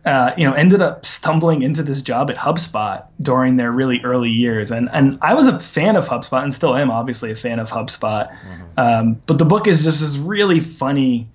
uh, 0.09 0.33
you 0.39 0.45
know, 0.49 0.55
ended 0.55 0.81
up 0.81 1.05
stumbling 1.05 1.63
into 1.63 1.83
this 1.83 2.01
job 2.01 2.31
at 2.31 2.37
HubSpot 2.37 3.07
during 3.21 3.57
their 3.57 3.71
really 3.71 4.01
early 4.05 4.31
years. 4.31 4.71
And 4.71 4.89
and 4.91 5.19
I 5.21 5.35
was 5.35 5.47
a 5.47 5.61
fan 5.61 5.97
of 5.97 6.09
HubSpot 6.09 6.43
and 6.43 6.55
still 6.55 6.75
am 6.75 6.91
obviously 6.91 7.31
a 7.31 7.37
fan 7.37 7.59
of 7.59 7.69
HubSpot. 7.69 8.31
Mm-hmm. 8.31 8.81
Um, 8.81 9.23
but 9.27 9.39
the 9.39 9.45
book 9.45 9.67
is 9.67 9.85
just 9.85 10.01
this 10.01 10.17
really 10.17 10.61
funny 10.61 11.29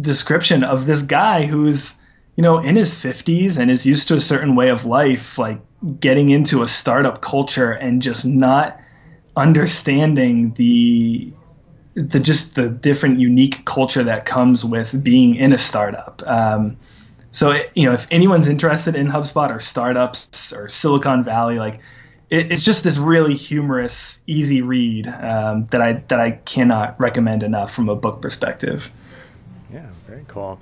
description 0.00 0.64
of 0.64 0.86
this 0.86 1.02
guy 1.02 1.46
who's 1.46 1.94
you 2.36 2.42
know 2.42 2.58
in 2.58 2.76
his 2.76 2.94
50s 2.94 3.58
and 3.58 3.70
is 3.70 3.86
used 3.86 4.08
to 4.08 4.16
a 4.16 4.20
certain 4.20 4.54
way 4.54 4.68
of 4.70 4.84
life, 4.84 5.38
like 5.38 5.60
getting 6.00 6.28
into 6.28 6.62
a 6.62 6.68
startup 6.68 7.20
culture 7.20 7.72
and 7.72 8.02
just 8.02 8.24
not 8.24 8.78
understanding 9.36 10.52
the 10.54 11.32
the 11.94 12.20
just 12.20 12.54
the 12.54 12.68
different 12.68 13.20
unique 13.20 13.64
culture 13.64 14.04
that 14.04 14.24
comes 14.24 14.64
with 14.64 15.02
being 15.02 15.36
in 15.36 15.52
a 15.52 15.58
startup. 15.58 16.22
Um, 16.24 16.78
so 17.30 17.60
you 17.74 17.88
know, 17.88 17.94
if 17.94 18.06
anyone's 18.10 18.48
interested 18.48 18.94
in 18.94 19.08
HubSpot 19.08 19.50
or 19.50 19.60
startups 19.60 20.52
or 20.52 20.68
Silicon 20.68 21.24
Valley, 21.24 21.58
like 21.58 21.80
it, 22.30 22.52
it's 22.52 22.64
just 22.64 22.84
this 22.84 22.98
really 22.98 23.34
humorous, 23.34 24.20
easy 24.26 24.62
read 24.62 25.06
um, 25.06 25.66
that 25.66 25.80
I 25.80 25.92
that 26.08 26.20
I 26.20 26.32
cannot 26.32 27.00
recommend 27.00 27.42
enough 27.42 27.74
from 27.74 27.88
a 27.88 27.96
book 27.96 28.22
perspective. 28.22 28.90
Yeah, 29.72 29.86
very 30.06 30.24
cool. 30.28 30.60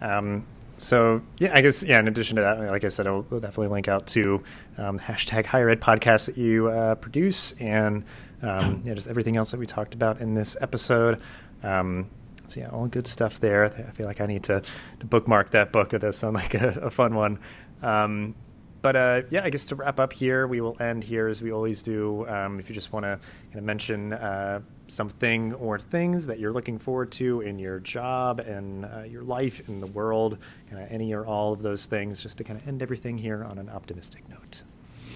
Um, 0.00 0.46
so 0.78 1.22
yeah, 1.38 1.50
I 1.54 1.60
guess 1.60 1.82
yeah. 1.82 1.98
In 1.98 2.08
addition 2.08 2.36
to 2.36 2.42
that, 2.42 2.58
like 2.60 2.84
I 2.84 2.88
said, 2.88 3.06
I'll 3.06 3.22
definitely 3.22 3.68
link 3.68 3.88
out 3.88 4.06
to 4.08 4.42
um, 4.76 4.98
hashtag 4.98 5.46
Higher 5.46 5.68
Ed 5.68 5.80
podcast 5.80 6.26
that 6.26 6.38
you 6.38 6.68
uh, 6.68 6.94
produce 6.94 7.52
and 7.52 8.04
um, 8.42 8.82
yeah, 8.84 8.94
just 8.94 9.08
everything 9.08 9.36
else 9.36 9.50
that 9.50 9.58
we 9.58 9.66
talked 9.66 9.94
about 9.94 10.20
in 10.20 10.34
this 10.34 10.56
episode. 10.60 11.20
Um, 11.62 12.08
so 12.46 12.60
yeah, 12.60 12.68
all 12.68 12.86
good 12.86 13.06
stuff 13.06 13.40
there. 13.40 13.64
I 13.66 13.90
feel 13.90 14.06
like 14.06 14.20
I 14.20 14.26
need 14.26 14.44
to, 14.44 14.62
to 15.00 15.06
bookmark 15.06 15.50
that 15.50 15.72
book. 15.72 15.92
It 15.92 15.98
does 15.98 16.16
sound 16.16 16.34
like 16.34 16.54
a, 16.54 16.68
a 16.82 16.90
fun 16.90 17.14
one. 17.14 17.38
Um, 17.82 18.34
but 18.80 18.96
uh, 18.96 19.22
yeah, 19.30 19.42
I 19.44 19.50
guess 19.50 19.66
to 19.66 19.74
wrap 19.74 19.98
up 19.98 20.12
here, 20.12 20.46
we 20.46 20.60
will 20.60 20.76
end 20.80 21.04
here 21.04 21.28
as 21.28 21.42
we 21.42 21.52
always 21.52 21.82
do. 21.82 22.26
Um, 22.28 22.60
if 22.60 22.68
you 22.68 22.74
just 22.74 22.92
want 22.92 23.04
to 23.04 23.18
kind 23.48 23.58
of 23.58 23.64
mention 23.64 24.12
uh, 24.12 24.60
something 24.86 25.54
or 25.54 25.78
things 25.78 26.26
that 26.26 26.38
you're 26.38 26.52
looking 26.52 26.78
forward 26.78 27.10
to 27.12 27.40
in 27.40 27.58
your 27.58 27.80
job 27.80 28.40
and 28.40 28.84
uh, 28.84 29.02
your 29.02 29.22
life 29.22 29.68
in 29.68 29.80
the 29.80 29.86
world, 29.86 30.38
kind 30.70 30.82
of 30.82 30.90
any 30.92 31.12
or 31.12 31.26
all 31.26 31.52
of 31.52 31.62
those 31.62 31.86
things, 31.86 32.22
just 32.22 32.38
to 32.38 32.44
kind 32.44 32.60
of 32.60 32.68
end 32.68 32.82
everything 32.82 33.18
here 33.18 33.44
on 33.44 33.58
an 33.58 33.68
optimistic 33.68 34.28
note. 34.28 34.62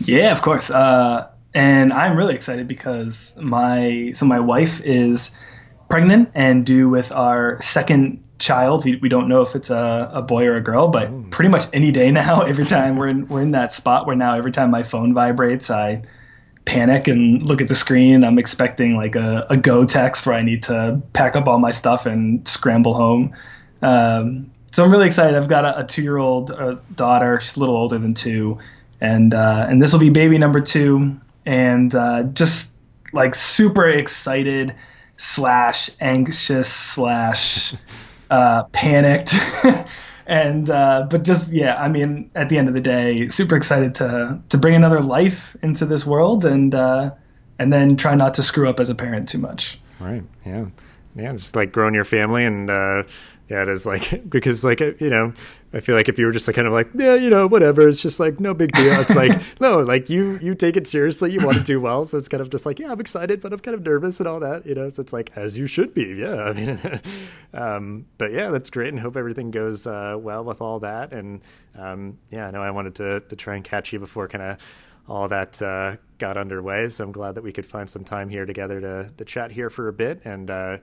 Yeah, 0.01 0.33
of 0.33 0.43
course. 0.43 0.71
Uh, 0.71 1.29
and 1.55 1.93
I'm 1.93 2.17
really 2.17 2.35
excited 2.35 2.67
because 2.67 3.37
my 3.37 4.13
so 4.15 4.27
my 4.27 4.41
wife 4.41 4.81
is 4.81 5.31
pregnant 5.89 6.31
and 6.35 6.65
due 6.65 6.89
with 6.89 7.13
our 7.13 7.61
second 7.61 8.25
child. 8.43 8.85
We, 8.85 8.97
we 8.97 9.09
don't 9.09 9.29
know 9.29 9.43
if 9.43 9.55
it's 9.55 9.71
a, 9.71 10.11
a 10.13 10.23
boy 10.23 10.47
or 10.47 10.55
a 10.55 10.61
girl, 10.61 10.89
but 10.89 11.11
mm. 11.11 11.31
pretty 11.31 11.49
much 11.49 11.65
any 11.73 11.93
day 11.93 12.11
now, 12.11 12.43
every 12.47 12.67
time 12.67 12.97
we're 12.97 13.09
in, 13.09 13.29
we're 13.29 13.43
in 13.43 13.53
that 13.53 13.73
spot 13.73 14.07
where 14.07 14.17
now 14.17 14.35
every 14.35 14.53
time 14.53 14.71
my 14.71 14.83
phone 14.83 15.15
vibrates, 15.15 15.71
I 15.71 16.03
panic 16.65 17.09
and 17.09 17.43
look 17.43 17.61
at 17.61 17.69
the 17.69 17.75
screen. 17.75 18.25
I'm 18.25 18.39
expecting 18.39 18.97
like 18.97 19.17
a, 19.17 19.47
a 19.51 19.57
go 19.57 19.85
text 19.85 20.27
where 20.27 20.37
I 20.37 20.43
need 20.43 20.65
to 20.65 21.03
pack 21.13 21.37
up 21.37 21.47
all 21.49 21.59
my 21.59 21.73
stuff 21.73 22.07
and 22.07 22.47
scramble 22.47 22.95
home. 22.95 23.35
Um, 23.81 24.51
so 24.73 24.85
I'm 24.85 24.91
really 24.91 25.07
excited. 25.07 25.37
I've 25.37 25.49
got 25.49 25.65
a, 25.65 25.81
a 25.81 25.85
two 25.85 26.03
year 26.03 26.17
old 26.17 26.51
uh, 26.51 26.77
daughter. 26.95 27.41
She's 27.41 27.57
a 27.57 27.61
little 27.61 27.77
older 27.77 27.99
than 27.99 28.15
two. 28.15 28.59
And, 29.01 29.35
uh, 29.35 29.67
and 29.69 29.83
this 29.83 29.93
will 29.93 30.01
be 30.01 30.11
baby 30.11 30.39
number 30.39 30.61
two. 30.61 31.21
And 31.45 31.93
uh, 31.95 32.23
just 32.23 32.71
like 33.13 33.35
super 33.35 33.89
excited 33.89 34.75
slash 35.17 35.91
anxious 36.01 36.73
slash 36.73 37.75
uh, 38.33 38.65
panicked. 38.73 39.35
and 40.27 40.71
uh, 40.71 41.07
but 41.11 41.23
just 41.23 41.53
yeah, 41.53 41.77
I 41.77 41.89
mean, 41.89 42.31
at 42.35 42.49
the 42.49 42.57
end 42.57 42.69
of 42.69 42.75
the 42.75 42.81
day, 42.81 43.29
super 43.29 43.57
excited 43.57 43.97
to 43.97 44.41
to 44.49 44.59
bring 44.59 44.75
another 44.75 45.01
life 45.01 45.55
into 45.63 45.85
this 45.85 46.07
world 46.07 46.47
and 46.47 46.75
uh, 46.75 47.11
and 47.59 47.73
then 47.73 47.97
try 47.97 48.15
not 48.15 48.35
to 48.35 48.43
screw 48.43 48.69
up 48.69 48.81
as 48.81 48.89
a 48.89 48.95
parent 48.95 49.29
too 49.29 49.39
much. 49.39 49.79
Right. 50.01 50.25
Yeah. 50.47 50.67
Yeah. 51.15 51.33
Just 51.35 51.55
like 51.55 51.73
growing 51.73 51.95
your 51.95 52.05
family 52.05 52.45
and 52.47 52.71
uh, 52.71 53.03
yeah, 53.53 53.65
it 53.65 53.69
is 53.69 53.85
like 53.85 54.29
because 54.31 54.65
like 54.65 54.81
you 54.81 55.11
know, 55.11 55.35
I 55.75 55.81
feel 55.81 55.95
like 55.95 56.09
if 56.09 56.19
you 56.19 56.25
were 56.25 56.33
just 56.33 56.49
like 56.49 56.57
kind 56.57 56.67
of 56.67 56.73
like 56.73 56.89
yeah, 56.95 57.15
you 57.15 57.29
know, 57.29 57.47
whatever, 57.47 57.87
it's 57.87 58.01
just 58.01 58.19
like 58.19 58.41
no 58.41 58.55
big 58.55 58.73
deal. 58.73 58.99
It's 58.99 59.15
like 59.15 59.39
no, 59.61 59.81
like 59.81 60.09
you 60.09 60.39
you 60.41 60.55
take 60.55 60.79
it 60.79 60.87
seriously, 60.87 61.33
you 61.33 61.45
want 61.45 61.59
to 61.59 61.63
do 61.63 61.79
well, 61.79 62.07
so 62.07 62.17
it's 62.17 62.29
kind 62.29 62.41
of 62.41 62.49
just 62.49 62.65
like 62.65 62.79
yeah, 62.79 62.91
I'm 62.91 63.01
excited, 63.01 63.43
but 63.43 63.53
I'm 63.53 63.59
kind 63.59 63.75
of 63.75 63.83
nervous 63.83 64.21
and 64.21 64.27
all 64.29 64.41
that, 64.41 64.65
you 64.65 64.75
know. 64.75 64.89
So 64.89 65.03
it's 65.03 65.13
like 65.13 65.33
as 65.37 65.59
you 65.59 65.67
should 65.67 65.93
be, 65.93 66.15
yeah. 66.19 66.43
I 66.45 66.53
mean, 66.55 67.01
um, 67.53 68.07
but 68.17 68.33
yeah, 68.33 68.51
that's 68.51 68.71
great, 68.71 68.89
and 68.89 68.99
hope 68.99 69.19
everything 69.19 69.51
goes 69.51 69.87
uh, 69.87 70.17
well 70.19 70.45
with 70.45 70.63
all 70.63 70.81
that. 70.81 71.13
And 71.13 71.43
um, 71.77 72.19
yeah, 72.31 72.47
I 72.47 72.51
know 72.53 72.63
I 72.63 72.71
wanted 72.71 72.95
to 72.97 73.21
to 73.21 73.37
try 73.37 73.57
and 73.57 73.65
catch 73.65 73.93
you 73.93 73.99
before 73.99 74.29
kind 74.29 74.43
of 74.43 74.57
all 75.09 75.29
that 75.29 75.61
uh, 75.61 75.97
got 76.17 76.39
underway. 76.39 76.89
So 76.89 77.05
I'm 77.05 77.13
glad 77.13 77.35
that 77.35 77.45
we 77.45 77.53
could 77.53 77.67
find 77.67 77.91
some 77.91 78.05
time 78.05 78.31
here 78.31 78.47
together 78.47 78.81
to 78.81 79.11
to 79.15 79.25
chat 79.27 79.51
here 79.51 79.69
for 79.69 79.89
a 79.89 79.93
bit 79.93 80.23
and. 80.25 80.51
Uh, 80.51 80.79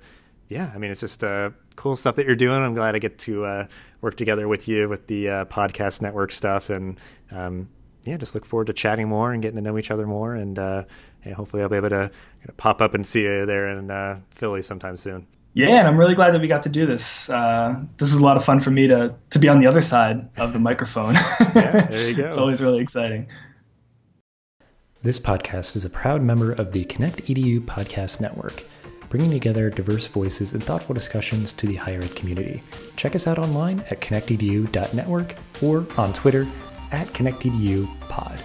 yeah, 0.49 0.71
I 0.73 0.79
mean, 0.79 0.89
it's 0.89 1.01
just 1.01 1.23
uh, 1.23 1.51
cool 1.75 1.95
stuff 1.95 2.15
that 2.15 2.25
you're 2.25 2.35
doing. 2.35 2.61
I'm 2.61 2.73
glad 2.73 2.95
I 2.95 2.99
get 2.99 3.19
to 3.19 3.45
uh, 3.45 3.67
work 4.01 4.17
together 4.17 4.47
with 4.47 4.67
you 4.67 4.89
with 4.89 5.05
the 5.05 5.29
uh, 5.29 5.45
podcast 5.45 6.01
network 6.01 6.31
stuff, 6.31 6.71
and 6.71 6.99
um, 7.31 7.69
yeah, 8.03 8.17
just 8.17 8.33
look 8.33 8.45
forward 8.45 8.67
to 8.67 8.73
chatting 8.73 9.07
more 9.07 9.31
and 9.31 9.43
getting 9.43 9.57
to 9.57 9.61
know 9.61 9.77
each 9.77 9.91
other 9.91 10.07
more. 10.07 10.33
And 10.33 10.57
uh, 10.57 10.83
yeah, 11.23 11.33
hopefully, 11.33 11.61
I'll 11.61 11.69
be 11.69 11.75
able 11.75 11.89
to 11.89 12.11
pop 12.57 12.81
up 12.81 12.95
and 12.95 13.05
see 13.05 13.21
you 13.21 13.45
there 13.45 13.69
in 13.69 13.91
uh, 13.91 14.19
Philly 14.31 14.63
sometime 14.63 14.97
soon. 14.97 15.27
Yeah, 15.53 15.69
and 15.69 15.87
I'm 15.87 15.97
really 15.97 16.15
glad 16.15 16.33
that 16.33 16.41
we 16.41 16.47
got 16.47 16.63
to 16.63 16.69
do 16.69 16.87
this. 16.87 17.29
Uh, 17.29 17.83
this 17.97 18.09
is 18.09 18.15
a 18.15 18.23
lot 18.23 18.35
of 18.35 18.43
fun 18.43 18.59
for 18.59 18.71
me 18.71 18.87
to 18.87 19.13
to 19.29 19.39
be 19.39 19.49
on 19.49 19.59
the 19.59 19.67
other 19.67 19.81
side 19.81 20.29
of 20.37 20.51
the 20.51 20.59
microphone. 20.59 21.13
yeah, 21.39 21.85
there 21.85 22.09
you 22.09 22.15
go. 22.17 22.27
it's 22.27 22.37
always 22.37 22.59
really 22.59 22.79
exciting. 22.79 23.27
This 25.03 25.19
podcast 25.19 25.75
is 25.75 25.85
a 25.85 25.89
proud 25.89 26.23
member 26.23 26.51
of 26.51 26.71
the 26.71 26.85
Connect 26.85 27.23
EDU 27.25 27.61
Podcast 27.61 28.19
Network 28.19 28.63
bringing 29.09 29.31
together 29.31 29.69
diverse 29.69 30.07
voices 30.07 30.53
and 30.53 30.63
thoughtful 30.63 30.93
discussions 30.93 31.53
to 31.53 31.67
the 31.67 31.75
higher 31.75 32.01
ed 32.01 32.15
community. 32.15 32.63
Check 32.95 33.15
us 33.15 33.27
out 33.27 33.39
online 33.39 33.81
at 33.89 34.01
connectedu.network 34.01 35.35
or 35.61 35.85
on 35.97 36.13
Twitter 36.13 36.47
at 36.91 37.07
connectedupod. 37.07 38.39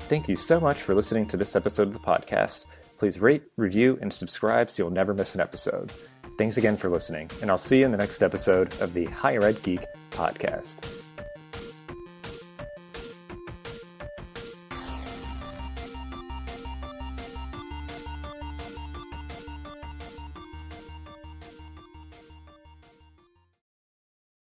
Thank 0.00 0.28
you 0.28 0.34
so 0.34 0.58
much 0.58 0.82
for 0.82 0.94
listening 0.94 1.26
to 1.26 1.36
this 1.36 1.54
episode 1.54 1.88
of 1.88 1.92
the 1.92 2.00
podcast. 2.00 2.66
Please 2.98 3.20
rate, 3.20 3.44
review, 3.56 3.98
and 4.02 4.12
subscribe 4.12 4.70
so 4.70 4.82
you'll 4.82 4.90
never 4.90 5.14
miss 5.14 5.34
an 5.34 5.40
episode. 5.40 5.92
Thanks 6.36 6.56
again 6.56 6.76
for 6.76 6.90
listening, 6.90 7.30
and 7.42 7.50
I'll 7.50 7.58
see 7.58 7.78
you 7.78 7.84
in 7.84 7.90
the 7.90 7.96
next 7.96 8.22
episode 8.22 8.78
of 8.80 8.92
the 8.92 9.04
Higher 9.06 9.44
Ed 9.44 9.62
Geek 9.62 9.80
podcast. 10.10 10.99